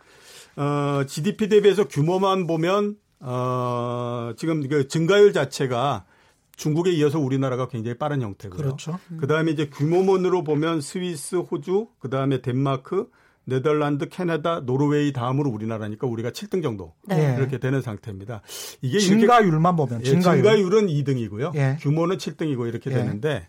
어, 0.56 1.04
GDP 1.06 1.48
대비해서 1.48 1.88
규모만 1.88 2.46
보면 2.46 2.96
어, 3.20 4.32
지금 4.36 4.66
그 4.68 4.88
증가율 4.88 5.32
자체가 5.32 6.04
중국에 6.56 6.90
이어서 6.92 7.18
우리나라가 7.18 7.68
굉장히 7.68 7.96
빠른 7.96 8.20
형태고요. 8.22 8.56
그렇죠. 8.56 8.98
음. 9.10 9.16
그다음에 9.16 9.52
이제 9.52 9.68
규모만으로 9.68 10.44
보면 10.44 10.80
스위스, 10.80 11.36
호주, 11.36 11.88
그다음에 11.98 12.42
덴마크, 12.42 13.08
네덜란드, 13.44 14.08
캐나다, 14.08 14.60
노르웨이 14.60 15.12
다음으로 15.12 15.50
우리나라니까 15.50 16.06
우리가 16.06 16.30
7등 16.30 16.62
정도 16.62 16.94
네. 17.08 17.34
이렇게 17.38 17.58
되는 17.58 17.82
상태입니다. 17.82 18.42
이게 18.82 18.98
증가율만 18.98 19.74
보면 19.74 20.00
예, 20.00 20.04
증가율. 20.04 20.46
은 20.46 20.86
2등이고요. 20.86 21.54
예. 21.56 21.76
규모는 21.80 22.18
7등이고 22.18 22.68
이렇게 22.68 22.90
예. 22.90 22.94
되는데 22.94 23.48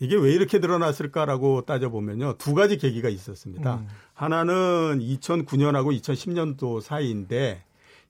이게 0.00 0.16
왜 0.16 0.32
이렇게 0.32 0.58
늘어났을까라고 0.58 1.62
따져보면요. 1.66 2.36
두 2.38 2.54
가지 2.54 2.78
계기가 2.78 3.08
있었습니다. 3.10 3.76
음. 3.76 3.88
하나는 4.14 4.98
2009년하고 5.00 5.96
2010년도 6.00 6.80
사이인데 6.80 7.62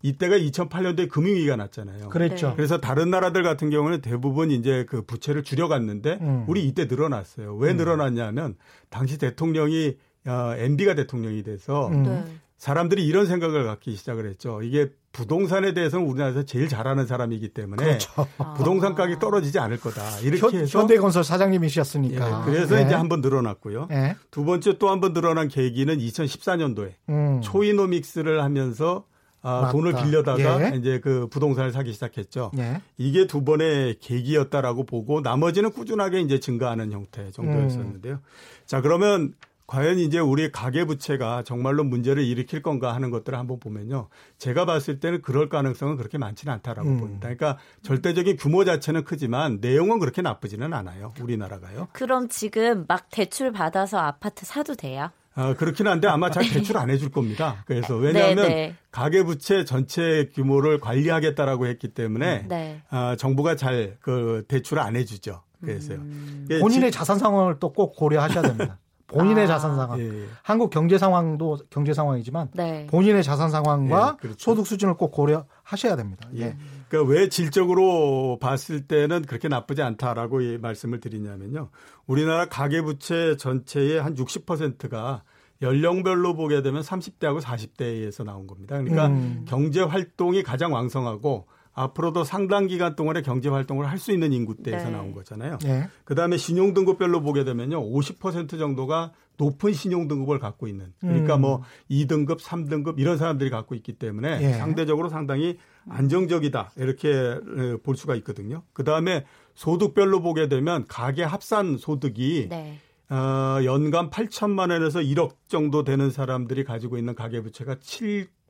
이때가 0.02 0.38
2008년도에 0.38 1.10
금융위기가 1.10 1.56
났잖아요. 1.56 2.08
그랬죠. 2.08 2.50
네. 2.50 2.56
그래서 2.56 2.80
다른 2.80 3.10
나라들 3.10 3.42
같은 3.42 3.70
경우는 3.70 4.00
대부분 4.00 4.50
이제 4.50 4.86
그 4.88 5.02
부채를 5.02 5.42
줄여갔는데 5.42 6.18
음. 6.20 6.44
우리 6.48 6.66
이때 6.66 6.86
늘어났어요. 6.86 7.56
왜 7.56 7.72
음. 7.72 7.76
늘어났냐면 7.76 8.56
당시 8.88 9.18
대통령이 9.18 9.96
어, 10.26 10.54
MB가 10.56 10.94
대통령이 10.94 11.42
돼서 11.42 11.88
음. 11.88 12.04
네. 12.04 12.24
사람들이 12.56 13.04
이런 13.06 13.26
생각을 13.26 13.64
갖기 13.64 13.96
시작을 13.96 14.26
했죠. 14.26 14.62
이게 14.62 14.90
부동산에 15.12 15.74
대해서는 15.74 16.06
우리나라에서 16.06 16.44
제일 16.44 16.68
잘하는 16.68 17.06
사람이기 17.06 17.48
때문에 17.48 17.82
그렇죠. 17.84 18.26
부동산 18.56 18.94
가격이 18.94 19.18
떨어지지 19.18 19.58
않을 19.58 19.80
거다. 19.80 20.20
이렇게 20.20 20.58
해서 20.58 20.78
현대건설 20.78 21.24
사장님이셨으니까. 21.24 22.40
예, 22.40 22.44
그래서 22.52 22.76
네. 22.76 22.82
이제 22.82 22.94
한 22.94 23.08
번 23.08 23.20
늘어났고요. 23.20 23.86
네. 23.90 24.16
두 24.30 24.44
번째 24.44 24.78
또 24.78 24.88
한 24.88 25.00
번 25.00 25.12
늘어난 25.12 25.48
계기는 25.48 25.98
2014년도에 25.98 26.92
음. 27.08 27.40
초이노믹스를 27.42 28.42
하면서 28.42 29.04
아, 29.42 29.70
돈을 29.72 29.94
빌려다가 29.94 30.72
예. 30.74 30.76
이제 30.76 31.00
그 31.00 31.26
부동산을 31.28 31.72
사기 31.72 31.92
시작했죠. 31.94 32.52
예. 32.58 32.80
이게 32.98 33.26
두 33.26 33.42
번의 33.42 33.96
계기였다라고 34.00 34.84
보고 34.84 35.22
나머지는 35.22 35.72
꾸준하게 35.72 36.20
이제 36.20 36.38
증가하는 36.40 36.92
형태 36.92 37.30
정도였었는데요. 37.30 38.14
음. 38.16 38.18
자, 38.66 38.80
그러면 38.82 39.32
과연 39.70 40.00
이제 40.00 40.18
우리 40.18 40.50
가계 40.50 40.84
부채가 40.84 41.44
정말로 41.44 41.84
문제를 41.84 42.24
일으킬 42.24 42.60
건가 42.60 42.92
하는 42.92 43.10
것들을 43.10 43.38
한번 43.38 43.60
보면요. 43.60 44.08
제가 44.36 44.64
봤을 44.66 44.98
때는 44.98 45.22
그럴 45.22 45.48
가능성은 45.48 45.96
그렇게 45.96 46.18
많지는 46.18 46.52
않다라고 46.54 46.88
음. 46.88 46.98
봅니다. 46.98 47.20
그러니까 47.28 47.56
절대적인 47.84 48.36
규모 48.36 48.64
자체는 48.64 49.04
크지만 49.04 49.58
내용은 49.60 50.00
그렇게 50.00 50.22
나쁘지는 50.22 50.74
않아요. 50.74 51.12
우리나라가요. 51.20 51.86
그럼 51.92 52.26
지금 52.28 52.84
막 52.88 53.06
대출 53.12 53.52
받아서 53.52 53.98
아파트 53.98 54.44
사도 54.44 54.74
돼요? 54.74 55.10
아, 55.36 55.54
그렇긴 55.54 55.86
한데 55.86 56.08
아마 56.08 56.32
잘 56.32 56.42
대출 56.50 56.76
안 56.76 56.90
해줄 56.90 57.12
겁니다. 57.12 57.62
그래서 57.66 57.94
왜냐하면 57.94 58.48
네, 58.48 58.48
네. 58.48 58.74
가계부채 58.90 59.64
전체 59.66 60.28
규모를 60.34 60.80
관리하겠다라고 60.80 61.68
했기 61.68 61.94
때문에 61.94 62.46
네. 62.48 62.82
아, 62.90 63.14
정부가 63.16 63.54
잘 63.54 63.98
그 64.00 64.44
대출을 64.48 64.82
안 64.82 64.96
해주죠. 64.96 65.42
그래서요. 65.60 65.98
음. 65.98 66.48
본인의 66.60 66.90
자산 66.90 67.20
상황을 67.20 67.60
또 67.60 67.72
꼭 67.72 67.94
고려하셔야 67.94 68.42
됩니다. 68.42 68.78
본인의 69.10 69.44
아. 69.44 69.46
자산 69.46 69.76
상황. 69.76 69.98
예, 70.00 70.04
예. 70.04 70.26
한국 70.42 70.70
경제 70.70 70.98
상황도 70.98 71.58
경제 71.70 71.92
상황이지만 71.92 72.48
네. 72.54 72.86
본인의 72.88 73.22
자산 73.22 73.50
상황과 73.50 74.16
예, 74.16 74.20
그렇죠. 74.20 74.38
소득 74.38 74.66
수준을 74.66 74.94
꼭 74.94 75.10
고려하셔야 75.10 75.96
됩니다. 75.96 76.28
예. 76.36 76.56
그러니까 76.88 77.12
왜 77.12 77.28
질적으로 77.28 78.38
봤을 78.40 78.86
때는 78.86 79.22
그렇게 79.22 79.48
나쁘지 79.48 79.82
않다라고 79.82 80.40
말씀을 80.60 81.00
드리냐면요. 81.00 81.68
우리나라 82.06 82.46
가계 82.46 82.82
부채 82.82 83.36
전체의 83.36 84.02
한 84.02 84.14
60%가 84.14 85.22
연령별로 85.62 86.34
보게 86.34 86.62
되면 86.62 86.82
30대하고 86.82 87.40
40대에서 87.40 88.24
나온 88.24 88.46
겁니다. 88.46 88.78
그러니까 88.78 89.06
음. 89.06 89.44
경제 89.46 89.82
활동이 89.82 90.42
가장 90.42 90.72
왕성하고 90.72 91.46
앞으로도 91.72 92.24
상당 92.24 92.66
기간 92.66 92.96
동안에 92.96 93.22
경제 93.22 93.48
활동을 93.48 93.88
할 93.88 94.00
수 94.00 94.12
있는 94.12 94.32
인구대에서 94.32 94.86
네. 94.86 94.90
나온 94.90 95.12
거잖아요. 95.12 95.58
네. 95.58 95.88
그다음에 96.04 96.36
신용 96.38 96.72
등급별로 96.74 97.20
보게 97.20 97.44
되면요. 97.44 97.82
50% 97.90 98.58
정도가 98.58 99.12
높은 99.36 99.72
신용 99.72 100.08
등급을 100.08 100.38
갖고 100.38 100.66
있는 100.68 100.92
그러니까 101.00 101.36
음. 101.36 101.40
뭐 101.42 101.62
2등급, 101.90 102.40
3등급 102.40 102.98
이런 102.98 103.16
사람들이 103.18 103.50
갖고 103.50 103.74
있기 103.74 103.94
때문에 103.94 104.38
예. 104.42 104.52
상대적으로 104.54 105.08
상당히 105.08 105.58
안정적이다. 105.88 106.72
이렇게 106.76 107.38
볼 107.82 107.96
수가 107.96 108.14
있거든요. 108.16 108.62
그다음에 108.72 109.24
소득별로 109.54 110.20
보게 110.22 110.48
되면 110.48 110.86
가계 110.88 111.24
합산 111.24 111.76
소득이 111.78 112.48
네. 112.50 112.78
어, 113.10 113.64
연간 113.64 114.08
8천만 114.10 114.70
원에서 114.70 115.00
1억 115.00 115.32
정도 115.48 115.84
되는 115.84 116.10
사람들이 116.10 116.64
가지고 116.64 116.96
있는 116.96 117.14
가계부채가 117.14 117.76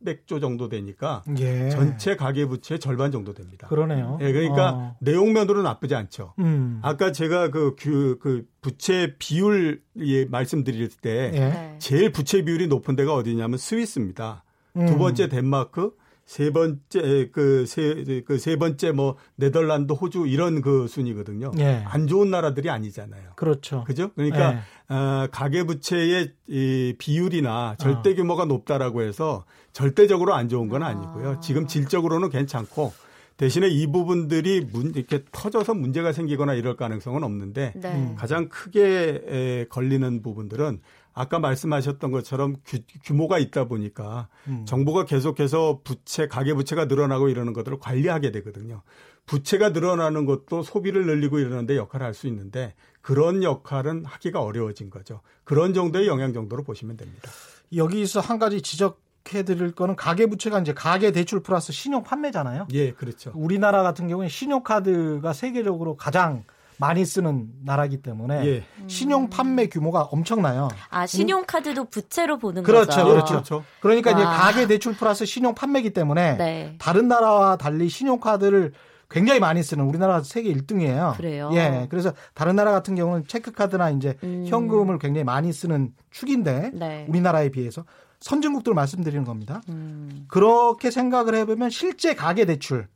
700조 0.04 0.40
정도 0.40 0.68
되니까 0.68 1.22
예. 1.38 1.70
전체 1.70 2.16
가계 2.16 2.46
부채의 2.46 2.78
절반 2.78 3.12
정도 3.12 3.32
됩니다. 3.34 3.68
그러네요. 3.68 4.18
예, 4.20 4.32
그러니까 4.32 4.72
어. 4.72 4.96
내용면으로 5.00 5.62
나쁘지 5.62 5.94
않죠. 5.94 6.34
음. 6.38 6.80
아까 6.82 7.12
제가 7.12 7.50
그, 7.50 7.74
그, 7.78 8.18
그 8.20 8.46
부채 8.60 9.14
비율 9.18 9.82
예, 9.98 10.24
말씀드릴 10.24 10.88
때 11.00 11.30
예. 11.34 11.78
제일 11.78 12.12
부채 12.12 12.42
비율이 12.42 12.68
높은 12.68 12.96
데가 12.96 13.14
어디냐면 13.14 13.58
스위스입니다. 13.58 14.44
음. 14.76 14.86
두 14.86 14.98
번째 14.98 15.28
덴마크, 15.28 15.92
세 16.24 16.52
번째 16.52 17.30
그세그 17.32 18.22
그세 18.24 18.54
번째 18.54 18.92
뭐 18.92 19.16
네덜란드, 19.34 19.92
호주 19.92 20.28
이런 20.28 20.60
그 20.60 20.86
순이거든요. 20.86 21.50
예. 21.58 21.82
안 21.84 22.06
좋은 22.06 22.30
나라들이 22.30 22.70
아니잖아요. 22.70 23.32
그렇죠. 23.34 23.82
그죠? 23.84 24.12
그러니까 24.14 24.54
예. 24.54 24.58
어, 24.90 25.29
가계 25.31 25.62
부채의 25.64 26.33
이 26.48 26.94
비율이나 26.98 27.76
절대 27.79 28.11
어. 28.11 28.14
규모가 28.14 28.44
높다라고 28.44 29.03
해서 29.03 29.44
절대적으로 29.72 30.35
안 30.35 30.48
좋은 30.48 30.68
건 30.68 30.83
아니고요. 30.83 31.29
아. 31.29 31.40
지금 31.40 31.68
질적으로는 31.68 32.29
괜찮고 32.29 32.92
대신에 33.37 33.68
이 33.68 33.87
부분들이 33.87 34.61
문, 34.61 34.92
이렇게 34.94 35.24
터져서 35.31 35.74
문제가 35.74 36.12
생기거나 36.12 36.55
이럴 36.55 36.76
가능성은 36.76 37.22
없는데 37.22 37.72
네. 37.76 38.14
가장 38.18 38.48
크게 38.48 39.22
에, 39.26 39.64
걸리는 39.70 40.22
부분들은 40.22 40.81
아까 41.14 41.38
말씀하셨던 41.38 42.11
것처럼 42.11 42.57
규, 42.66 43.14
모가 43.14 43.38
있다 43.38 43.64
보니까 43.64 44.29
음. 44.48 44.64
정부가 44.66 45.05
계속해서 45.05 45.81
부채, 45.85 46.26
가계 46.26 46.53
부채가 46.55 46.87
늘어나고 46.87 47.29
이러는 47.29 47.53
것들을 47.53 47.79
관리하게 47.79 48.33
되거든요. 48.33 48.83
부채가 49.26 49.70
늘어나는 49.70 50.24
것도 50.24 50.62
소비를 50.62 51.07
늘리고 51.07 51.38
이러는데 51.38 51.76
역할을 51.76 52.05
할 52.05 52.14
수 52.14 52.26
있는데 52.26 52.74
그런 53.00 53.42
역할은 53.42 54.04
하기가 54.04 54.42
어려워진 54.42 54.90
거죠. 54.90 55.20
그런 55.44 55.74
정도의 55.74 56.06
영향 56.06 56.32
정도로 56.32 56.62
보시면 56.64 56.96
됩니다. 56.96 57.30
여기서 57.74 58.20
한 58.20 58.38
가지 58.38 58.62
지적 58.62 59.00
해 59.34 59.42
드릴 59.42 59.72
거는 59.72 59.96
가계 59.96 60.26
부채가 60.26 60.60
이제 60.60 60.72
가계 60.72 61.12
대출 61.12 61.40
플러스 61.40 61.72
신용 61.72 62.02
판매잖아요. 62.02 62.68
예, 62.72 62.92
그렇죠. 62.92 63.30
우리나라 63.34 63.82
같은 63.82 64.08
경우에 64.08 64.28
신용카드가 64.28 65.34
세계적으로 65.34 65.96
가장 65.96 66.42
많이 66.78 67.04
쓰는 67.04 67.50
나라기 67.62 67.98
때문에 67.98 68.46
예. 68.46 68.64
신용 68.86 69.28
판매 69.28 69.68
규모가 69.68 70.04
엄청나요. 70.04 70.68
아 70.88 71.06
신용카드도 71.06 71.90
부채로 71.90 72.38
보는 72.38 72.62
그렇죠, 72.62 72.90
거죠. 72.90 73.04
그렇죠, 73.04 73.32
그렇죠. 73.34 73.64
그러니까 73.80 74.10
아. 74.10 74.12
이제 74.14 74.24
가계 74.24 74.66
대출 74.66 74.96
플러스 74.96 75.26
신용 75.26 75.54
판매기 75.54 75.90
때문에 75.90 76.36
네. 76.38 76.76
다른 76.78 77.06
나라와 77.06 77.56
달리 77.56 77.90
신용카드를 77.90 78.72
굉장히 79.10 79.40
많이 79.40 79.62
쓰는 79.62 79.84
우리나라 79.84 80.22
세계 80.22 80.52
1등이에요. 80.54 81.16
그래요. 81.16 81.50
예. 81.54 81.86
그래서 81.90 82.12
다른 82.34 82.54
나라 82.56 82.70
같은 82.72 82.94
경우는 82.94 83.26
체크카드나 83.26 83.90
이제 83.90 84.16
음. 84.22 84.44
현금을 84.46 84.98
굉장히 84.98 85.24
많이 85.24 85.52
쓰는 85.52 85.92
축인데 86.10 86.70
네. 86.74 87.06
우리나라에 87.08 87.48
비해서 87.50 87.84
선진국들 88.20 88.72
말씀드리는 88.74 89.24
겁니다. 89.24 89.62
음. 89.68 90.26
그렇게 90.28 90.90
생각을 90.90 91.34
해보면 91.34 91.70
실제 91.70 92.14
가계 92.14 92.44
대출 92.44 92.86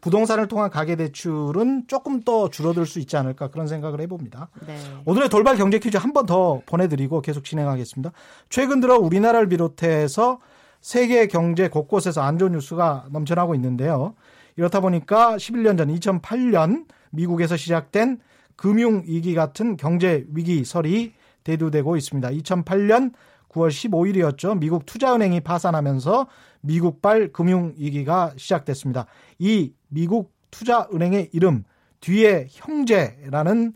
부동산을 0.00 0.48
통한 0.48 0.68
가계 0.70 0.96
대출은 0.96 1.84
조금 1.86 2.22
더 2.22 2.48
줄어들 2.48 2.86
수 2.86 2.98
있지 2.98 3.16
않을까 3.16 3.48
그런 3.48 3.68
생각을 3.68 4.00
해봅니다. 4.00 4.48
네. 4.66 4.76
오늘의 5.04 5.28
돌발 5.28 5.56
경제 5.56 5.78
퀴즈 5.78 5.96
한 5.96 6.12
번 6.12 6.26
더 6.26 6.60
보내드리고 6.66 7.20
계속 7.20 7.44
진행하겠습니다. 7.44 8.10
최근 8.48 8.80
들어 8.80 8.96
우리나라를 8.98 9.48
비롯해서 9.48 10.38
세계 10.80 11.26
경제 11.28 11.68
곳곳에서 11.68 12.22
안 12.22 12.38
좋은 12.38 12.52
뉴스가 12.52 13.06
넘쳐나고 13.10 13.54
있는데요. 13.54 14.14
이렇다 14.56 14.80
보니까 14.80 15.36
11년 15.36 15.78
전 15.78 15.88
2008년 15.94 16.86
미국에서 17.10 17.56
시작된 17.56 18.18
금융 18.56 19.02
위기 19.06 19.34
같은 19.34 19.76
경제 19.76 20.24
위기설이 20.32 21.12
대두되고 21.44 21.96
있습니다. 21.96 22.28
2008년 22.30 23.12
9월 23.48 23.68
15일이었죠. 23.68 24.58
미국 24.58 24.86
투자은행이 24.86 25.40
파산하면서 25.40 26.26
미국발 26.62 27.32
금융 27.32 27.74
위기가 27.76 28.32
시작됐습니다. 28.36 29.06
이 29.38 29.72
미국 29.88 30.32
투자은행의 30.50 31.30
이름 31.32 31.64
뒤에 32.00 32.46
형제라는 32.50 33.74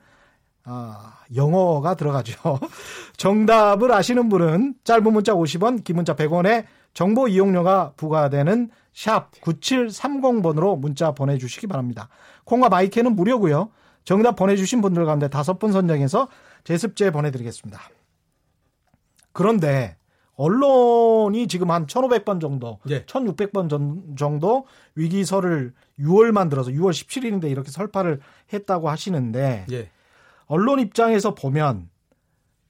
아, 0.64 1.20
영어가 1.34 1.94
들어가죠. 1.94 2.58
정답을 3.16 3.92
아시는 3.92 4.28
분은 4.28 4.74
짧은 4.82 5.12
문자 5.12 5.32
50원, 5.32 5.84
긴 5.84 5.96
문자 5.96 6.16
100원에 6.16 6.64
정보 6.96 7.28
이용료가 7.28 7.92
부과되는 7.98 8.70
샵 8.94 9.30
9730번으로 9.42 10.78
문자 10.78 11.12
보내주시기 11.12 11.66
바랍니다. 11.66 12.09
콩과 12.44 12.70
마이크는 12.70 13.14
무료고요. 13.14 13.68
정답 14.04 14.35
보내주신 14.37 14.80
분들 14.80 15.04
가운데 15.04 15.28
다섯 15.28 15.59
분 15.59 15.72
선정해서 15.72 16.28
제습제 16.64 17.11
보내드리겠습니다. 17.11 17.78
그런데 19.35 19.98
언론이 20.37 21.48
지금 21.48 21.70
한 21.70 21.87
1,500번 21.87 22.40
정도, 22.40 22.78
예. 22.88 23.04
1,600번 23.04 24.16
정도 24.16 24.66
위기설을 24.94 25.74
6월만 25.98 26.48
들어서 26.48 26.70
6월 26.70 26.92
17일인데 26.92 27.50
이렇게 27.50 27.70
설파를 27.70 28.20
했다고 28.54 28.88
하시는데 28.88 29.66
예. 29.70 29.90
언론 30.46 30.80
입장에서 30.80 31.35
보면 31.35 31.90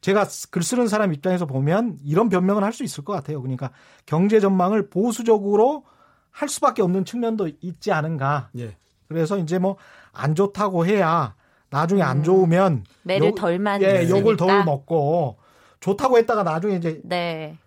제가 0.07 0.25
글 0.53 0.63
쓰는 0.63 0.87
사람 0.87 1.13
입장에서 1.13 1.47
보면 1.47 1.99
이런 2.05 2.29
변명을 2.29 2.63
할수 2.63 2.85
있을 2.85 3.05
것 3.05 3.13
같아요. 3.13 3.43
그러니까 3.43 3.73
경제 4.07 4.39
전망을 4.39 4.89
보수적으로 4.89 5.83
할 6.31 6.49
수밖에 6.49 6.81
없는 6.83 7.05
측면도 7.05 7.51
있지 7.61 7.91
않은가. 7.91 8.51
예. 8.57 8.77
그래서 9.09 9.37
이제 9.39 9.59
뭐 9.59 9.77
안 10.17 10.35
좋다고 10.35 10.87
해야 10.87 11.35
나중에 11.71 12.03
안 12.03 12.19
음. 12.19 12.23
좋으면 12.23 12.85
매를 13.03 13.35
덜 13.35 13.59
많이 13.59 13.85
예, 13.85 14.09
욕을 14.09 14.37
덜 14.37 14.65
먹고 14.65 15.37
좋다고 15.81 16.19
했다가 16.19 16.43
나중에 16.43 16.77
이제 16.77 17.01
네. 17.05 17.59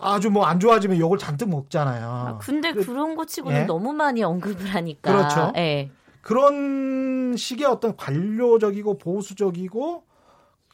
아주 0.00 0.30
뭐 0.30 0.46
안 0.46 0.58
좋아지면 0.58 0.98
욕을 0.98 1.18
잔뜩 1.18 1.50
먹잖아요. 1.50 2.06
아, 2.06 2.38
근데 2.38 2.72
그, 2.72 2.90
런거 2.90 3.26
치고는 3.26 3.60
예? 3.60 3.64
너무 3.64 3.92
많이 3.92 4.22
언급을 4.22 4.66
하니까. 4.74 5.12
그렇죠. 5.12 5.52
예. 5.56 5.90
그런 6.22 7.36
식의 7.36 7.66
어떤 7.66 7.96
관료적이고 7.96 8.98
보수적이고 8.98 10.04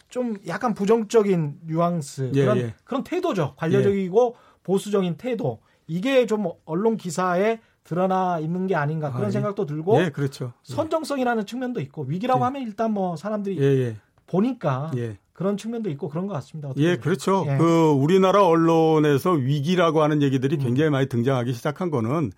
좀 0.08 0.36
약간 0.46 0.74
부정적인 0.74 1.60
뉘앙스 1.66 2.32
예, 2.34 2.42
그런 2.42 2.58
예. 2.58 2.74
그런 2.84 3.04
태도죠. 3.04 3.54
관료적이고 3.56 4.34
예. 4.36 4.58
보수적인 4.62 5.16
태도 5.16 5.60
이게 5.86 6.26
좀 6.26 6.46
언론 6.64 6.96
기사에 6.96 7.60
드러나 7.84 8.38
있는 8.38 8.66
게 8.66 8.74
아닌가 8.74 9.10
그런 9.10 9.24
아, 9.24 9.28
예. 9.28 9.32
생각도 9.32 9.66
들고 9.66 10.02
예, 10.02 10.10
그렇죠. 10.10 10.52
예. 10.68 10.74
선정성이라는 10.74 11.46
측면도 11.46 11.80
있고 11.80 12.04
위기라고 12.04 12.40
예. 12.40 12.44
하면 12.44 12.62
일단 12.62 12.92
뭐 12.92 13.16
사람들이 13.16 13.58
예, 13.60 13.96
보니까 14.26 14.90
그런 15.32 15.56
측면도 15.56 15.88
있고 15.90 16.08
그런 16.08 16.26
것 16.26 16.34
같습니다. 16.34 16.70
예, 16.78 16.96
그렇죠. 16.96 17.44
그 17.58 17.90
우리나라 17.90 18.44
언론에서 18.44 19.32
위기라고 19.32 20.02
하는 20.02 20.20
얘기들이 20.20 20.56
음. 20.56 20.60
굉장히 20.60 20.90
많이 20.90 21.06
등장하기 21.08 21.52
시작한 21.52 21.90
거는 21.90 22.32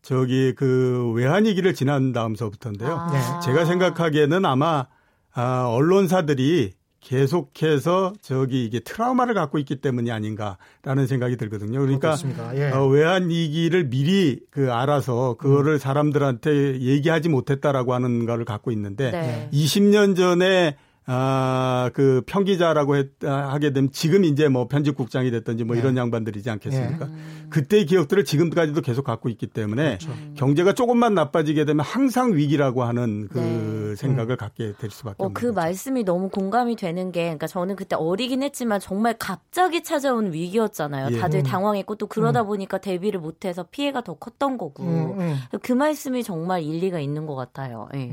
저기 0.00 0.54
그 0.54 1.12
외환위기를 1.14 1.74
지난 1.74 2.12
다음서부터인데요. 2.12 2.96
아. 2.98 3.40
제가 3.40 3.64
생각하기에는 3.64 4.44
아마 4.44 4.86
아, 5.34 5.66
언론사들이 5.68 6.72
계속해서 7.06 8.14
저기 8.20 8.64
이게 8.64 8.80
트라우마를 8.80 9.34
갖고 9.34 9.58
있기 9.58 9.76
때문이 9.76 10.10
아닌가라는 10.10 11.06
생각이 11.06 11.36
들거든요. 11.36 11.78
그러니까 11.78 12.16
예. 12.56 12.70
어, 12.70 12.84
외환 12.88 13.30
위기를 13.30 13.88
미리 13.88 14.40
그 14.50 14.72
알아서 14.72 15.34
그거를 15.34 15.74
음. 15.74 15.78
사람들한테 15.78 16.80
얘기하지 16.80 17.28
못했다라고 17.28 17.94
하는 17.94 18.26
거를 18.26 18.44
갖고 18.44 18.72
있는데 18.72 19.12
네. 19.12 19.48
20년 19.52 20.16
전에 20.16 20.76
아, 21.08 21.90
그 21.94 22.22
평기자라고 22.26 22.96
했, 22.96 23.06
하게 23.22 23.72
되면 23.72 23.92
지금 23.92 24.24
이제 24.24 24.48
뭐 24.48 24.66
편집국장이 24.66 25.30
됐든지 25.30 25.62
뭐 25.62 25.76
네. 25.76 25.80
이런 25.80 25.96
양반들이지 25.96 26.50
않겠습니까? 26.50 27.06
네. 27.06 27.12
그때의 27.48 27.86
기억들을 27.86 28.24
지금까지도 28.24 28.80
계속 28.80 29.04
갖고 29.04 29.28
있기 29.28 29.46
때문에 29.46 29.98
그렇죠. 29.98 30.12
경제가 30.34 30.72
조금만 30.72 31.14
나빠지게 31.14 31.64
되면 31.64 31.84
항상 31.84 32.34
위기라고 32.34 32.82
하는 32.82 33.28
그 33.28 33.38
네. 33.38 33.94
생각을 33.94 34.32
음. 34.32 34.36
갖게 34.36 34.72
될 34.78 34.90
수밖에 34.90 35.22
어, 35.22 35.26
없는 35.26 35.34
그 35.34 35.46
거죠. 35.46 35.54
말씀이 35.54 36.02
너무 36.02 36.28
공감이 36.28 36.74
되는 36.74 37.12
게 37.12 37.22
그러니까 37.22 37.46
저는 37.46 37.76
그때 37.76 37.94
어리긴 37.94 38.42
했지만 38.42 38.80
정말 38.80 39.14
갑자기 39.16 39.84
찾아온 39.84 40.32
위기였잖아요. 40.32 41.10
예. 41.12 41.18
다들 41.20 41.40
음. 41.40 41.44
당황했고 41.44 41.94
또 41.94 42.08
그러다 42.08 42.42
음. 42.42 42.46
보니까 42.48 42.78
대비를 42.78 43.20
못 43.20 43.44
해서 43.44 43.64
피해가 43.70 44.02
더 44.02 44.14
컸던 44.14 44.58
거고 44.58 44.82
음, 44.82 45.20
음. 45.20 45.36
그 45.62 45.72
말씀이 45.72 46.24
정말 46.24 46.64
일리가 46.64 46.98
있는 46.98 47.26
것 47.26 47.36
같아요. 47.36 47.88
예. 47.94 48.12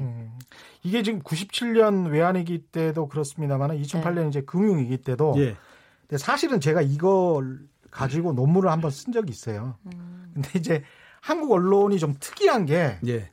음. 0.83 0.87
이게 0.87 1.03
지금 1.03 1.21
97년 1.21 2.09
외환위기 2.09 2.65
때도 2.71 3.07
그렇습니다만 3.07 3.71
2008년 3.81 4.23
네. 4.23 4.27
이제 4.27 4.41
금융위기 4.41 4.97
때도 4.97 5.33
예. 5.37 5.55
근데 6.01 6.17
사실은 6.17 6.59
제가 6.59 6.81
이걸 6.81 7.59
가지고 7.91 8.33
논문을 8.33 8.69
한번 8.69 8.91
쓴 8.91 9.13
적이 9.13 9.31
있어요. 9.31 9.77
음. 9.93 10.31
근데 10.33 10.59
이제 10.59 10.83
한국 11.21 11.51
언론이 11.51 11.99
좀 11.99 12.15
특이한 12.19 12.65
게 12.65 12.99
예. 13.07 13.31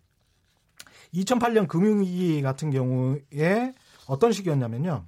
2008년 1.15 1.67
금융위기 1.67 2.41
같은 2.43 2.71
경우에 2.71 3.75
어떤 4.07 4.33
식이었냐면요. 4.33 5.07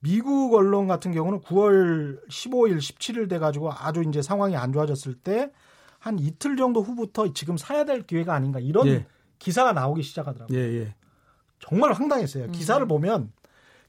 미국 0.00 0.54
언론 0.54 0.86
같은 0.86 1.12
경우는 1.12 1.40
9월 1.40 2.26
15일, 2.28 2.78
17일 2.78 3.28
돼 3.28 3.38
가지고 3.38 3.72
아주 3.72 4.02
이제 4.02 4.22
상황이 4.22 4.56
안 4.56 4.72
좋아졌을 4.72 5.14
때 5.14 5.50
한 5.98 6.18
이틀 6.18 6.56
정도 6.56 6.82
후부터 6.82 7.32
지금 7.32 7.56
사야 7.56 7.84
될 7.84 8.02
기회가 8.02 8.34
아닌가 8.34 8.60
이런 8.60 8.86
예. 8.86 9.06
기사가 9.38 9.72
나오기 9.72 10.02
시작하더라고요. 10.02 10.56
예, 10.58 10.80
예. 10.80 10.94
정말 11.58 11.92
황당했어요. 11.92 12.44
음. 12.44 12.52
기사를 12.52 12.86
보면 12.86 13.32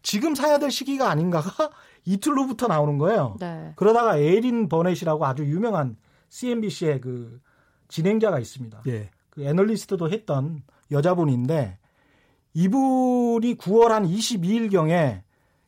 지금 0.01 0.35
사야 0.35 0.59
될 0.59 0.71
시기가 0.71 1.09
아닌가가 1.09 1.51
이틀 2.05 2.33
후부터 2.33 2.67
나오는 2.67 2.97
거예요. 2.97 3.35
네. 3.39 3.73
그러다가 3.75 4.17
에린 4.17 4.69
버넷이라고 4.69 5.25
아주 5.25 5.43
유명한 5.43 5.97
CNBC의 6.29 7.01
그 7.01 7.41
진행자가 7.87 8.39
있습니다. 8.39 8.81
예. 8.87 9.09
그 9.29 9.43
애널리스트도 9.43 10.09
했던 10.09 10.63
여자분인데 10.91 11.77
이분이 12.53 13.55
9월 13.55 13.89
한 13.89 14.07
22일경에 14.07 15.21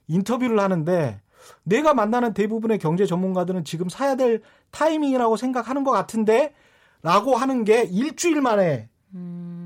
인터뷰를 0.08 0.60
하는데 0.60 1.22
내가 1.64 1.94
만나는 1.94 2.34
대부분의 2.34 2.80
경제 2.80 3.06
전문가들은 3.06 3.66
지금 3.66 3.90
사야 3.90 4.16
될 4.16 4.42
타이밍이라고 4.72 5.38
생각하는 5.38 5.84
것 5.84 5.92
같은데 5.92 6.54
라고 7.02 7.36
하는 7.36 7.64
게 7.64 7.84
일주일 7.84 8.42
만에 8.42 8.90
음. 9.14 9.61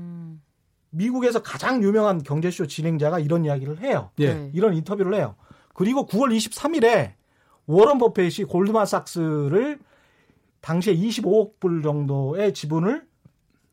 미국에서 0.96 1.42
가장 1.42 1.82
유명한 1.82 2.22
경제쇼 2.22 2.66
진행자가 2.66 3.18
이런 3.18 3.44
이야기를 3.44 3.80
해요. 3.80 4.10
예. 4.18 4.32
네. 4.32 4.50
이런 4.54 4.74
인터뷰를 4.74 5.14
해요. 5.14 5.36
그리고 5.74 6.06
9월 6.06 6.34
23일에 6.34 7.12
워런 7.66 7.98
버핏이 7.98 8.46
골드만삭스를 8.48 9.78
당시에 10.60 10.94
25억 10.94 11.60
불 11.60 11.82
정도의 11.82 12.54
지분을 12.54 13.06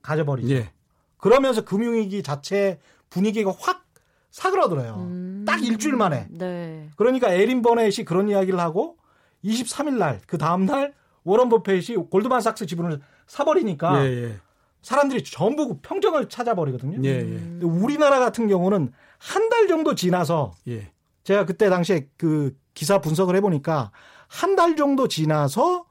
가져버리죠. 0.01 0.53
예. 0.53 0.71
그러면서 1.17 1.63
금융위기 1.63 2.21
자체 2.23 2.79
분위기가 3.09 3.53
확 3.57 3.86
사그라들어요. 4.31 4.95
음. 4.95 5.43
딱 5.47 5.63
일주일 5.63 5.95
만에. 5.95 6.27
네. 6.29 6.89
그러니까 6.97 7.31
에린 7.31 7.62
버넷이 7.62 8.03
그런 8.03 8.27
이야기를 8.27 8.59
하고 8.59 8.97
23일 9.45 9.97
날, 9.97 10.19
그 10.27 10.38
다음날 10.38 10.93
워런 11.23 11.49
버핏이 11.49 12.09
골드만삭스 12.09 12.65
지분을 12.65 12.99
사버리니까 13.27 14.05
예, 14.05 14.23
예. 14.23 14.36
사람들이 14.84 15.24
전부 15.24 15.67
그 15.69 15.78
평정을 15.82 16.30
찾아버리거든요. 16.30 17.00
예, 17.08 17.10
예. 17.19 17.39
우리나라 17.65 18.19
같은 18.19 18.48
경우는 18.48 18.91
한 19.17 19.50
달 19.50 19.67
정도 19.67 19.96
지나서 19.96 20.52
예. 20.67 20.91
제가 21.24 21.46
그때 21.46 21.69
당시에 21.69 22.08
그 22.17 22.56
기사 22.74 23.00
분석을 23.00 23.36
해보니까 23.38 23.91
한 24.28 24.56
달 24.56 24.76
정도 24.76 25.08
지나서 25.08 25.86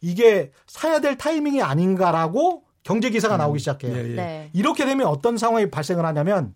이게 0.00 0.52
사야 0.66 1.00
될 1.00 1.16
타이밍이 1.16 1.62
아닌가라고 1.62 2.64
경제 2.82 3.08
기사가 3.08 3.36
음. 3.36 3.38
나오기 3.38 3.58
시작해요. 3.60 3.96
예, 3.96 4.10
예. 4.10 4.14
네. 4.14 4.50
이렇게 4.52 4.84
되면 4.84 5.06
어떤 5.06 5.38
상황이 5.38 5.70
발생을 5.70 6.04
하냐면 6.04 6.54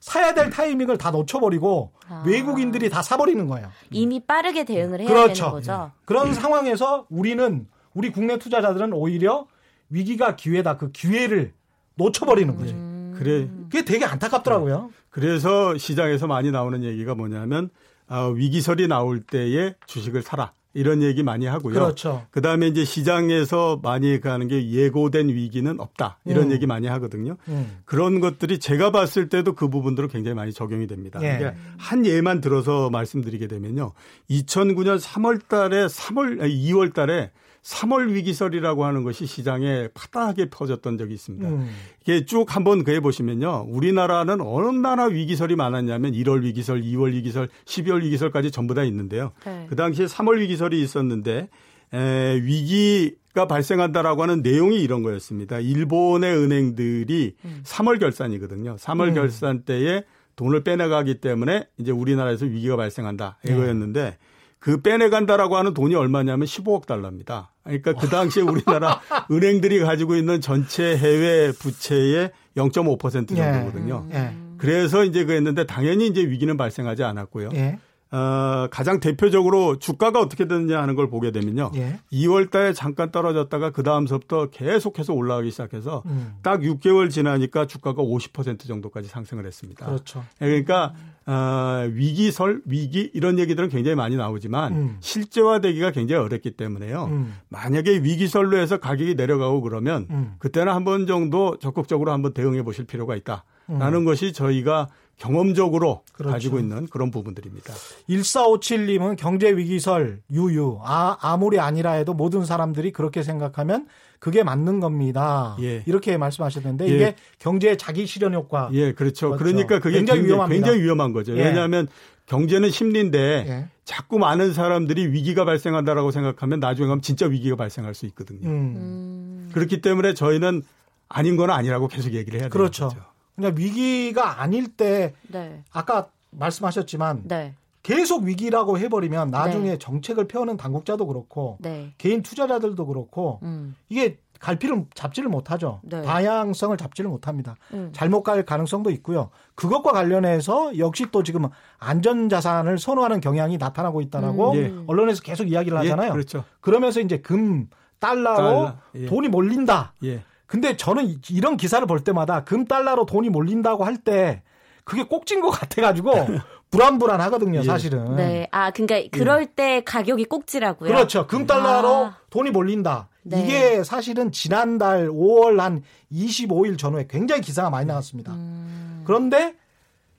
사야 0.00 0.34
될 0.34 0.50
타이밍을 0.50 0.98
다 0.98 1.10
놓쳐버리고 1.10 1.92
아. 2.08 2.22
외국인들이 2.26 2.90
다 2.90 3.02
사버리는 3.02 3.46
거예요. 3.46 3.70
이미 3.90 4.20
빠르게 4.20 4.64
대응을 4.64 5.00
해야 5.00 5.08
그렇죠. 5.08 5.34
되는 5.44 5.50
거죠. 5.52 5.92
그런 6.04 6.28
음. 6.28 6.32
상황에서 6.34 7.06
우리는 7.08 7.66
우리 7.94 8.10
국내 8.12 8.38
투자자들은 8.38 8.92
오히려 8.92 9.46
위기가 9.90 10.36
기회다. 10.36 10.76
그 10.76 10.90
기회를 10.92 11.52
놓쳐버리는 11.96 12.56
거지. 12.56 12.72
음. 12.72 13.14
그래. 13.18 13.48
그게 13.70 13.84
되게 13.84 14.04
안타깝더라고요. 14.04 14.90
그래서 15.10 15.76
시장에서 15.76 16.26
많이 16.26 16.50
나오는 16.50 16.82
얘기가 16.82 17.14
뭐냐면 17.14 17.68
어, 18.08 18.28
위기설이 18.30 18.88
나올 18.88 19.20
때에 19.20 19.74
주식을 19.86 20.22
사라. 20.22 20.52
이런 20.72 21.02
얘기 21.02 21.24
많이 21.24 21.46
하고요. 21.46 21.74
그렇죠. 21.74 22.26
그 22.30 22.40
다음에 22.40 22.68
이제 22.68 22.84
시장에서 22.84 23.80
많이 23.82 24.20
가는 24.20 24.46
게 24.46 24.70
예고된 24.70 25.28
위기는 25.28 25.80
없다. 25.80 26.18
이런 26.24 26.44
음. 26.44 26.52
얘기 26.52 26.66
많이 26.66 26.86
하거든요. 26.86 27.36
음. 27.48 27.78
그런 27.84 28.20
것들이 28.20 28.60
제가 28.60 28.92
봤을 28.92 29.28
때도 29.28 29.54
그 29.54 29.68
부분들은 29.68 30.08
굉장히 30.08 30.36
많이 30.36 30.52
적용이 30.52 30.86
됩니다. 30.86 31.18
예. 31.22 31.38
그러니까 31.38 31.60
한 31.76 32.06
예만 32.06 32.40
들어서 32.40 32.88
말씀드리게 32.88 33.48
되면요. 33.48 33.92
2009년 34.30 35.00
3월 35.00 35.48
달에 35.48 35.86
3월, 35.86 36.40
2월 36.40 36.94
달에 36.94 37.32
3월 37.62 38.10
위기설이라고 38.12 38.84
하는 38.84 39.02
것이 39.02 39.26
시장에 39.26 39.88
파다하게 39.94 40.50
퍼졌던 40.50 40.98
적이 40.98 41.14
있습니다. 41.14 41.48
음. 41.48 41.70
이게 42.02 42.24
쭉 42.24 42.54
한번 42.54 42.84
그해 42.84 43.00
보시면요. 43.00 43.66
우리나라는 43.68 44.40
얼마나 44.40 45.04
위기설이 45.04 45.56
많았냐면 45.56 46.12
1월 46.12 46.42
위기설, 46.42 46.82
2월 46.82 47.12
위기설, 47.12 47.48
12월 47.66 48.02
위기설까지 48.02 48.50
전부 48.50 48.74
다 48.74 48.82
있는데요. 48.84 49.32
네. 49.44 49.66
그 49.68 49.76
당시에 49.76 50.06
3월 50.06 50.38
위기설이 50.38 50.80
있었는데 50.82 51.48
에, 51.92 52.40
위기가 52.42 53.46
발생한다라고 53.46 54.22
하는 54.22 54.42
내용이 54.42 54.82
이런 54.82 55.02
거였습니다. 55.02 55.58
일본의 55.58 56.36
은행들이 56.36 57.34
음. 57.44 57.60
3월 57.64 58.00
결산이거든요. 58.00 58.76
3월 58.76 59.08
음. 59.08 59.14
결산 59.14 59.64
때에 59.64 60.04
돈을 60.36 60.64
빼내가기 60.64 61.20
때문에 61.20 61.66
이제 61.76 61.92
우리나라에서 61.92 62.46
위기가 62.46 62.76
발생한다 62.76 63.38
이거였는데 63.44 64.02
네. 64.02 64.18
그 64.60 64.82
빼내간다라고 64.82 65.56
하는 65.56 65.72
돈이 65.74 65.94
얼마냐면 65.94 66.46
15억 66.46 66.86
달러입니다. 66.86 67.50
그러니까 67.64 67.94
그 67.94 68.08
당시에 68.08 68.42
우리나라 68.42 69.00
은행들이 69.30 69.80
가지고 69.80 70.16
있는 70.16 70.40
전체 70.40 70.96
해외 70.96 71.50
부채의 71.50 72.30
0.5% 72.56 73.34
정도거든요. 73.34 74.06
예. 74.12 74.34
그래서 74.58 75.04
이제 75.04 75.24
그랬는데 75.24 75.64
당연히 75.64 76.06
이제 76.06 76.20
위기는 76.22 76.54
발생하지 76.56 77.02
않았고요. 77.02 77.50
예. 77.54 77.78
어, 78.12 78.66
가장 78.72 78.98
대표적으로 78.98 79.78
주가가 79.78 80.18
어떻게 80.20 80.48
됐느냐 80.48 80.82
하는 80.82 80.96
걸 80.96 81.08
보게 81.08 81.30
되면요. 81.30 81.70
예. 81.76 82.00
2월 82.12 82.50
달에 82.50 82.72
잠깐 82.72 83.12
떨어졌다가 83.12 83.70
그 83.70 83.84
다음서부터 83.84 84.50
계속해서 84.50 85.12
올라가기 85.14 85.50
시작해서 85.52 86.02
음. 86.06 86.34
딱 86.42 86.60
6개월 86.60 87.08
지나니까 87.10 87.66
주가가 87.66 88.02
50% 88.02 88.66
정도까지 88.66 89.08
상승을 89.08 89.46
했습니다. 89.46 89.86
그렇죠. 89.86 90.24
예, 90.42 90.46
그러니까 90.46 90.92
어, 91.26 91.86
위기설, 91.92 92.62
위기 92.66 93.10
이런 93.14 93.38
얘기들은 93.38 93.68
굉장히 93.68 93.94
많이 93.94 94.16
나오지만 94.16 94.72
음. 94.72 94.96
실제화되기가 94.98 95.92
굉장히 95.92 96.24
어렵기 96.24 96.52
때문에요. 96.52 97.04
음. 97.04 97.34
만약에 97.48 98.02
위기설로 98.02 98.56
해서 98.58 98.78
가격이 98.78 99.14
내려가고 99.14 99.60
그러면 99.60 100.06
음. 100.10 100.34
그때는 100.40 100.72
한 100.72 100.80
번 100.84 101.06
정도 101.06 101.58
적극적으로 101.58 102.10
한번 102.10 102.32
대응해 102.32 102.62
보실 102.62 102.86
필요가 102.86 103.14
있다 103.14 103.44
라는 103.68 103.98
음. 104.00 104.04
것이 104.04 104.32
저희가 104.32 104.88
경험적으로 105.20 106.02
그렇죠. 106.12 106.32
가지고 106.32 106.58
있는 106.58 106.86
그런 106.86 107.10
부분들입니다. 107.10 107.74
1457님은 108.08 109.16
경제위기설 109.16 110.22
유유. 110.32 110.80
아, 110.82 111.16
아무리 111.20 111.60
아니라 111.60 111.92
해도 111.92 112.14
모든 112.14 112.44
사람들이 112.44 112.90
그렇게 112.90 113.22
생각하면 113.22 113.86
그게 114.18 114.42
맞는 114.42 114.80
겁니다. 114.80 115.56
예. 115.60 115.82
이렇게 115.86 116.16
말씀하셨는데 116.16 116.88
예. 116.88 116.94
이게 116.94 117.16
경제의 117.38 117.76
자기 117.76 118.06
실현 118.06 118.34
효과. 118.34 118.70
예, 118.72 118.92
그렇죠. 118.92 119.28
그렇죠. 119.30 119.44
그러니까 119.44 119.78
그게 119.78 119.98
굉장히, 119.98 120.24
위험합니다. 120.24 120.54
굉장히 120.54 120.82
위험한 120.82 121.12
거죠. 121.12 121.36
예. 121.36 121.44
왜냐하면 121.44 121.86
경제는 122.26 122.70
심리인데 122.70 123.18
예. 123.46 123.68
자꾸 123.84 124.18
많은 124.18 124.54
사람들이 124.54 125.08
위기가 125.08 125.44
발생한다라고 125.44 126.12
생각하면 126.12 126.60
나중에 126.60 126.88
가면 126.88 127.02
진짜 127.02 127.26
위기가 127.26 127.56
발생할 127.56 127.94
수 127.94 128.06
있거든요. 128.06 128.48
음. 128.48 129.50
그렇기 129.52 129.82
때문에 129.82 130.14
저희는 130.14 130.62
아닌 131.08 131.36
건 131.36 131.50
아니라고 131.50 131.88
계속 131.88 132.14
얘기를 132.14 132.40
해야 132.40 132.48
되는 132.48 132.50
그렇죠. 132.50 132.88
거죠. 132.88 133.10
그러니까 133.40 133.60
위기가 133.60 134.40
아닐 134.40 134.68
때 134.68 135.14
네. 135.28 135.62
아까 135.72 136.08
말씀하셨지만 136.30 137.22
네. 137.24 137.54
계속 137.82 138.24
위기라고 138.24 138.78
해버리면 138.78 139.30
나중에 139.30 139.70
네. 139.70 139.78
정책을 139.78 140.28
펴는 140.28 140.56
당국자도 140.56 141.06
그렇고 141.06 141.56
네. 141.60 141.92
개인 141.98 142.22
투자자들도 142.22 142.86
그렇고 142.86 143.40
음. 143.42 143.74
이게 143.88 144.18
갈피를 144.38 144.86
잡지를 144.94 145.28
못하죠. 145.28 145.80
네. 145.82 146.00
다양성을 146.02 146.76
잡지를 146.76 147.10
못합니다. 147.10 147.56
음. 147.74 147.90
잘못 147.92 148.22
갈 148.22 148.42
가능성도 148.44 148.90
있고요. 148.90 149.30
그것과 149.54 149.92
관련해서 149.92 150.78
역시 150.78 151.06
또 151.12 151.22
지금 151.22 151.46
안전자산을 151.78 152.78
선호하는 152.78 153.20
경향이 153.20 153.58
나타나고 153.58 154.00
있다라고 154.00 154.52
음. 154.52 154.56
예. 154.56 154.84
언론에서 154.86 155.22
계속 155.22 155.50
이야기를 155.50 155.76
예, 155.78 155.90
하잖아요. 155.90 156.08
예, 156.08 156.12
그렇죠. 156.12 156.44
그러면서 156.60 157.00
이제 157.00 157.18
금 157.18 157.68
달러로 157.98 158.36
달러. 158.36 158.76
예. 158.94 159.06
돈이 159.06 159.28
몰린다. 159.28 159.92
예. 160.04 160.22
근데 160.50 160.76
저는 160.76 161.20
이런 161.30 161.56
기사를 161.56 161.86
볼 161.86 162.02
때마다 162.02 162.42
금 162.42 162.64
달러로 162.64 163.06
돈이 163.06 163.30
몰린다고 163.30 163.84
할 163.84 163.98
때 163.98 164.42
그게 164.82 165.04
꼭진 165.04 165.40
것 165.40 165.50
같아가지고 165.50 166.10
불안불안하거든요, 166.72 167.60
예. 167.60 167.62
사실은. 167.62 168.16
네. 168.16 168.48
아, 168.50 168.72
그러니까 168.72 169.08
그럴 169.16 169.46
때 169.46 169.82
가격이 169.84 170.24
꼭지라고요. 170.24 170.88
그렇죠. 170.90 171.28
금 171.28 171.46
달러로 171.46 171.88
아. 172.06 172.16
돈이 172.30 172.50
몰린다. 172.50 173.08
네. 173.22 173.42
이게 173.44 173.84
사실은 173.84 174.32
지난달 174.32 175.08
5월 175.08 175.58
한 175.58 175.82
25일 176.10 176.76
전후에 176.78 177.06
굉장히 177.08 177.42
기사가 177.42 177.70
많이 177.70 177.86
나왔습니다. 177.86 178.32
음. 178.32 179.04
그런데 179.06 179.54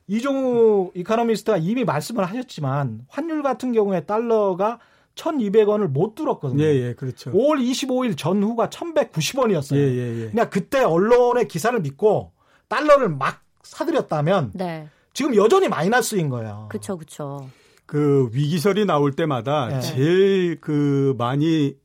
이종우 0.08 0.92
이카노미스트가 0.96 1.58
이미 1.58 1.84
말씀을 1.84 2.24
하셨지만 2.24 3.02
환율 3.10 3.44
같은 3.44 3.74
경우에 3.74 4.02
달러가 4.06 4.80
1,200원을 5.16 5.88
못 5.88 6.16
뚫었거든요. 6.16 6.64
예, 6.64 6.68
예, 6.68 6.94
그렇죠. 6.94 7.32
5월 7.32 7.60
25일 7.60 8.18
전후가 8.18 8.70
1,190원이었어요. 8.70 9.76
예, 9.76 9.82
예, 9.82 10.24
예. 10.24 10.30
그냥 10.30 10.50
그때 10.50 10.84
언론의 10.84 11.48
기사를 11.48 11.80
믿고 11.80 12.32
달러를 12.68 13.10
막 13.10 13.42
사들였다면 13.64 14.52
네. 14.54 14.88
지금 15.14 15.36
여전히 15.36 15.68
마이너스인 15.68 16.30
거예요. 16.30 16.68
그렇죠, 16.70 16.98
그렇죠. 16.98 17.50
그 17.86 18.30
위기설이 18.32 18.86
나올 18.86 19.12
때마다 19.12 19.68
네. 19.68 19.82
제일 19.82 20.62
그 20.62 21.14
많이 21.18 21.76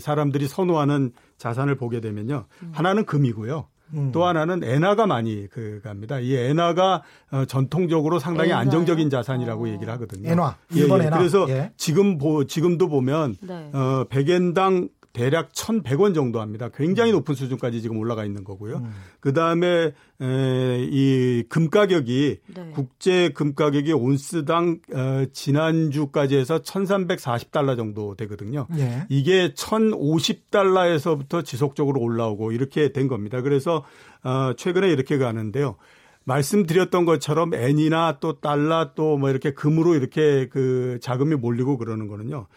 사람들이 0.00 0.46
선호하는 0.46 1.12
자산을 1.38 1.76
보게 1.76 2.00
되면요. 2.00 2.46
음. 2.62 2.72
하나는 2.74 3.06
금이고요. 3.06 3.66
음. 3.94 4.12
또 4.12 4.24
하나는 4.24 4.62
엔화가 4.64 5.06
많이 5.06 5.48
그 5.48 5.80
갑니다. 5.82 6.18
이 6.18 6.34
엔화가 6.34 7.02
어, 7.32 7.44
전통적으로 7.46 8.18
상당히 8.18 8.50
엔화요? 8.50 8.60
안정적인 8.62 9.10
자산이라고 9.10 9.64
어. 9.64 9.68
얘기를 9.68 9.92
하거든요. 9.94 10.30
엔화. 10.30 10.56
일본 10.74 11.00
예, 11.00 11.04
예. 11.04 11.06
엔화. 11.08 11.18
그래서 11.18 11.46
예. 11.48 11.72
지금 11.76 12.18
보 12.18 12.44
지금도 12.44 12.88
보면 12.88 13.36
네. 13.40 13.70
어 13.72 14.04
100엔당 14.10 14.88
대략 15.14 15.52
1,100원 15.52 16.12
정도 16.12 16.40
합니다. 16.40 16.68
굉장히 16.74 17.12
음. 17.12 17.14
높은 17.14 17.36
수준까지 17.36 17.80
지금 17.80 17.98
올라가 17.98 18.24
있는 18.24 18.42
거고요. 18.42 18.78
음. 18.78 18.90
그다음에 19.20 19.92
에, 20.20 20.84
이금 20.90 21.70
가격이 21.70 22.38
네. 22.54 22.70
국제 22.74 23.28
금 23.28 23.54
가격이 23.54 23.92
온스당 23.92 24.80
어, 24.92 25.24
지난주까지 25.32 26.36
해서 26.36 26.58
1,340달러 26.62 27.76
정도 27.76 28.16
되거든요. 28.16 28.66
예. 28.76 29.06
이게 29.08 29.54
1,050달러에서부터 29.54 31.44
지속적으로 31.44 32.00
올라오고 32.00 32.50
이렇게 32.50 32.92
된 32.92 33.06
겁니다. 33.06 33.40
그래서 33.40 33.84
어, 34.24 34.52
최근에 34.56 34.90
이렇게 34.90 35.16
가는데요. 35.16 35.76
말씀드렸던 36.24 37.04
것처럼 37.04 37.54
엔이나 37.54 38.18
또 38.18 38.40
달러 38.40 38.94
또 38.96 39.16
뭐 39.16 39.30
이렇게 39.30 39.52
금으로 39.52 39.94
이렇게 39.94 40.48
그 40.48 40.98
자금이 41.00 41.36
몰리고 41.36 41.78
그러는 41.78 42.08
거는요. 42.08 42.48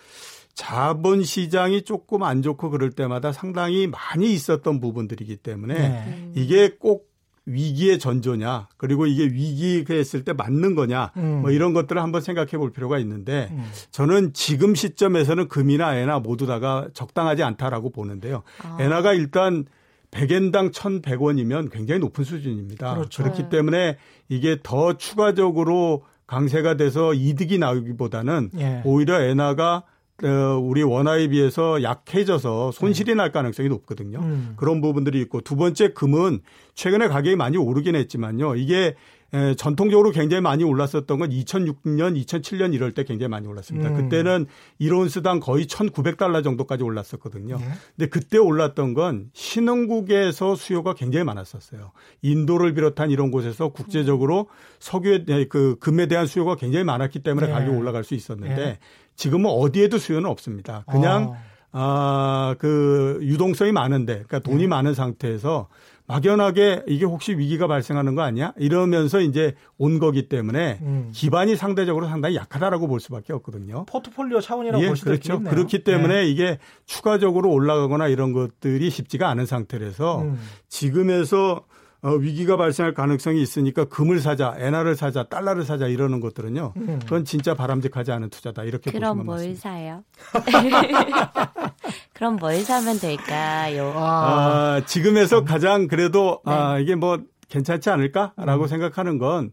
자본 0.58 1.24
시장이 1.24 1.84
조금 1.84 2.24
안 2.24 2.42
좋고 2.42 2.72
그럴 2.72 2.90
때마다 2.90 3.32
상당히 3.32 3.86
많이 3.86 4.34
있었던 4.34 4.80
부분들이기 4.80 5.38
때문에 5.38 5.74
네. 5.76 6.32
이게 6.34 6.76
꼭 6.80 7.12
위기의 7.46 8.00
전조냐 8.00 8.68
그리고 8.76 9.06
이게 9.06 9.26
위기가 9.26 9.94
했을 9.94 10.26
때 10.26 10.34
맞는 10.34 10.74
거냐 10.74 11.12
음. 11.18 11.42
뭐 11.44 11.52
이런 11.52 11.74
것들을 11.74 12.02
한번 12.02 12.22
생각해 12.22 12.58
볼 12.58 12.72
필요가 12.72 12.98
있는데 12.98 13.50
음. 13.52 13.70
저는 13.92 14.34
지금 14.34 14.74
시점에서는 14.74 15.48
금이나 15.48 15.96
엔화 15.96 16.22
모두 16.22 16.48
다가 16.48 16.88
적당하지 16.96 17.44
않다라고 17.44 17.92
보는데요. 17.92 18.42
아. 18.64 18.78
엔화가 18.80 19.14
일단 19.14 19.66
100엔당 20.10 20.74
1,100원이면 20.74 21.72
굉장히 21.72 22.00
높은 22.00 22.24
수준입니다. 22.24 22.96
그렇죠. 22.96 23.22
그렇기 23.22 23.44
네. 23.44 23.50
때문에 23.50 23.98
이게 24.28 24.58
더 24.64 24.98
추가적으로 24.98 26.04
강세가 26.26 26.78
돼서 26.78 27.14
이득이 27.14 27.60
나오기보다는 27.60 28.50
예. 28.58 28.82
오히려 28.86 29.22
엔화가 29.22 29.76
어, 29.76 29.97
우리 30.24 30.82
원화에 30.82 31.28
비해서 31.28 31.84
약해져서 31.84 32.72
손실이 32.72 33.16
날 33.16 33.32
가능성이 33.32 33.70
높거든요. 33.70 34.20
음. 34.20 34.54
그런 34.58 34.82
부분들이 34.82 35.22
있고 35.22 35.42
두 35.42 35.56
번째 35.56 35.94
금은 35.94 36.40
최근에 36.74 37.08
가격이 37.08 37.36
많이 37.36 37.58
오르긴 37.58 37.96
했지만요. 37.96 38.56
이게 38.56 38.96
에, 39.34 39.56
전통적으로 39.56 40.12
굉장히 40.12 40.42
많이 40.42 40.64
올랐었던 40.64 41.20
건 41.20 41.30
2006년, 41.30 42.24
2007년 42.24 42.74
이럴 42.74 42.94
때 42.94 43.04
굉장히 43.04 43.30
많이 43.30 43.46
올랐습니다. 43.46 43.90
음. 43.90 43.96
그때는 43.96 44.46
1온스당 44.80 45.42
거의 45.42 45.66
1,900달러 45.66 46.44
정도까지 46.44 46.84
올랐었거든요. 46.84 47.58
네. 47.58 47.66
근데 47.96 48.10
그때 48.10 48.38
올랐던 48.38 48.94
건 48.94 49.30
신흥국에서 49.34 50.56
수요가 50.56 50.94
굉장히 50.94 51.26
많았었어요. 51.26 51.92
인도를 52.22 52.74
비롯한 52.74 53.12
이런 53.12 53.32
곳에서 53.32 53.70
국제적으로 53.70 54.48
석유에 54.80 55.48
그 55.50 55.76
금에 55.80 56.08
대한 56.08 56.26
수요가 56.26 56.56
굉장히 56.56 56.86
많았기 56.86 57.20
때문에 57.20 57.48
네. 57.48 57.54
가격이 57.54 57.76
올라갈 57.76 58.06
수 58.06 58.14
있었는데 58.14 58.56
네. 58.56 58.80
지금은 59.18 59.50
어디에도 59.50 59.98
수요는 59.98 60.30
없습니다. 60.30 60.86
그냥 60.90 61.32
어. 61.32 61.38
아, 61.72 62.56
그 62.60 63.20
유동성이 63.22 63.72
많은데 63.72 64.14
그러니까 64.14 64.40
돈이 64.40 64.64
네. 64.64 64.68
많은 64.68 64.94
상태에서 64.94 65.68
막연하게 66.08 66.84
이게 66.88 67.06
혹시 67.06 67.38
위기가 67.38 67.68
발생하는 67.68 68.16
거 68.16 68.22
아니야? 68.22 68.54
이러면서 68.58 69.20
이제 69.20 69.56
온 69.78 70.00
거기 70.00 70.30
때문에 70.30 70.80
음. 70.82 71.10
기반이 71.14 71.58
상대적으로 71.58 72.08
상당히 72.08 72.36
약하다라고 72.36 72.88
볼 72.88 73.02
수밖에 73.02 73.34
없거든요. 73.34 73.86
포트폴리오 73.86 74.40
차원이라고 74.40 74.84
예, 74.84 74.88
볼 74.88 74.96
수도 74.96 75.12
그렇죠. 75.12 75.34
있겠네요. 75.34 75.54
그렇기 75.54 75.84
때문에 75.84 76.22
네. 76.22 76.28
이게 76.28 76.60
추가적으로 76.86 77.52
올라가거나 77.52 78.08
이런 78.08 78.32
것들이 78.32 78.90
쉽지가 78.90 79.28
않은 79.30 79.46
상태라서 79.46 80.22
음. 80.22 80.40
지금에서 80.70 81.66
어, 82.04 82.12
위기가 82.12 82.58
발생할 82.58 82.94
가능성이 82.94 83.42
있으니까 83.42 83.86
금을 83.86 84.20
사자, 84.22 84.56
엔화를 84.58 84.96
사자, 84.96 85.24
달러를 85.24 85.64
사자 85.64 85.88
이러는 85.88 86.22
것들은요. 86.22 86.74
음. 86.78 87.00
그건 87.04 87.26
진짜 87.26 87.54
바람직하지 87.54 88.12
않은 88.12 88.30
투자다. 88.30 88.64
이렇게 88.64 88.92
그럼 88.92 89.26
보시면 89.26 89.26
뭘 89.26 89.38
맞습니다. 89.38 89.62
사요? 89.62 90.04
그럼 92.18 92.38
뭘 92.38 92.62
사면 92.62 93.00
될까요? 93.00 93.94
아, 93.96 94.82
지금에서 94.88 95.44
가장 95.44 95.88
그래도 95.88 96.42
네. 96.48 96.52
아, 96.52 96.80
이게 96.80 96.96
뭐 96.96 97.20
괜찮지 97.48 97.92
않을까라고 97.92 98.64
음. 98.64 98.68
생각하는 98.68 99.20
건 99.20 99.52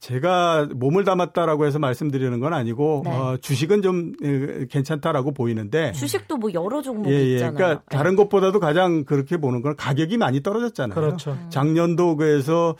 제가 0.00 0.66
몸을 0.74 1.04
담았다라고 1.04 1.66
해서 1.66 1.78
말씀드리는 1.78 2.40
건 2.40 2.54
아니고 2.54 3.02
네. 3.04 3.10
어, 3.10 3.36
주식은 3.38 3.82
좀 3.82 4.12
괜찮다라고 4.70 5.32
보이는데 5.32 5.92
주식도 5.92 6.38
뭐 6.38 6.50
여러 6.54 6.80
종목 6.80 7.10
예, 7.10 7.16
예. 7.16 7.32
있잖아요. 7.34 7.54
그러니까 7.54 7.82
네. 7.90 7.96
다른 7.98 8.16
것보다도 8.16 8.60
가장 8.60 9.04
그렇게 9.04 9.36
보는 9.36 9.60
건 9.60 9.76
가격이 9.76 10.16
많이 10.16 10.42
떨어졌잖아요. 10.42 10.94
그렇죠. 10.94 11.32
음. 11.32 11.50
작년도 11.50 12.16
그래서 12.16 12.76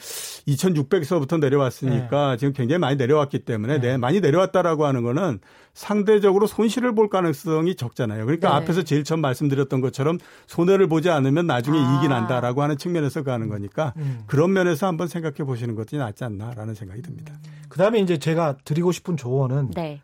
2,600서부터 0.48 1.38
내려왔으니까 1.40 2.30
네. 2.30 2.36
지금 2.38 2.54
굉장히 2.54 2.78
많이 2.78 2.96
내려왔기 2.96 3.40
때문에 3.40 3.80
네. 3.80 3.98
많이 3.98 4.20
내려왔다라고 4.20 4.86
하는 4.86 5.02
거는 5.02 5.40
상대적으로 5.80 6.46
손실을 6.46 6.94
볼 6.94 7.08
가능성이 7.08 7.74
적잖아요. 7.74 8.26
그러니까 8.26 8.50
네. 8.50 8.54
앞에서 8.56 8.82
제일 8.82 9.02
처음 9.02 9.22
말씀드렸던 9.22 9.80
것처럼 9.80 10.18
손해를 10.46 10.88
보지 10.88 11.08
않으면 11.08 11.46
나중에 11.46 11.78
아. 11.78 11.80
이익이 11.80 12.08
난다라고 12.08 12.62
하는 12.62 12.76
측면에서 12.76 13.22
가는 13.22 13.48
거니까 13.48 13.94
음. 13.96 14.20
그런 14.26 14.52
면에서 14.52 14.86
한번 14.86 15.08
생각해 15.08 15.36
보시는 15.36 15.74
것이 15.76 15.96
낫지 15.96 16.22
않나라는 16.24 16.74
생각이 16.74 17.00
듭니다. 17.00 17.32
그다음에 17.70 17.98
이제 18.00 18.18
제가 18.18 18.58
드리고 18.62 18.92
싶은 18.92 19.16
조언은 19.16 19.70
네. 19.70 20.02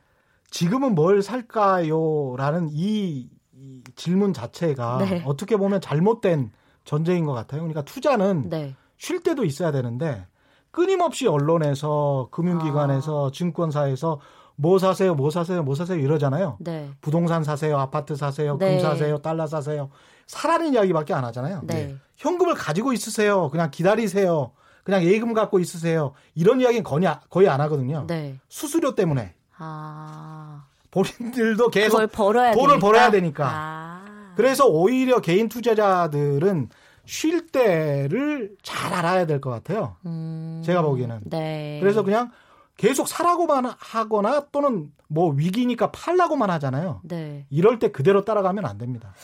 지금은 0.48 0.94
뭘 0.94 1.20
살까요라는 1.20 2.70
이, 2.72 3.28
이 3.54 3.82
질문 3.96 4.32
자체가 4.32 4.98
네. 5.04 5.22
어떻게 5.26 5.58
보면 5.58 5.82
잘못된 5.82 6.52
전제인 6.84 7.26
것 7.26 7.34
같아요. 7.34 7.60
그러니까 7.60 7.82
투자는 7.82 8.48
네. 8.48 8.74
쉴 8.96 9.22
때도 9.22 9.44
있어야 9.44 9.72
되는데 9.72 10.26
끊임없이 10.70 11.26
언론에서 11.26 12.28
금융기관에서 12.30 13.26
아. 13.26 13.30
증권사에서 13.30 14.20
뭐 14.56 14.78
사세요, 14.78 15.14
뭐 15.14 15.30
사세요, 15.30 15.62
뭐 15.62 15.74
사세요 15.74 15.98
이러잖아요. 15.98 16.56
네. 16.60 16.90
부동산 17.00 17.44
사세요, 17.44 17.78
아파트 17.78 18.16
사세요, 18.16 18.56
네. 18.58 18.72
금 18.76 18.80
사세요, 18.80 19.18
달러 19.18 19.46
사세요. 19.46 19.90
사라는 20.26 20.72
이야기밖에 20.74 21.14
안 21.14 21.24
하잖아요. 21.26 21.60
네. 21.64 21.94
현금을 22.16 22.54
가지고 22.54 22.92
있으세요. 22.92 23.48
그냥 23.50 23.70
기다리세요. 23.70 24.52
그냥 24.82 25.02
예금 25.04 25.34
갖고 25.34 25.58
있으세요. 25.58 26.12
이런 26.34 26.60
이야기는 26.60 26.82
거의, 26.84 27.06
거의 27.28 27.48
안 27.48 27.60
하거든요. 27.60 28.04
네. 28.06 28.36
수수료 28.48 28.94
때문에. 28.94 29.34
아. 29.58 30.64
본인들도 30.90 31.68
계속 31.70 31.98
돈을 32.10 32.52
되니까? 32.54 32.78
벌어야 32.78 33.10
되니까. 33.10 33.48
아. 33.52 34.32
그래서 34.36 34.66
오히려 34.66 35.20
개인 35.20 35.48
투자자들은 35.48 36.68
쉴 37.04 37.46
때를 37.48 38.56
잘 38.62 38.92
알아야 38.92 39.26
될 39.26 39.40
것 39.40 39.50
같아요. 39.50 39.96
음. 40.06 40.62
제가 40.64 40.82
보기에는. 40.82 41.20
네. 41.24 41.78
그래서 41.80 42.02
그냥 42.02 42.30
계속 42.76 43.08
사라고만 43.08 43.72
하거나 43.78 44.46
또는 44.52 44.92
뭐 45.08 45.30
위기니까 45.30 45.92
팔라고만 45.92 46.50
하잖아요. 46.50 47.00
네. 47.04 47.46
이럴 47.50 47.78
때 47.78 47.90
그대로 47.90 48.24
따라가면 48.24 48.66
안 48.66 48.78
됩니다. 48.78 49.14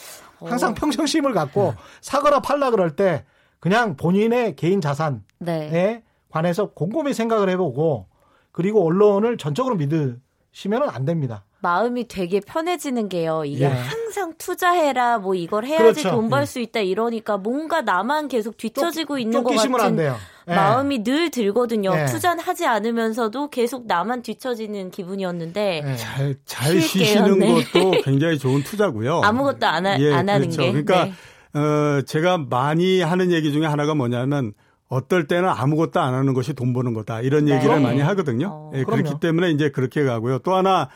항상 0.40 0.70
어. 0.70 0.74
평정심을 0.74 1.32
갖고 1.32 1.72
네. 1.72 1.76
사거나 2.00 2.40
팔라 2.40 2.70
그럴 2.70 2.96
때 2.96 3.24
그냥 3.60 3.96
본인의 3.96 4.56
개인 4.56 4.80
자산에 4.80 5.20
네. 5.38 6.02
관해서 6.30 6.70
곰곰이 6.70 7.14
생각을 7.14 7.48
해보고 7.50 8.06
그리고 8.52 8.86
언론을 8.86 9.36
전적으로 9.36 9.76
믿으시면 9.76 10.88
안 10.88 11.04
됩니다. 11.04 11.44
마음이 11.62 12.08
되게 12.08 12.40
편해지는 12.40 13.08
게요. 13.08 13.44
이게 13.44 13.64
예. 13.64 13.68
항상 13.68 14.34
투자해라, 14.36 15.18
뭐 15.18 15.34
이걸 15.34 15.64
해야지 15.64 16.02
그렇죠. 16.02 16.10
돈 16.10 16.28
벌수 16.28 16.58
예. 16.58 16.64
있다 16.64 16.80
이러니까 16.80 17.38
뭔가 17.38 17.82
나만 17.82 18.28
계속 18.28 18.56
뒤처지고 18.56 19.14
쫓, 19.14 19.18
있는 19.20 19.44
것 19.44 19.54
같은 19.54 19.98
예. 19.98 20.12
마음이 20.46 21.04
늘 21.04 21.30
들거든요. 21.30 21.92
예. 21.96 22.06
투자는 22.06 22.42
하지 22.42 22.66
않으면서도 22.66 23.50
계속 23.50 23.86
나만 23.86 24.22
뒤처지는 24.22 24.90
기분이었는데 24.90 25.82
예. 25.86 25.96
잘, 25.96 26.34
잘 26.44 26.80
쉬시는 26.80 27.38
것도 27.38 27.92
굉장히 28.02 28.38
좋은 28.38 28.62
투자고요. 28.64 29.20
아무것도 29.22 29.64
안, 29.66 29.86
하, 29.86 29.98
예, 30.00 30.12
안 30.12 30.28
하는 30.28 30.50
그렇죠. 30.50 30.62
게. 30.62 30.82
그러니까 30.82 31.04
네. 31.04 31.60
어, 31.60 32.02
제가 32.02 32.38
많이 32.38 33.00
하는 33.00 33.30
얘기 33.30 33.52
중에 33.52 33.66
하나가 33.66 33.94
뭐냐면 33.94 34.52
어떨 34.88 35.28
때는 35.28 35.48
아무것도 35.48 36.00
안 36.00 36.12
하는 36.12 36.34
것이 36.34 36.54
돈 36.54 36.72
버는 36.72 36.92
거다 36.92 37.20
이런 37.20 37.44
네. 37.44 37.54
얘기를 37.54 37.80
많이 37.80 38.00
하거든요. 38.00 38.48
어, 38.48 38.72
예, 38.74 38.82
그렇기 38.82 39.20
때문에 39.20 39.50
이제 39.50 39.70
그렇게 39.70 40.02
가고요. 40.02 40.40
또 40.40 40.54
하나 40.54 40.88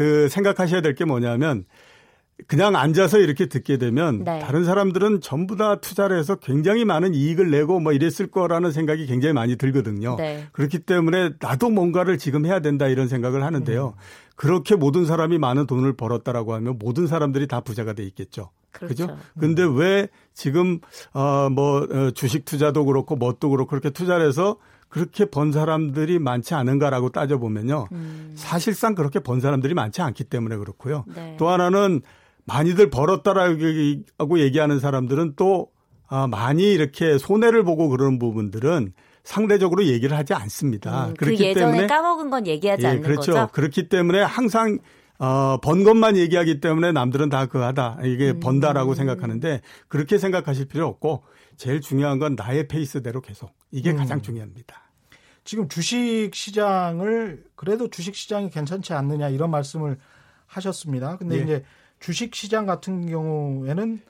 그 0.00 0.30
생각하셔야 0.30 0.80
될 0.80 0.94
게 0.94 1.04
뭐냐면 1.04 1.66
그냥 2.46 2.74
앉아서 2.74 3.18
이렇게 3.18 3.44
듣게 3.46 3.76
되면 3.76 4.24
네. 4.24 4.38
다른 4.38 4.64
사람들은 4.64 5.20
전부 5.20 5.56
다 5.56 5.78
투자를 5.78 6.18
해서 6.18 6.36
굉장히 6.36 6.86
많은 6.86 7.14
이익을 7.14 7.50
내고 7.50 7.80
뭐 7.80 7.92
이랬을 7.92 8.30
거라는 8.30 8.72
생각이 8.72 9.04
굉장히 9.04 9.34
많이 9.34 9.56
들거든요. 9.56 10.16
네. 10.16 10.46
그렇기 10.52 10.78
때문에 10.80 11.32
나도 11.38 11.68
뭔가를 11.68 12.16
지금 12.16 12.46
해야 12.46 12.60
된다 12.60 12.88
이런 12.88 13.08
생각을 13.08 13.44
하는데요. 13.44 13.88
음. 13.88 14.00
그렇게 14.36 14.74
모든 14.74 15.04
사람이 15.04 15.36
많은 15.36 15.66
돈을 15.66 15.92
벌었다라고 15.98 16.54
하면 16.54 16.78
모든 16.78 17.06
사람들이 17.06 17.46
다 17.46 17.60
부자가 17.60 17.92
돼 17.92 18.02
있겠죠. 18.04 18.50
그렇죠. 18.72 19.06
그죠? 19.06 19.18
근데 19.38 19.62
왜 19.62 20.08
지금 20.32 20.80
어뭐 21.12 21.88
어, 21.90 22.10
주식 22.12 22.46
투자도 22.46 22.86
그렇고 22.86 23.16
뭣도 23.16 23.50
그렇고 23.50 23.68
그렇게 23.68 23.90
투자를 23.90 24.26
해서 24.26 24.56
그렇게 24.90 25.24
번 25.24 25.52
사람들이 25.52 26.18
많지 26.18 26.54
않은가라고 26.54 27.10
따져보면요. 27.10 27.86
음. 27.92 28.32
사실상 28.34 28.94
그렇게 28.94 29.20
번 29.20 29.40
사람들이 29.40 29.72
많지 29.72 30.02
않기 30.02 30.24
때문에 30.24 30.56
그렇고요. 30.56 31.04
네. 31.14 31.36
또 31.38 31.48
하나는 31.48 32.02
많이들 32.44 32.90
벌었다라고 32.90 34.40
얘기하는 34.40 34.80
사람들은 34.80 35.34
또 35.36 35.68
아, 36.08 36.26
많이 36.26 36.72
이렇게 36.72 37.18
손해를 37.18 37.62
보고 37.62 37.88
그러는 37.88 38.18
부분들은 38.18 38.92
상대적으로 39.22 39.84
얘기를 39.84 40.16
하지 40.16 40.34
않습니다. 40.34 41.06
음, 41.06 41.14
그 41.14 41.26
그렇기 41.26 41.36
그 41.36 41.44
예전에 41.44 41.66
때문에 41.66 41.86
까먹은 41.86 42.30
건 42.30 42.46
얘기하지 42.48 42.82
예, 42.82 42.88
않는 42.88 43.02
그렇죠. 43.02 43.32
거죠. 43.32 43.48
그렇기 43.52 43.88
때문에 43.88 44.20
항상 44.20 44.78
어, 45.20 45.58
번 45.62 45.84
것만 45.84 46.16
얘기하기 46.16 46.60
때문에 46.60 46.90
남들은 46.90 47.28
다 47.28 47.46
그하다 47.46 47.98
이게 48.04 48.30
음. 48.30 48.40
번다라고 48.40 48.94
생각하는데 48.94 49.60
그렇게 49.86 50.18
생각하실 50.18 50.64
필요 50.66 50.88
없고 50.88 51.22
제일 51.56 51.80
중요한 51.80 52.18
건 52.18 52.34
나의 52.34 52.66
페이스대로 52.66 53.20
계속 53.20 53.52
이게 53.70 53.90
음. 53.92 53.96
가장 53.96 54.22
중요합니다. 54.22 54.80
지금 55.44 55.68
주식 55.68 56.30
시장을 56.34 57.44
그래도 57.56 57.88
주식 57.88 58.14
시장이 58.14 58.50
괜찮지 58.50 58.92
않느냐 58.92 59.28
이런 59.28 59.50
말씀을 59.50 59.98
하셨습니다. 60.46 61.16
근데 61.16 61.38
예. 61.38 61.42
이제 61.42 61.64
주식 61.98 62.34
시장 62.34 62.66
같은 62.66 63.06
경우에는 63.06 64.00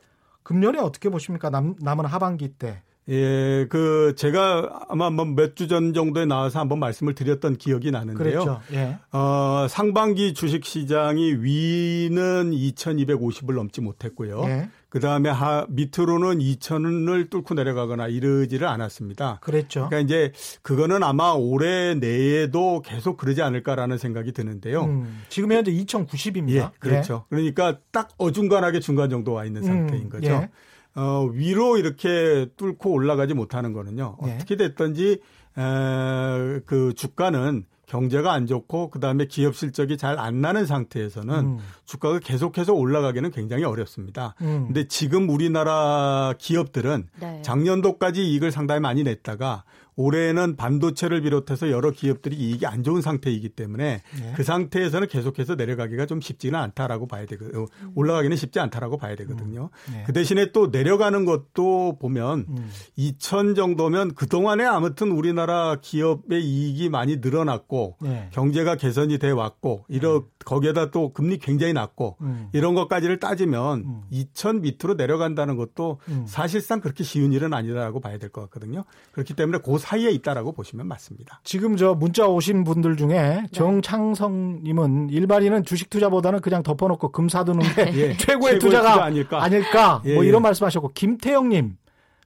금년에 0.43 0.79
어떻게 0.79 1.09
보십니까? 1.09 1.51
남, 1.51 1.77
남은 1.81 2.05
하반기 2.07 2.49
때. 2.49 2.83
예, 3.09 3.67
그 3.69 4.15
제가 4.17 4.85
아마 4.89 5.11
뭐몇주 5.11 5.67
전 5.67 5.93
정도에 5.95 6.27
나와서 6.27 6.61
한번 6.61 6.79
말씀을 6.79 7.15
드렸던 7.15 7.57
기억이 7.57 7.91
나는데요. 7.91 8.45
그렇죠. 8.45 8.61
예. 8.73 8.99
어, 9.11 9.67
상반기 9.69 10.33
주식 10.33 10.65
시장이 10.65 11.35
위는 11.41 12.53
2,250을 12.53 13.55
넘지 13.55 13.81
못했고요. 13.81 14.43
예. 14.45 14.71
그 14.91 14.99
다음에 14.99 15.31
하 15.31 15.67
밑으로는 15.69 16.41
2천을 16.41 17.31
뚫고 17.31 17.55
내려가거나 17.55 18.09
이러지를 18.09 18.67
않았습니다. 18.67 19.39
그랬죠. 19.41 19.89
그러니까 19.89 20.01
이제 20.01 20.33
그거는 20.63 21.05
아마 21.05 21.31
올해 21.31 21.95
내에도 21.95 22.83
계속 22.83 23.17
그러지 23.17 23.41
않을까라는 23.41 23.99
생각이 23.99 24.33
드는데요. 24.33 24.85
음, 24.85 25.23
지금 25.29 25.53
현재 25.53 25.71
2,090입니다. 25.71 26.55
예, 26.55 26.71
그렇죠. 26.81 27.25
예. 27.27 27.37
그러니까 27.37 27.79
딱 27.93 28.11
어중간하게 28.19 28.81
중간 28.81 29.09
정도 29.11 29.33
와 29.33 29.45
있는 29.45 29.63
상태인 29.63 30.03
음, 30.03 30.09
거죠. 30.09 30.33
예. 30.33 30.51
어, 30.97 31.25
위로 31.33 31.79
이렇게 31.79 32.49
뚫고 32.57 32.91
올라가지 32.91 33.33
못하는 33.33 33.73
거는요. 33.73 34.17
예. 34.27 34.33
어떻게 34.33 34.57
됐든지 34.57 35.21
에, 35.57 36.61
그 36.67 36.93
주가는 36.97 37.65
경제가 37.91 38.33
안 38.33 38.47
좋고 38.47 38.91
그다음에 38.91 39.27
기업 39.27 39.57
실적이 39.57 39.97
잘 39.97 40.21
안 40.21 40.41
나는 40.41 40.67
상태에서는 40.67 41.35
음. 41.35 41.59
주가가 41.87 42.19
계속해서 42.19 42.75
올라가기는 42.75 43.31
굉장히 43.31 43.65
어렵습니다. 43.65 44.35
음. 44.43 44.67
근데 44.67 44.87
지금 44.87 45.29
우리나라 45.31 46.35
기업들은 46.39 47.09
네. 47.21 47.43
작년도까지 47.43 48.23
이익을 48.31 48.53
상당히 48.53 48.81
많이 48.81 49.03
냈다가 49.03 49.65
올해는 50.01 50.57
반도체를 50.57 51.21
비롯해서 51.21 51.71
여러 51.71 51.91
기업들이 51.91 52.35
이익이 52.37 52.67
안 52.67 52.83
좋은 52.83 53.03
상태이기 53.03 53.51
때문에 53.51 54.01
네. 54.19 54.33
그 54.35 54.43
상태에서는 54.43 55.09
계속해서 55.09 55.57
내려가기가 55.57 56.07
좀 56.07 56.23
쉽지는 56.23 56.59
않다라고 56.59 57.07
봐야 57.07 57.27
되고 57.27 57.45
음. 57.45 57.67
올라가기는 57.95 58.35
쉽지 58.37 58.61
않다라고 58.61 58.97
봐야 58.97 59.15
되거든요. 59.17 59.69
음. 59.89 59.93
네. 59.93 60.05
그 60.07 60.15
대신에 60.15 60.53
또 60.53 60.69
내려가는 60.69 61.25
것도 61.27 61.99
보면 62.01 62.47
음. 62.49 62.71
2천 62.99 63.55
정도면 63.55 64.15
그 64.15 64.27
동안에 64.27 64.65
아무튼 64.65 65.11
우리나라 65.13 65.77
기업의 65.81 66.43
이익이 66.43 66.89
많이 66.89 67.17
늘어났고 67.17 67.97
네. 68.01 68.29
경제가 68.33 68.77
개선이 68.77 69.19
돼 69.19 69.31
왔고 69.31 69.85
이러 69.89 70.21
네. 70.21 70.27
거기에다 70.47 70.91
또 70.91 71.13
금리 71.13 71.37
굉장히 71.37 71.75
낮고 71.75 72.17
음. 72.23 72.49
이런 72.55 72.75
것까지를 72.75 73.19
따지면 73.19 73.79
음. 73.81 74.03
2천 74.11 74.61
밑으로 74.63 74.95
내려간다는 74.95 75.57
것도 75.57 76.01
음. 76.09 76.25
사실상 76.27 76.81
그렇게 76.81 77.05
쉬운 77.05 77.35
일은 77.35 77.53
아니다라고 77.53 78.01
봐야 78.01 78.17
될 78.17 78.31
것 78.31 78.43
같거든요. 78.43 78.85
그렇기 79.13 79.35
때문에 79.35 79.59
그 79.59 79.77
사이에 79.91 80.11
있다라고 80.11 80.53
보시면 80.53 80.87
맞습니다. 80.87 81.41
지금 81.43 81.77
저 81.77 81.95
문자 81.95 82.29
오신 82.29 82.63
분들 82.63 82.97
중에 82.97 83.09
네. 83.09 83.47
정창성님은 83.51 85.11
일반인은 85.11 85.65
주식 85.65 85.91
투자보다는 85.91 86.41
그냥 86.41 86.63
덮어놓고 86.63 87.11
금 87.11 87.29
사두는 87.29 87.63
게 87.75 87.91
예. 87.99 88.17
최고의, 88.17 88.61
투자가 88.61 88.93
투자 88.93 89.05
아닐까, 89.05 89.43
아닐까? 89.43 90.03
예, 90.05 90.15
뭐 90.15 90.23
이런 90.23 90.41
예. 90.41 90.43
말씀하셨고 90.45 90.93
김태영님. 90.95 91.77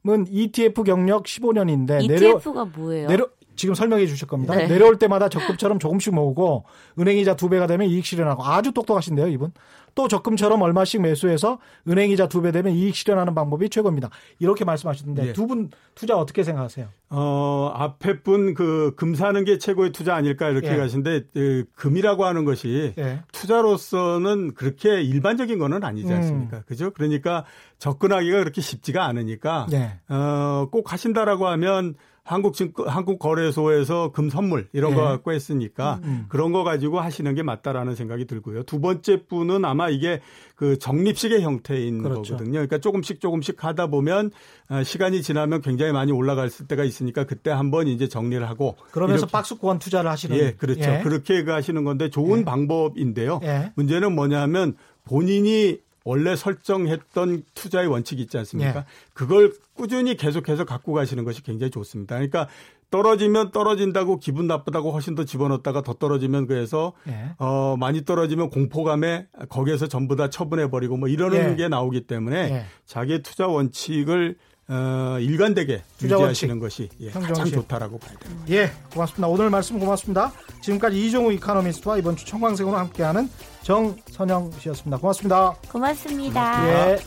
은 0.07 0.27
ETF 0.29 0.83
경력 0.83 1.25
15년인데 1.25 2.05
ETF가 2.05 2.65
내려, 2.65 2.71
뭐예요? 2.77 3.09
내려 3.09 3.27
지금 3.57 3.75
설명해 3.75 4.07
주실 4.07 4.27
겁니다. 4.29 4.55
네. 4.55 4.67
내려올 4.67 4.99
때마다 4.99 5.29
적금처럼 5.29 5.79
조금씩 5.79 6.15
모으고 6.15 6.65
은행이자 6.99 7.37
두 7.37 7.49
배가 7.49 7.67
되면 7.67 7.89
이익 7.89 8.05
실현하고 8.05 8.45
아주 8.45 8.73
똑똑하신데요, 8.73 9.29
이분. 9.29 9.53
또 9.95 10.09
적금처럼 10.09 10.61
얼마씩 10.61 11.03
매수해서 11.03 11.61
은행이자 11.89 12.29
두 12.29 12.43
배 12.43 12.51
되면 12.51 12.73
이익 12.75 12.97
실현하는 12.97 13.33
방법이 13.37 13.69
최고입니다. 13.71 14.11
이렇게 14.41 14.65
말씀하셨는데 14.65 15.29
예. 15.29 15.33
두분 15.33 15.71
투자 15.95 16.17
어떻게 16.17 16.43
생각하세요? 16.43 16.89
어, 17.11 17.71
앞에 17.77 18.23
분 18.23 18.55
그 18.55 18.93
금 18.97 19.15
사는 19.15 19.45
게 19.45 19.57
최고의 19.59 19.93
투자 19.93 20.17
아닐까 20.17 20.49
이렇게 20.49 20.73
예. 20.73 20.77
가시는데 20.77 21.27
그 21.33 21.67
금이라고 21.77 22.25
하는 22.25 22.45
것이 22.45 22.93
예. 22.99 23.21
투자로서는 23.31 24.55
그렇게 24.55 25.01
일반적인 25.03 25.59
거는 25.59 25.85
아니지 25.85 26.09
음. 26.11 26.17
않습니까? 26.17 26.57
음. 26.59 26.63
그죠? 26.67 26.91
그러니까 26.93 27.45
접근하기가 27.79 28.39
그렇게 28.39 28.61
쉽지가 28.61 29.05
않으니까 29.05 29.67
예. 29.73 30.01
어, 30.09 30.69
꼭 30.71 30.93
하신다라고 30.93 31.47
하면 31.49 31.95
한국 32.25 32.55
증권, 32.55 32.89
한국 32.89 33.19
거래소에서 33.19 34.11
금 34.13 34.31
선물 34.31 34.69
이런 34.73 34.93
네. 34.93 34.97
거 34.97 35.03
갖고 35.03 35.33
했으니까 35.33 36.01
음, 36.05 36.09
음. 36.09 36.25
그런 36.31 36.53
거 36.53 36.65
가지고 36.65 36.99
하시는 36.99 37.35
게 37.35 37.43
맞다라는 37.43 37.95
생각이 37.95 38.25
들고요. 38.25 38.63
두 38.63 38.81
번째 38.81 39.25
분은 39.27 39.67
아마 39.67 39.91
이게 39.91 40.23
그 40.57 40.79
적립식의 40.79 41.43
형태인 41.43 42.03
그렇죠. 42.03 42.33
거거든요. 42.33 42.53
그러니까 42.53 42.79
조금씩 42.79 43.21
조금씩 43.21 43.63
하다 43.63 43.89
보면 43.89 44.31
아, 44.69 44.83
시간이 44.83 45.21
지나면 45.21 45.61
굉장히 45.61 45.93
많이 45.93 46.13
올라갈 46.13 46.49
때가 46.49 46.83
있으니까 46.85 47.25
그때 47.25 47.51
한번 47.51 47.89
이제 47.89 48.09
정리를 48.09 48.49
하고 48.49 48.77
그러면서 48.91 49.27
박스권 49.27 49.79
투자를 49.79 50.11
하시는 50.11 50.35
예, 50.39 50.53
그렇죠. 50.53 50.81
예. 50.81 51.01
그렇게 51.03 51.43
하시는 51.43 51.85
건데 51.85 52.09
좋은 52.09 52.41
예. 52.41 52.45
방법인데요. 52.45 53.41
예. 53.43 53.73
문제는 53.75 54.15
뭐냐면 54.15 54.77
본인이 55.05 55.79
원래 56.05 56.37
설정했던 56.37 57.45
투자의 57.55 57.89
원칙이 57.89 58.23
있지 58.23 58.37
않습니까? 58.39 58.81
예. 58.81 58.85
그걸 59.15 59.55
꾸준히 59.75 60.17
계속해서 60.17 60.65
갖고 60.65 60.93
가시는 60.93 61.25
것이 61.25 61.43
굉장히 61.43 61.71
좋습니다. 61.71 62.17
그러니까 62.17 62.47
떨어지면 62.91 63.51
떨어진다고 63.51 64.19
기분 64.19 64.47
나쁘다고 64.47 64.93
훨씬 64.93 65.15
더 65.15 65.25
집어넣었다가 65.25 65.83
더 65.83 65.95
떨어지면 65.95 66.47
그래서 66.47 66.93
예. 67.09 67.31
어 67.39 67.77
많이 67.77 68.05
떨어지면 68.05 68.51
공포감에 68.51 69.27
거기에서 69.49 69.89
전부 69.89 70.15
다 70.15 70.31
처분해 70.31 70.71
버리고 70.71 70.97
뭐 70.97 71.09
이러는 71.09 71.53
예. 71.53 71.57
게 71.57 71.69
나오기 71.69 72.03
때문에 72.03 72.37
예. 72.37 72.65
자기의 72.85 73.23
투자 73.23 73.49
원칙을 73.49 74.37
어, 74.69 75.19
일관되게 75.21 75.83
유지하시는 76.03 76.59
것이 76.59 76.89
예, 77.01 77.11
가장 77.11 77.45
좋다라고 77.47 77.99
봐야 77.99 78.17
됩니다. 78.19 78.45
예, 78.51 78.71
고맙습니다. 78.93 79.29
오늘 79.29 79.51
말씀 79.51 79.79
고맙습니다. 79.79 80.33
지금까지 80.63 81.07
이종우 81.07 81.33
이카노미스트와 81.35 81.99
이번 81.99 82.17
주 82.17 82.25
청광생으로 82.25 82.77
함께하는 82.77 83.29
정선영 83.63 84.53
씨였습니다. 84.59 84.97
고맙습니다. 84.99 85.55
고맙습니다. 85.71 86.69
예. 86.69 86.99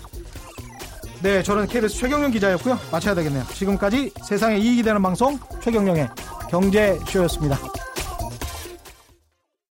네, 1.23 1.41
저는 1.41 1.65
KBS 1.65 1.95
최경영 1.95 2.29
기자였고요. 2.29 2.77
마쳐야 2.91 3.15
되겠네요. 3.15 3.43
지금까지 3.53 4.11
세상에 4.23 4.57
이익이 4.59 4.83
되는 4.83 5.01
방송 5.01 5.39
최경영의 5.63 6.09
경제쇼였습니다. 6.51 7.57